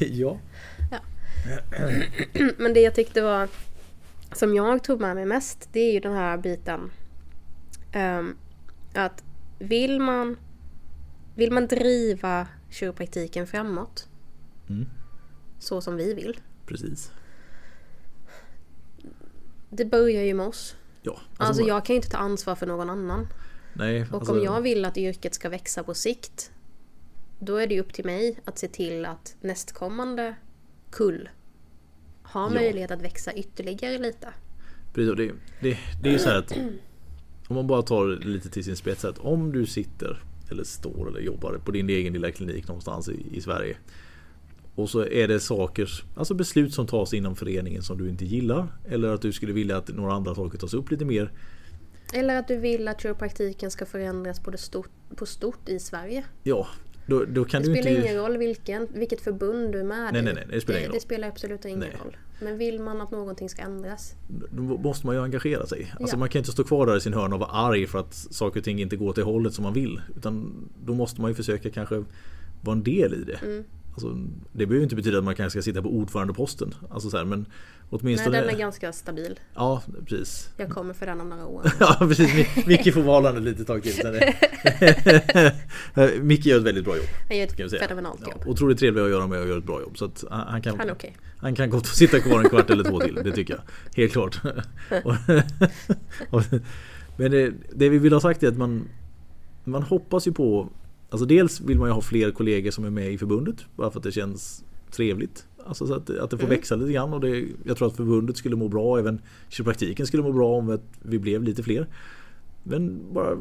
ja. 0.00 0.38
Men 2.58 2.74
det 2.74 2.80
jag 2.80 2.94
tyckte 2.94 3.22
var 3.22 3.48
som 4.32 4.54
jag 4.54 4.84
tog 4.84 5.00
med 5.00 5.14
mig 5.14 5.26
mest 5.26 5.68
det 5.72 5.80
är 5.80 5.92
ju 5.92 6.00
den 6.00 6.12
här 6.12 6.38
biten 6.38 6.90
ehm, 7.92 8.36
att 8.94 9.24
vill 9.58 10.00
man 10.00 10.36
vill 11.34 11.52
man 11.52 11.66
driva 11.66 12.46
kiropraktiken 12.70 13.46
framåt 13.46 14.06
Mm. 14.68 14.86
så 15.58 15.80
som 15.80 15.96
vi 15.96 16.14
vill. 16.14 16.40
Precis. 16.66 17.12
Det 19.70 19.84
börjar 19.84 20.22
ju 20.22 20.34
med 20.34 20.46
oss. 20.46 20.76
Ja, 21.02 21.20
Alltså 21.36 21.62
jag 21.62 21.84
kan 21.84 21.94
ju 21.94 21.96
inte 21.96 22.08
ta 22.10 22.18
ansvar 22.18 22.54
för 22.54 22.66
någon 22.66 22.90
annan. 22.90 23.28
Nej, 23.72 24.06
Och 24.10 24.14
alltså, 24.14 24.32
om 24.32 24.44
jag 24.44 24.60
vill 24.60 24.84
att 24.84 24.96
yrket 24.96 25.34
ska 25.34 25.48
växa 25.48 25.82
på 25.82 25.94
sikt 25.94 26.52
då 27.38 27.56
är 27.56 27.66
det 27.66 27.74
ju 27.74 27.80
upp 27.80 27.92
till 27.92 28.04
mig 28.04 28.40
att 28.44 28.58
se 28.58 28.68
till 28.68 29.06
att 29.06 29.36
nästkommande 29.40 30.34
kull 30.90 31.28
har 32.30 32.42
Ja. 32.48 32.54
möjlighet 32.54 32.90
att 32.90 33.02
växa 33.02 33.32
ytterligare 33.32 33.98
lite. 33.98 34.28
Precis, 34.94 35.14
det, 35.16 35.32
det, 35.60 35.78
det 36.02 36.14
är 36.14 36.18
så 36.18 36.28
här 36.28 36.38
att 36.38 36.52
om 37.48 37.56
man 37.56 37.66
bara 37.66 37.82
tar 37.82 38.06
det 38.06 38.26
lite 38.26 38.50
till 38.50 38.64
sin 38.64 38.76
spets 38.76 39.04
att 39.04 39.18
om 39.18 39.52
du 39.52 39.66
sitter 39.66 40.22
eller 40.50 40.64
står 40.64 41.08
eller 41.08 41.20
jobbar 41.20 41.60
på 41.64 41.70
din 41.70 41.90
egen 41.90 42.12
lilla 42.12 42.30
klinik 42.30 42.68
någonstans 42.68 43.08
i, 43.08 43.24
i 43.32 43.40
Sverige 43.40 43.76
och 44.74 44.90
så 44.90 45.04
är 45.06 45.28
det 45.28 45.40
saker, 45.40 45.88
alltså 46.16 46.34
beslut 46.34 46.74
som 46.74 46.86
tas 46.86 47.14
inom 47.14 47.36
föreningen 47.36 47.82
som 47.82 47.98
du 47.98 48.08
inte 48.08 48.24
gillar 48.24 48.66
eller 48.88 49.08
att 49.08 49.22
du 49.22 49.32
skulle 49.32 49.52
vilja 49.52 49.76
att 49.76 49.88
några 49.88 50.12
andra 50.12 50.34
saker 50.34 50.58
tas 50.58 50.74
upp 50.74 50.90
lite 50.90 51.04
mer. 51.04 51.32
Eller 52.14 52.38
att 52.38 52.48
du 52.48 52.56
vill 52.58 52.88
att 52.88 53.02
kiropraktiken 53.02 53.70
ska 53.70 53.86
förändras 53.86 54.40
på, 54.40 54.50
det 54.50 54.58
stort, 54.58 54.90
på 55.16 55.26
stort 55.26 55.68
i 55.68 55.78
Sverige. 55.78 56.24
Ja, 56.42 56.66
då, 57.06 57.24
då 57.24 57.44
kan 57.44 57.62
Det 57.62 57.68
du 57.68 57.74
spelar 57.74 57.90
inte... 57.90 58.02
ingen 58.02 58.16
roll 58.22 58.36
vilken, 58.38 58.88
vilket 58.94 59.20
förbund 59.20 59.72
du 59.72 59.80
är 59.80 59.84
med 59.84 60.12
Nej, 60.12 60.22
i. 60.22 60.24
nej, 60.24 60.34
nej, 60.34 60.46
det 60.50 60.60
spelar 60.60 60.78
ingen 60.78 60.90
roll. 60.90 60.94
det 60.96 61.00
spelar 61.02 61.28
absolut 61.28 61.64
ingen 61.64 61.78
Nej. 61.78 61.92
roll. 62.04 62.16
Men 62.42 62.58
vill 62.58 62.80
man 62.80 63.00
att 63.00 63.10
någonting 63.10 63.48
ska 63.48 63.62
ändras? 63.62 64.14
Då 64.50 64.62
måste 64.62 65.06
man 65.06 65.16
ju 65.16 65.22
engagera 65.22 65.66
sig. 65.66 65.92
Alltså 66.00 66.16
Ja. 66.16 66.18
man 66.18 66.28
kan 66.28 66.38
inte 66.38 66.52
stå 66.52 66.64
kvar 66.64 66.86
där 66.86 66.96
i 66.96 67.00
sin 67.00 67.14
hörna 67.14 67.34
och 67.34 67.40
vara 67.40 67.50
arg 67.50 67.86
för 67.86 67.98
att 67.98 68.14
saker 68.14 68.60
och 68.60 68.64
ting 68.64 68.80
inte 68.80 68.96
går 68.96 69.12
till 69.12 69.22
hållet 69.24 69.54
som 69.54 69.62
man 69.62 69.72
vill. 69.72 70.00
Utan 70.16 70.52
då 70.84 70.94
måste 70.94 71.20
man 71.20 71.30
ju 71.30 71.34
försöka 71.34 71.70
kanske 71.70 72.04
vara 72.62 72.76
en 72.76 72.82
del 72.82 73.14
i 73.14 73.24
det. 73.24 73.38
Mm. 73.46 73.64
Alltså, 73.92 74.08
det 74.52 74.66
behöver 74.66 74.74
ju 74.76 74.82
inte 74.82 74.96
betyda 74.96 75.18
att 75.18 75.24
man 75.24 75.34
kanske 75.34 75.62
ska 75.62 75.70
sitta 75.70 75.82
på 75.82 75.88
ordförandeposten. 75.88 76.74
Alltså 76.90 77.10
så 77.10 77.16
här, 77.16 77.24
men 77.24 77.38
Nej, 77.38 77.48
åtminstone... 78.00 78.40
den 78.40 78.50
är 78.54 78.58
ganska 78.58 78.92
stabil. 78.92 79.40
Ja, 79.54 79.82
precis. 80.06 80.50
Jag 80.56 80.70
kommer 80.70 80.94
för 80.94 81.06
den 81.06 81.20
om 81.20 81.28
några 81.28 81.46
år. 81.46 81.70
Ja 81.80 81.96
precis, 82.00 82.32
Mi- 82.34 82.66
Micke 82.68 82.94
får 82.94 83.02
vara 83.02 83.32
lite 83.32 83.64
tag 83.64 83.82
till. 83.82 83.94
Micke 86.22 86.46
gör 86.46 86.58
ett 86.58 86.64
väldigt 86.64 86.84
bra 86.84 86.96
jobb. 86.96 87.06
Han 87.28 87.36
gör 87.36 87.44
ett 87.44 87.80
fenomenalt 87.80 88.20
Ja, 88.22 88.28
jobb. 88.32 88.42
otroligt 88.46 88.78
trevlig 88.78 89.02
att 89.02 89.10
göra 89.10 89.26
med 89.26 89.40
och 89.40 89.48
gör 89.48 89.58
ett 89.58 89.64
bra 89.64 89.80
jobb. 89.80 89.98
Så 89.98 90.04
att 90.04 90.24
han 90.30 90.62
kan, 90.62 90.78
Han 90.78 90.88
är 90.88 90.92
okej. 90.92 91.16
han 91.38 91.54
kan 91.54 91.70
gott 91.70 91.86
sitta 91.86 92.20
kvar 92.20 92.40
en 92.40 92.48
kvart 92.48 92.70
eller 92.70 92.84
två 92.84 93.00
till, 93.00 93.14
det 93.14 93.32
tycker 93.32 93.54
jag. 93.54 93.62
Helt 93.96 94.12
klart. 94.12 94.40
Men 97.16 97.30
det, 97.30 97.52
det 97.74 97.88
vi 97.88 97.98
vill 97.98 98.12
ha 98.12 98.20
sagt 98.20 98.42
är 98.42 98.48
att 98.48 98.56
man, 98.56 98.88
man 99.64 99.82
hoppas 99.82 100.26
ju 100.26 100.32
på 100.32 100.68
Alltså 101.10 101.26
dels 101.26 101.60
vill 101.60 101.78
man 101.78 101.88
ju 101.88 101.92
ha 101.92 102.00
fler 102.00 102.30
kollegor 102.30 102.70
som 102.70 102.84
är 102.84 102.90
med 102.90 103.12
i 103.12 103.18
förbundet 103.18 103.56
bara 103.76 103.90
för 103.90 103.98
att 103.98 104.04
det 104.04 104.12
känns 104.12 104.64
trevligt. 104.90 105.46
Alltså 105.66 105.86
så 105.86 105.94
att, 105.94 106.10
att 106.10 106.30
det 106.30 106.36
får 106.38 106.44
Mm. 106.46 106.56
växa 106.56 106.76
lite 106.76 106.92
grann 106.92 107.12
och 107.12 107.20
det, 107.20 107.44
jag 107.64 107.76
tror 107.76 107.88
att 107.88 107.96
förbundet 107.96 108.36
skulle 108.36 108.56
må 108.56 108.68
bra, 108.68 108.98
även 108.98 109.20
kiropraktiken 109.48 110.06
skulle 110.06 110.22
må 110.22 110.32
bra 110.32 110.56
om 110.58 110.78
vi 111.02 111.18
blev 111.18 111.42
lite 111.42 111.62
fler. 111.62 111.86
Men 112.62 113.00
bara 113.12 113.36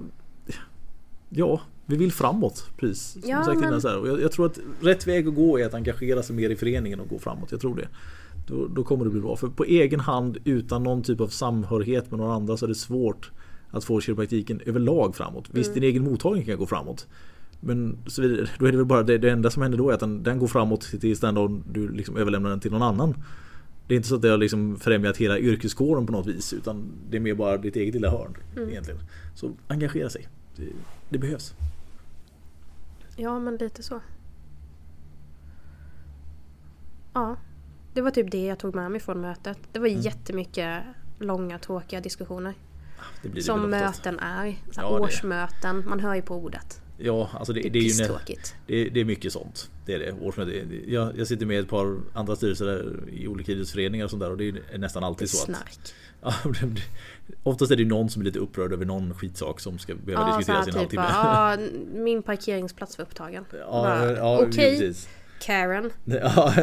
Ja, 1.29 1.61
vi 1.85 1.97
vill 1.97 2.11
framåt. 2.11 2.69
Precis. 2.77 3.11
Som 3.11 3.21
Ja, 3.29 3.43
sagt 3.43 3.59
men- 3.59 3.81
så 3.81 3.87
här. 3.87 3.97
Och 3.99 4.07
jag, 4.07 4.21
jag 4.21 4.31
tror 4.31 4.45
att 4.45 4.59
rätt 4.81 5.07
väg 5.07 5.27
att 5.27 5.35
gå 5.35 5.59
är 5.59 5.65
att 5.65 5.73
engagera 5.73 6.23
sig 6.23 6.35
mer 6.35 6.49
i 6.49 6.55
föreningen 6.55 6.99
och 6.99 7.09
gå 7.09 7.19
framåt. 7.19 7.51
Jag 7.51 7.61
tror 7.61 7.75
det. 7.75 7.87
Då, 8.47 8.67
då 8.67 8.83
kommer 8.83 9.05
det 9.05 9.11
bli 9.11 9.21
bra. 9.21 9.35
För 9.35 9.47
på 9.47 9.63
egen 9.63 9.99
hand 9.99 10.37
utan 10.43 10.83
någon 10.83 11.03
typ 11.03 11.21
av 11.21 11.27
samhörighet 11.27 12.11
med 12.11 12.19
några 12.19 12.33
andra 12.33 12.57
så 12.57 12.65
är 12.65 12.67
det 12.67 12.75
svårt 12.75 13.31
att 13.71 13.83
få 13.83 14.01
kiropraktiken 14.01 14.61
överlag 14.65 15.15
framåt. 15.15 15.45
Visst, 15.51 15.73
din 15.73 15.83
egen 15.83 16.03
mottagning 16.03 16.45
kan 16.45 16.57
gå 16.57 16.65
framåt. 16.65 17.07
Men 17.59 17.97
så 18.07 18.21
vidare, 18.21 18.47
då 18.59 18.65
är 18.65 18.71
det 18.71 18.77
väl 18.77 18.85
bara 18.85 19.03
det, 19.03 19.17
det 19.17 19.29
enda 19.31 19.49
som 19.49 19.61
händer 19.61 19.77
då 19.77 19.89
är 19.89 19.93
att 19.93 19.99
den, 19.99 20.23
den 20.23 20.39
går 20.39 20.47
framåt 20.47 20.81
tills 20.81 21.19
den 21.19 21.35
dagen 21.35 21.63
du 21.71 21.89
liksom 21.91 22.17
överlämnar 22.17 22.49
den 22.49 22.59
till 22.59 22.71
någon 22.71 22.81
annan. 22.81 23.23
Det 23.87 23.93
är 23.93 23.95
inte 23.95 24.07
så 24.09 24.15
att 24.15 24.21
det 24.21 24.29
har 24.29 24.37
liksom 24.37 24.79
främjat 24.79 25.17
hela 25.17 25.39
yrkeskåren 25.39 26.05
på 26.05 26.11
något 26.11 26.27
vis 26.27 26.53
utan 26.53 26.91
det 27.09 27.17
är 27.17 27.21
mer 27.21 27.35
bara 27.35 27.57
ditt 27.57 27.75
eget 27.75 27.93
lilla 27.93 28.09
hörn 28.09 28.37
egentligen. 28.69 28.99
Så 29.35 29.51
engagera 29.67 30.09
sig. 30.09 30.27
Det, 30.55 30.65
det 31.09 31.17
behövs. 31.17 31.53
Ja, 33.15 33.39
men 33.39 33.55
lite 33.57 33.83
så. 33.83 34.01
Ja, 37.13 37.35
det 37.93 38.01
var 38.01 38.11
typ 38.11 38.31
det 38.31 38.45
jag 38.45 38.59
tog 38.59 38.75
med 38.75 38.91
mig 38.91 38.99
från 38.99 39.21
mötet. 39.21 39.57
Det 39.71 39.79
var 39.79 39.87
Mm. 39.87 40.01
jättemycket 40.01 40.83
långa 41.19 41.59
tråkiga 41.59 42.01
diskussioner. 42.01 42.53
Det 43.21 43.29
blir 43.29 43.41
det 43.41 43.45
Som 43.45 43.69
möten 43.69 44.19
är. 44.19 44.51
Så 44.71 44.81
Ja, 44.81 44.93
det- 44.95 44.99
årsmöten, 44.99 45.83
man 45.89 45.99
hör 45.99 46.15
ju 46.15 46.21
på 46.21 46.35
ordet. 46.35 46.81
Ja, 47.01 47.29
alltså 47.33 47.53
det, 47.53 47.61
Det 47.61 47.67
är, 47.67 47.71
det 47.71 47.79
är 47.79 47.83
ju 47.83 48.35
det, 48.67 48.89
det 48.89 48.99
är 48.99 49.05
mycket 49.05 49.33
sånt. 49.33 49.69
Det 49.85 49.93
är 49.93 49.99
det. 49.99 50.11
Årsmöte. 50.21 50.63
Jag, 50.87 51.17
jag 51.17 51.27
sitter 51.27 51.45
med 51.45 51.55
i 51.55 51.59
ett 51.59 51.69
par 51.69 51.97
andra 52.13 52.35
styrelser 52.35 52.65
där, 52.65 52.93
i 53.11 53.27
olika 53.27 53.51
idrottsföreningar 53.51 54.05
och 54.05 54.11
sånt 54.11 54.21
där 54.21 54.31
och 54.31 54.37
det 54.37 54.47
är 54.47 54.77
nästan 54.77 55.01
Det 55.01 55.05
är 55.05 55.07
alltid 55.07 55.29
så 55.29 55.37
att 55.37 55.43
snark. 55.45 55.79
Ja, 56.21 56.33
det- 56.61 56.65
det- 56.67 56.81
Oftast 57.43 57.71
är 57.71 57.75
det 57.75 57.85
någon 57.85 58.09
som 58.09 58.21
är 58.21 58.25
lite 58.25 58.39
upprörd 58.39 58.73
över 58.73 58.85
någon 58.85 59.13
skitsak 59.13 59.59
som 59.59 59.79
ska 59.79 59.95
behöva 59.95 60.29
Ja, 60.29 60.37
diskuteras 60.37 60.67
i 60.67 60.69
en 60.69 60.73
typ 60.87 60.99
halvtimme. 60.99 61.03
bara, 61.23 61.57
ja, 61.61 61.67
min 62.01 62.23
parkeringsplats 62.23 62.97
var 62.97 63.05
upptagen. 63.05 63.45
Ja, 63.59 64.11
ja, 64.11 64.39
Okej, 64.47 64.79
precis. 64.79 65.09
Karen. 65.41 65.91
Ja, 66.05 66.53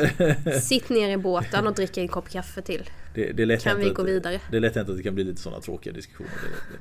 Sitt 0.62 0.88
ner 0.88 1.09
i 1.11 1.16
båten 1.16 1.66
och 1.66 1.75
drick 1.75 1.96
en 1.96 2.09
kopp 2.09 2.29
kaffe 2.31 2.62
till. 2.62 2.90
det, 3.14 3.33
det 3.33 3.42
är 3.42 3.57
Kan 3.57 3.79
vi 3.79 3.88
att- 3.88 3.94
gå 3.94 4.03
vidare? 4.03 4.40
Det 4.51 4.57
är 4.57 4.61
lätt 4.61 4.75
hänt 4.75 4.88
att 4.88 4.96
det 4.96 5.03
kan 5.03 5.14
bli 5.14 5.25
lite 5.25 5.40
sådana 5.40 5.61
tråkiga 5.62 5.92
diskussioner. 5.92 6.31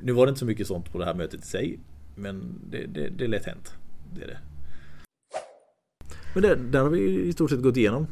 Nu 0.02 0.12
var 0.12 0.26
det 0.26 0.30
inte 0.30 0.38
så 0.38 0.44
mycket 0.46 0.66
sånt 0.66 0.92
på 0.92 0.98
det 0.98 1.04
här 1.04 1.14
mötet 1.14 1.40
i 1.44 1.46
sig. 1.46 1.78
Men 2.16 2.60
det, 2.70 2.86
det, 2.86 3.08
det 3.08 3.24
är 3.24 3.28
lätt 3.28 3.44
hänt. 3.46 3.74
Det 4.14 4.22
är 4.22 4.26
det. 4.26 4.38
Men 6.34 6.42
det, 6.42 6.54
där 6.54 6.80
har 6.82 6.90
vi 6.90 7.00
i 7.22 7.32
stort 7.32 7.50
sett 7.50 7.62
gått 7.62 7.76
igenom 7.76 8.06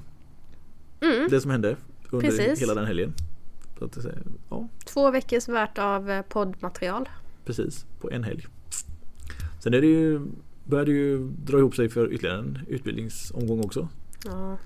Mm. 1.01 1.29
det 1.31 1.40
som 1.40 1.51
hände 1.51 1.77
under 2.11 2.29
Precis. 2.31 2.62
hela 2.62 2.75
den 2.75 2.87
helgen. 2.87 3.12
Så 3.79 3.85
att, 3.85 3.99
ja, 4.51 4.69
Två 4.87 5.11
veckors 5.11 5.49
värt 5.49 5.79
av 5.79 6.11
eh, 6.11 6.23
poddmaterial. 6.23 7.09
precis. 7.45 7.87
På 8.01 8.11
en 8.11 8.25
helg. 8.25 8.47
Sen 9.62 9.75
är 9.75 9.81
det 9.81 9.87
ju, 9.87 10.21
börjar 10.64 10.85
det 10.87 10.93
ju 10.93 11.19
dra 11.45 11.59
ihop 11.59 11.75
sig 11.77 11.88
för 11.88 12.12
ytterligare 12.12 12.38
en 12.38 12.59
utbildningsomgång 12.69 13.61
också. 13.64 13.88
Ja, 14.25 14.59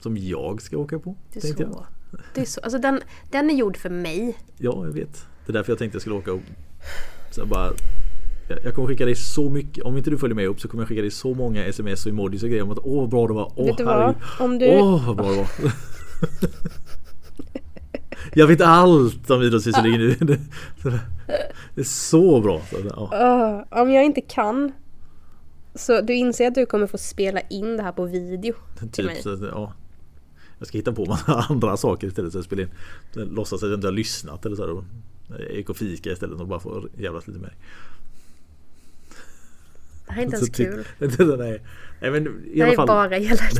Som 0.00 0.16
jag 0.16 0.62
ska 0.62 0.78
åka 0.78 0.98
på. 0.98 1.16
det 1.32 1.38
är 1.38 1.40
tänkte 1.42 1.62
jag. 1.62 1.72
så. 1.72 1.86
Det 2.34 2.40
är 2.40 2.44
så. 2.44 2.60
Alltså 2.60 2.78
den, 2.78 3.00
den 3.30 3.50
är 3.50 3.54
gjord 3.54 3.76
för 3.76 3.90
mig. 3.90 4.38
Ja, 4.58 4.84
jag 4.86 4.92
vet. 4.92 5.26
Det 5.46 5.50
är 5.50 5.52
därför 5.52 5.72
jag 5.72 5.78
tänkte 5.78 5.94
jag 5.96 6.00
skulle 6.02 6.16
åka 6.16 6.32
och 6.32 6.40
så 7.30 7.46
bara 7.46 7.72
jag 8.48 8.58
jag 8.64 8.74
kommer 8.74 8.88
skicka 8.88 9.04
dig 9.04 9.14
så 9.14 9.50
mycket, 9.50 9.84
om 9.84 9.96
inte 9.96 10.10
du 10.10 10.18
följer 10.18 10.34
med 10.34 10.46
upp 10.46 10.60
så 10.60 10.68
kommer 10.68 10.82
jag 10.82 10.88
skicka 10.88 11.00
dig 11.00 11.10
så 11.10 11.34
många 11.34 11.64
sms 11.64 12.06
och 12.06 12.12
emojis 12.12 12.42
och 12.42 12.48
grejer 12.48 12.62
om 12.62 12.70
att 12.70 12.78
åh 12.82 13.00
vad 13.00 13.08
bra 13.08 13.26
det 13.26 13.32
var, 13.34 13.52
åh 13.56 13.76
herregud, 13.78 14.16
Om 14.40 14.58
du, 14.58 14.78
åh 14.78 15.06
vad 15.06 15.16
bra 15.16 15.30
det 15.30 15.36
var. 15.36 15.48
jag 18.34 18.46
vet 18.46 18.60
allt 18.60 19.30
om 19.30 19.42
idrottsfysiologi 19.42 19.98
nu. 19.98 20.16
Det, 21.74 21.80
är 21.80 21.84
så 21.84 22.40
bra. 22.40 22.60
Så, 22.70 22.76
ja. 22.96 23.10
Öh, 23.12 23.80
om 23.82 23.90
jag 23.90 24.04
inte 24.04 24.20
kan 24.20 24.72
så 25.74 26.00
du 26.00 26.14
inser 26.14 26.48
att 26.48 26.54
du 26.54 26.66
kommer 26.66 26.86
få 26.86 26.98
spela 26.98 27.40
in 27.40 27.76
det 27.76 27.82
här 27.82 27.92
på 27.92 28.04
video 28.04 28.54
till 28.78 28.90
Typ, 28.90 29.06
mig. 29.06 29.22
så, 29.22 29.48
ja. 29.52 29.72
Jag 30.58 30.68
ska 30.68 30.78
hitta 30.78 30.92
på 30.92 31.04
massa 31.04 31.32
andra 31.48 31.76
saker 31.76 32.06
istället. 32.06 32.32
Så 32.32 32.38
jag 32.38 32.44
spelar 32.44 32.62
in, 32.62 32.70
låtsas 33.14 33.62
att 33.62 33.68
jag 33.68 33.76
inte 33.76 33.86
har 33.86 33.92
lyssnat 33.92 34.46
eller 34.46 34.56
så. 34.56 34.62
här, 34.62 34.68
Jag 34.68 34.84
gick 35.50 35.70
och 35.70 35.76
fika 35.76 36.12
istället 36.12 36.40
och 36.40 36.48
bara 36.48 36.60
få 36.60 36.88
jävlas 36.98 37.26
lite 37.26 37.40
dig. 37.40 37.52
Det 40.06 40.14
här 40.14 40.22
är 40.22 40.24
inte 40.24 40.36
ens 40.36 40.50
kul. 40.50 40.84
nej. 41.38 41.62
Nej, 42.00 42.10
men 42.10 42.26
i 42.44 42.58
det 42.58 42.62
alla 42.62 42.72
är 42.72 42.76
fall, 42.76 42.86
bara 42.86 43.16
elakt. 43.18 43.58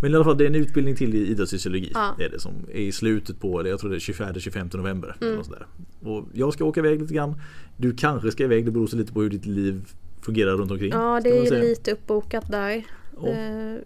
men 0.00 0.12
i 0.12 0.14
alla 0.14 0.24
fall 0.24 0.38
det 0.38 0.44
är 0.44 0.48
en 0.48 0.54
utbildning 0.54 0.96
till 0.96 1.14
i 1.14 1.26
idrottsfysiologi. 1.26 1.90
Ja. 1.94 2.14
Det 2.18 2.24
är 2.24 2.28
det 2.30 2.40
som 2.40 2.52
är 2.72 2.80
i 2.80 2.92
slutet 2.92 3.40
på, 3.40 3.68
jag 3.68 3.80
tror 3.80 3.90
det 3.90 3.96
är 3.96 4.00
24-25 4.00 4.76
november. 4.76 5.16
Mm. 5.20 5.44
Sådär. 5.44 5.66
Och 6.02 6.24
jag 6.32 6.52
ska 6.52 6.64
åka 6.64 6.80
iväg 6.80 7.00
lite 7.00 7.14
grann. 7.14 7.40
Du 7.76 7.94
kanske 7.96 8.32
ska 8.32 8.44
iväg, 8.44 8.64
det 8.64 8.70
beror 8.70 8.86
så 8.86 8.96
lite 8.96 9.12
på 9.12 9.22
hur 9.22 9.30
ditt 9.30 9.46
liv 9.46 9.84
fungerar 10.22 10.52
runt 10.52 10.70
omkring. 10.70 10.90
Ja, 10.90 11.20
det 11.24 11.38
är 11.38 11.46
säga. 11.46 11.62
lite 11.62 11.92
uppbokat 11.92 12.50
där. 12.50 12.84
Ja. 13.22 13.28
Eh, 13.28 13.76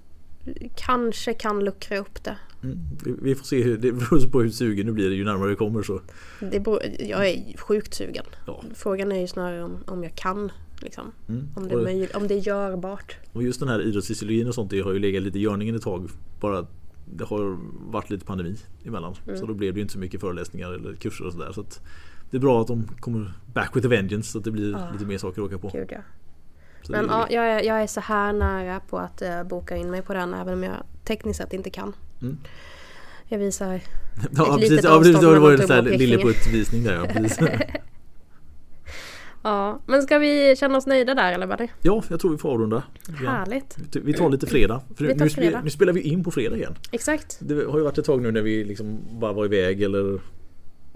kanske 0.76 1.34
kan 1.34 1.64
luckra 1.64 1.98
upp 1.98 2.24
det. 2.24 2.36
Mm. 2.62 2.78
Vi- 3.22 3.34
får 3.34 3.44
se, 3.44 3.64
det 3.76 3.92
beror 3.92 4.30
på 4.30 4.40
hur 4.40 4.50
sugen 4.50 4.86
du 4.86 4.92
blir 4.92 5.10
ju 5.10 5.24
närmare 5.24 5.48
vi 5.48 5.56
kommer 5.56 5.82
så. 5.82 6.00
det 6.40 6.60
beror, 6.60 6.82
jag 6.98 7.28
är 7.28 7.56
sjukt 7.58 7.94
sugen. 7.94 8.24
Ja. 8.46 8.62
Frågan 8.74 9.12
är 9.12 9.20
ju 9.20 9.26
snarare 9.26 9.62
om, 9.64 9.76
om 9.86 10.02
jag 10.02 10.14
kan. 10.14 10.52
Liksom. 10.80 11.12
Mm. 11.28 11.48
Om, 11.56 11.68
det 11.68 11.74
är 11.74 11.82
möjligt, 11.82 12.14
om 12.16 12.28
det 12.28 12.34
är 12.34 12.38
görbart. 12.38 13.16
Och 13.32 13.42
just 13.42 13.60
den 13.60 13.68
här 13.68 13.82
idrottsfysiologin 13.82 14.48
och 14.48 14.54
sånt 14.54 14.70
det 14.70 14.80
har 14.80 14.92
ju 14.92 14.98
legat 14.98 15.22
lite 15.22 15.38
i 15.38 15.42
görningen 15.42 15.74
ett 15.74 15.82
tag. 15.82 16.08
Bara 16.40 16.58
att 16.58 16.70
det 17.14 17.24
har 17.24 17.58
varit 17.92 18.10
lite 18.10 18.24
pandemi 18.26 18.56
emellan. 18.84 19.14
Mm. 19.26 19.38
Så 19.38 19.46
då 19.46 19.54
blev 19.54 19.72
det 19.74 19.78
ju 19.78 19.82
inte 19.82 19.92
så 19.92 19.98
mycket 19.98 20.20
föreläsningar 20.20 20.72
eller 20.72 20.94
kurser 20.94 21.26
och 21.26 21.32
sådär. 21.32 21.52
Så 21.52 21.64
det 22.30 22.36
är 22.36 22.40
bra 22.40 22.60
att 22.60 22.66
de 22.66 22.88
kommer 23.00 23.32
back 23.54 23.76
with 23.76 23.86
a 23.86 23.90
vengeance 23.90 24.32
så 24.32 24.38
att 24.38 24.44
det 24.44 24.50
blir 24.50 24.76
Ah. 24.76 24.92
lite 24.92 25.04
mer 25.04 25.18
saker 25.18 25.42
att 25.42 25.46
åka 25.46 25.58
på. 25.58 25.68
Gud 25.78 25.88
ja. 25.92 25.98
Så 26.82 26.92
Men 26.92 27.06
ja, 27.08 27.26
jag, 27.30 27.44
är, 27.46 27.62
jag 27.62 27.82
är 27.82 27.86
så 27.86 28.00
här 28.00 28.32
nära 28.32 28.80
på 28.80 28.98
att 28.98 29.22
eh, 29.22 29.44
boka 29.44 29.76
in 29.76 29.90
mig 29.90 30.02
på 30.02 30.14
den 30.14 30.34
även 30.34 30.54
om 30.54 30.62
jag 30.62 30.76
tekniskt 31.04 31.38
sett 31.38 31.52
inte 31.52 31.70
kan. 31.70 31.92
Mm. 32.22 32.38
Jag 33.28 33.38
visar. 33.38 33.66
ja, 34.36 34.44
ett 34.44 34.54
precis, 34.54 34.70
litet 34.70 34.84
ja, 34.84 34.98
precis, 34.98 35.12
det 35.12 35.18
avstånd 35.18 35.34
har 35.34 35.40
varit 35.40 35.68
mellan 35.68 35.86
en 35.86 35.98
Lilleputt-visning 35.98 36.84
där 36.84 36.94
ja. 36.94 37.48
Ja, 39.42 39.80
men 39.86 40.02
ska 40.02 40.18
vi 40.18 40.56
känna 40.56 40.78
oss 40.78 40.86
nöjda 40.86 41.14
där 41.14 41.32
eller 41.32 41.56
det? 41.56 41.68
ja, 41.82 42.02
jag 42.08 42.20
tror 42.20 42.30
vi 42.30 42.38
får 42.38 42.50
avrunda. 42.50 42.82
Härligt. 43.26 43.78
Vi 43.92 44.12
tar 44.12 44.30
lite 44.30 44.46
fredag. 44.46 44.82
För 44.96 45.04
nu, 45.04 45.30
fredag. 45.30 45.60
nu 45.64 45.70
spelar 45.70 45.92
vi 45.92 46.00
in 46.00 46.24
på 46.24 46.30
fredag 46.30 46.56
igen. 46.56 46.74
Exakt. 46.92 47.38
Det 47.40 47.54
har 47.54 47.78
ju 47.78 47.84
varit 47.84 47.98
ett 47.98 48.04
tag 48.04 48.22
nu 48.22 48.30
när 48.30 48.42
vi 48.42 48.64
liksom 48.64 48.98
bara 49.20 49.32
var 49.32 49.44
iväg 49.44 49.82
eller 49.82 50.20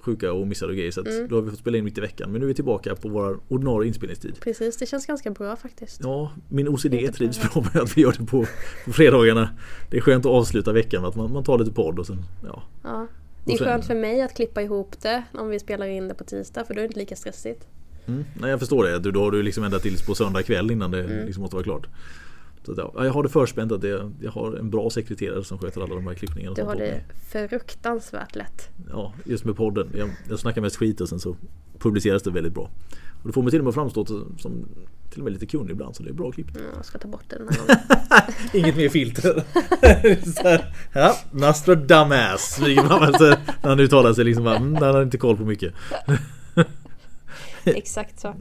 sjuka 0.07 0.33
och 0.33 0.47
missade 0.47 0.75
grejer. 0.75 0.91
Så 0.91 1.01
Mm. 1.07 1.29
då 1.29 1.35
har 1.37 1.43
vi 1.43 1.51
fått 1.51 1.59
spela 1.59 1.79
in 1.79 1.85
mitt 1.85 1.99
i 1.99 2.01
veckan. 2.01 2.31
Men 2.33 2.41
nu 2.41 2.47
är 2.47 2.49
vi 2.49 2.55
tillbaka 2.55 2.95
på 2.95 3.09
vår 3.09 3.41
ordinarie 3.49 3.89
inspelningstid. 3.89 4.41
Precis, 4.41 4.77
det 4.77 4.87
känns 4.87 5.07
ganska 5.07 5.31
bra 5.31 5.57
faktiskt. 5.57 6.01
Ja, 6.05 6.33
min 6.49 6.69
OCD 6.69 7.13
trivs 7.15 7.41
bra. 7.53 7.65
med 7.75 7.83
att 7.83 7.97
vi 7.97 8.03
gör 8.03 8.15
det 8.19 8.27
på, 8.27 8.47
på 8.85 8.93
fredagarna. 8.93 9.49
Det 9.91 9.97
är 9.97 10.01
skönt 10.01 10.27
att 10.27 10.33
avsluta 10.33 10.73
veckan 10.73 11.03
med 11.03 11.09
att 11.09 11.17
man, 11.17 11.33
man 11.33 11.45
tar 11.45 11.59
lite 11.59 11.73
podd 11.73 11.99
och 11.99 12.07
sen 12.07 12.19
ja. 12.45 12.63
Ja. 12.83 13.07
Det 13.45 13.53
är 13.53 13.57
sen- 13.57 13.67
skönt 13.67 13.87
för 13.87 13.95
mig 13.95 14.23
att 14.23 14.35
klippa 14.37 14.63
ihop 14.63 15.01
det 15.03 15.23
om 15.33 15.49
vi 15.49 15.59
spelar 15.61 15.87
in 15.87 16.09
det 16.09 16.15
på 16.15 16.25
tisdag 16.25 16.65
för 16.65 16.75
då 16.75 16.81
är 16.81 16.83
det 16.83 16.87
inte 16.87 16.99
lika 16.99 17.17
stressigt. 17.17 17.67
Mm. 18.07 18.25
Nej 18.41 18.51
jag 18.51 18.59
förstår 18.61 18.85
det. 18.85 18.99
Du, 18.99 19.11
då 19.11 19.23
har 19.23 19.31
du 19.31 19.43
liksom 19.43 19.65
ända 19.65 19.79
tills 19.79 20.07
på 20.07 20.15
söndag 20.15 20.43
kväll 20.43 20.71
innan 20.71 20.91
det 20.91 21.05
Mm. 21.05 21.27
liksom 21.27 21.41
måste 21.41 21.57
vara 21.57 21.65
klart. 21.65 21.87
Så 22.67 22.73
att, 22.73 22.79
ja, 22.79 23.05
jag 23.05 23.13
har 23.13 23.23
det 23.23 23.29
förspänt 23.29 23.73
att 23.73 23.81
det, 23.81 24.11
jag 24.21 24.31
har 24.31 24.57
en 24.57 24.71
bra 24.71 24.91
sekreterare 24.91 25.45
som 25.45 25.59
sköter 25.59 25.81
alla 25.81 25.95
de 25.95 26.07
här 26.07 26.15
klippningarna. 26.15 26.55
Du 26.55 26.63
har 26.63 26.77
det 26.77 27.01
fruktansvärt 27.49 28.37
lätt. 28.37 28.69
Ja, 28.91 29.13
just 29.25 29.45
med 29.45 29.57
podden. 29.57 29.89
Jag, 29.97 30.11
jag 30.29 30.39
snackar 30.39 30.61
mest 30.61 30.77
skit 30.77 31.01
och 31.01 31.09
sen 31.09 31.21
så 31.21 31.37
publiceras 31.79 32.23
det 32.23 32.31
väldigt 32.31 32.55
bra. 32.55 32.71
Och 33.23 33.27
det 33.29 33.33
får 33.33 33.43
mig 33.43 33.51
till 33.51 33.61
och 33.61 33.65
med 33.65 33.69
att 33.69 33.75
framstå 33.75 34.07
som- 34.39 34.69
till 35.11 35.21
och 35.21 35.25
med 35.25 35.33
lite 35.33 35.47
kunnig 35.47 35.71
ibland 35.71 35.97
så 35.97 36.03
det 36.03 36.09
är 36.09 36.15
bra 36.15 36.33
klippt. 36.33 36.57
Mm, 36.57 36.69
jag 36.77 36.85
ska 36.85 36.99
ta 36.99 37.09
bort 37.09 37.25
det 37.29 37.39
den 37.39 37.49
här 37.49 37.57
gången. 37.67 38.35
Inget 38.53 38.77
mer 38.77 38.89
filter. 38.89 39.45
här, 40.45 40.75
ja, 40.93 41.17
Nostradamus 41.31 42.59
när 42.61 43.69
han 43.69 43.81
uttalar 43.81 44.13
sig 44.13 44.25
liksom 44.25 44.45
bara, 44.45 44.57
mm, 44.57 44.75
han 44.75 44.95
har 44.95 45.03
inte 45.03 45.19
koll 45.19 45.37
på 45.37 45.45
mycket. 45.45 45.75
Exakt 47.65 48.21
så. 48.21 48.35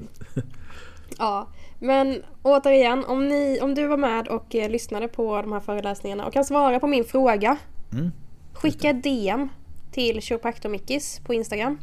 Ja, 1.17 1.47
men 1.79 2.23
återigen 2.43 3.05
om, 3.05 3.27
ni, 3.27 3.59
om 3.61 3.75
du 3.75 3.87
var 3.87 3.97
med 3.97 4.27
och 4.27 4.55
eh, 4.55 4.69
lyssnade 4.69 5.07
på 5.07 5.41
de 5.41 5.51
här 5.51 5.59
föreläsningarna 5.59 6.25
och 6.25 6.33
kan 6.33 6.45
svara 6.45 6.79
på 6.79 6.87
min 6.87 7.03
fråga. 7.03 7.57
Mm. 7.93 8.11
Skicka 8.53 8.93
DM 8.93 9.49
till 9.91 10.21
Chiropraktormickis 10.21 11.21
på 11.25 11.33
Instagram. 11.33 11.77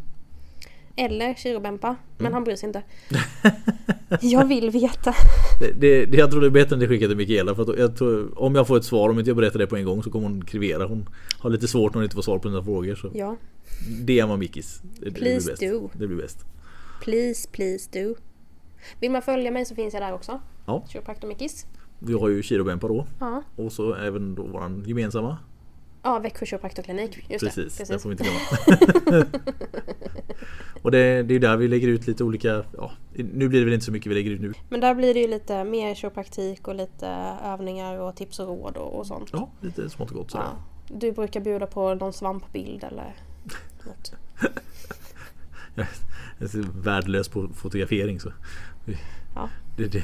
Eller 0.97 1.35
Chirobempa, 1.35 1.89
Mm. 1.89 1.99
men 2.19 2.33
han 2.33 2.45
bryr 2.45 2.57
sig 2.57 2.67
inte. 2.67 2.83
Jag 4.21 4.45
vill 4.49 4.71
veta. 4.71 5.15
Det, 5.61 5.73
det, 5.81 6.07
det, 6.07 6.17
jag 6.19 6.31
tror 6.31 6.41
det 6.41 6.47
är 6.47 6.51
bättre 6.51 6.75
än 6.75 6.81
det 6.81 6.89
skickade 6.89 7.09
till 7.09 7.17
Mikaela 7.17 7.55
för 7.55 7.79
jag 7.79 7.97
tror, 7.97 8.39
om 8.43 8.55
jag 8.55 8.67
får 8.67 8.77
ett 8.77 8.85
svar, 8.85 9.09
om 9.09 9.19
inte 9.19 9.31
jag 9.31 9.37
berättar 9.37 9.59
det 9.59 9.67
på 9.67 9.77
en 9.77 9.85
gång 9.85 10.03
så 10.03 10.11
kommer 10.11 10.29
hon 10.29 10.45
krivera. 10.45 10.87
Hon 10.87 11.09
har 11.39 11.51
lite 11.51 11.69
svårt 11.69 11.93
när 11.93 11.99
hon 11.99 12.05
inte 12.05 12.15
får 12.15 12.23
svar 12.23 12.39
på 12.39 12.49
sina 12.49 12.65
frågor. 12.65 12.95
Så 12.95 13.11
Ja, 13.15 13.37
DM 14.01 14.31
av 14.31 14.39
Mickis. 14.39 14.81
Det, 14.83 15.05
det 15.05 15.11
blir 15.11 15.23
Please 15.23 15.51
bäst. 15.51 15.63
do. 15.63 15.91
Det 15.93 16.07
blir 16.07 16.17
bäst. 16.23 16.39
please, 17.03 17.49
please 17.53 17.91
do. 18.05 18.15
Vill 19.01 19.11
man 19.11 19.23
följa 19.23 19.51
mig 19.51 19.65
så 19.65 19.75
finns 19.75 19.95
jag 19.95 20.03
där 20.03 20.13
också. 20.13 20.41
Ja. 20.67 20.85
Chiropraktormickis. 20.89 21.67
Vi 21.99 22.13
har 22.13 22.29
ju 22.29 22.43
Kirobempa 22.43 22.89
då. 22.89 23.07
Ja, 23.21 23.43
Och 23.57 23.73
så 23.73 23.95
även 23.95 24.35
då 24.35 24.43
våran 24.43 24.85
gemensamma. 24.87 25.39
ja 26.03 26.19
Växjö 26.19 26.47
Chiropraktorklinik. 26.47 27.27
Just 27.31 27.45
Precis, 27.45 27.77
det. 27.77 27.85
det 27.95 27.99
får 27.99 28.09
vi 28.09 28.13
inte 28.13 28.25
glömma. 28.25 29.27
och 30.83 30.91
det, 30.91 31.23
det 31.23 31.35
är 31.35 31.39
där 31.41 31.57
vi 31.57 31.69
lägger 31.69 31.89
ut 31.89 32.07
lite 32.07 32.25
olika, 32.25 32.65
ja, 32.77 32.91
nu 33.13 33.49
blir 33.49 33.59
det 33.59 33.65
väl 33.65 33.75
inte 33.75 33.87
så 33.87 33.93
mycket 33.93 34.11
vi 34.11 34.15
lägger 34.15 34.31
ut 34.31 34.41
nu. 34.41 34.53
Men 34.69 34.81
där 34.81 34.95
blir 34.95 35.15
det 35.15 35.21
ju 35.21 35.29
lite 35.29 35.65
mer 35.65 35.95
chiropraktik 35.95 36.69
och 36.69 36.75
lite 36.75 37.09
övningar 37.45 37.99
och 37.99 38.17
tips 38.17 38.39
och 38.39 38.47
råd 38.47 38.77
och, 38.77 38.99
och 38.99 39.07
sånt. 39.07 39.29
Ja, 39.33 39.51
lite 39.61 39.91
smått 39.91 40.11
och 40.11 40.17
gott 40.17 40.31
sådär. 40.31 40.45
Ja. 40.45 40.97
Du 40.97 41.13
brukar 41.13 41.41
bjuda 41.41 41.67
på 41.67 41.95
någon 41.95 42.13
svampbild 42.13 42.85
eller 42.85 43.15
något. 43.87 44.13
Värdelös 46.83 47.29
på 47.29 47.49
fotografering 47.55 48.21
så. 48.21 48.33
Ja. 49.35 49.49
Det, 49.77 49.87
det, 49.87 50.03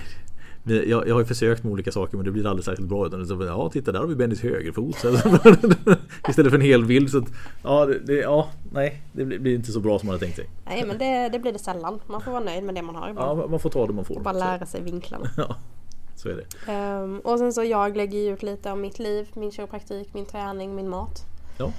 jag, 0.85 1.09
jag 1.09 1.15
har 1.15 1.21
ju 1.21 1.27
försökt 1.27 1.65
med 1.65 1.73
olika 1.73 1.93
saker 1.93 2.17
men 2.17 2.25
det 2.27 2.33
blir 2.33 2.47
aldrig 2.47 2.65
särskilt 2.65 2.89
bra. 2.89 3.07
Utan 3.07 3.27
så, 3.27 3.45
ja, 3.45 3.71
titta 3.73 3.93
där 3.93 4.01
har 4.01 4.07
vi 4.07 4.15
Bennys 4.15 4.41
högerfot. 4.41 4.97
Istället 6.29 6.51
för 6.53 6.55
en 6.59 6.61
hel 6.61 6.85
bild. 6.85 7.11
Så 7.11 7.19
att, 7.19 7.25
ja, 7.63 7.87
det, 7.87 8.15
ja, 8.15 8.49
nej, 8.73 9.03
det 9.13 9.25
blir, 9.25 9.55
inte 9.55 9.73
så 9.73 9.81
bra 9.81 9.99
som 9.99 10.07
man 10.07 10.15
hade 10.15 10.25
tänkt 10.25 10.37
sig. 10.37 10.49
Nej 10.67 10.85
men 10.87 10.99
det, 10.99 11.29
det 11.29 11.39
blir 11.39 11.53
det 11.53 11.59
sällan. 11.59 12.01
Man 12.07 12.21
får 12.21 12.31
vara 12.31 12.45
nöjd 12.45 12.65
med 12.65 12.75
det 12.75 12.83
man 12.83 12.95
har 12.97 13.11
ibland. 13.11 13.41
Ja, 13.41 13.47
man 13.47 13.61
får 13.61 13.71
ta 13.71 13.87
det 13.87 13.93
man 13.93 14.05
får. 14.05 14.17
och 14.17 14.23
bara 14.23 14.33
lära 14.39 14.67
sig 14.67 14.83
vinklarna. 14.83 15.31
Ja, 15.37 15.57
så 16.17 16.29
är 16.29 16.37
det. 16.37 16.73
Ehm, 16.73 17.19
och 17.21 17.39
sen 17.39 17.53
så 17.53 17.65
jag 17.65 17.97
lägger 17.97 18.33
ut 18.33 18.43
lite 18.43 18.71
om 18.71 18.81
mitt 18.81 18.99
liv, 18.99 19.29
min 19.35 19.53
kiropraktik, 19.53 20.15
min 20.15 20.27
träning, 20.27 20.75
min 20.75 20.89
mat. 20.89 21.27
Ja, 21.59 21.73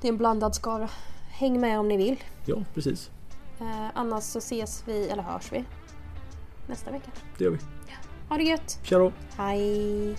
Det 0.00 0.08
är 0.08 0.12
en 0.12 0.18
blandad 0.18 0.54
skara. 0.54 0.88
Häng 1.30 1.60
med 1.60 1.78
om 1.80 1.88
ni 1.88 1.96
vill. 1.96 2.16
ja 2.46 2.56
precis. 2.74 3.10
Eh, 3.60 3.86
annars 3.94 4.24
så 4.24 4.38
ses 4.38 4.82
vi, 4.86 5.08
eller 5.08 5.22
hörs 5.22 5.52
vi, 5.52 5.64
nästa 6.66 6.90
vecka. 6.90 7.10
Det 7.38 7.44
gör 7.44 7.50
vi. 7.50 7.58
Ha 8.28 8.36
det 8.36 8.44
gött! 8.44 8.78
Tja 8.82 8.98
då! 8.98 9.12
Hej! 9.36 10.16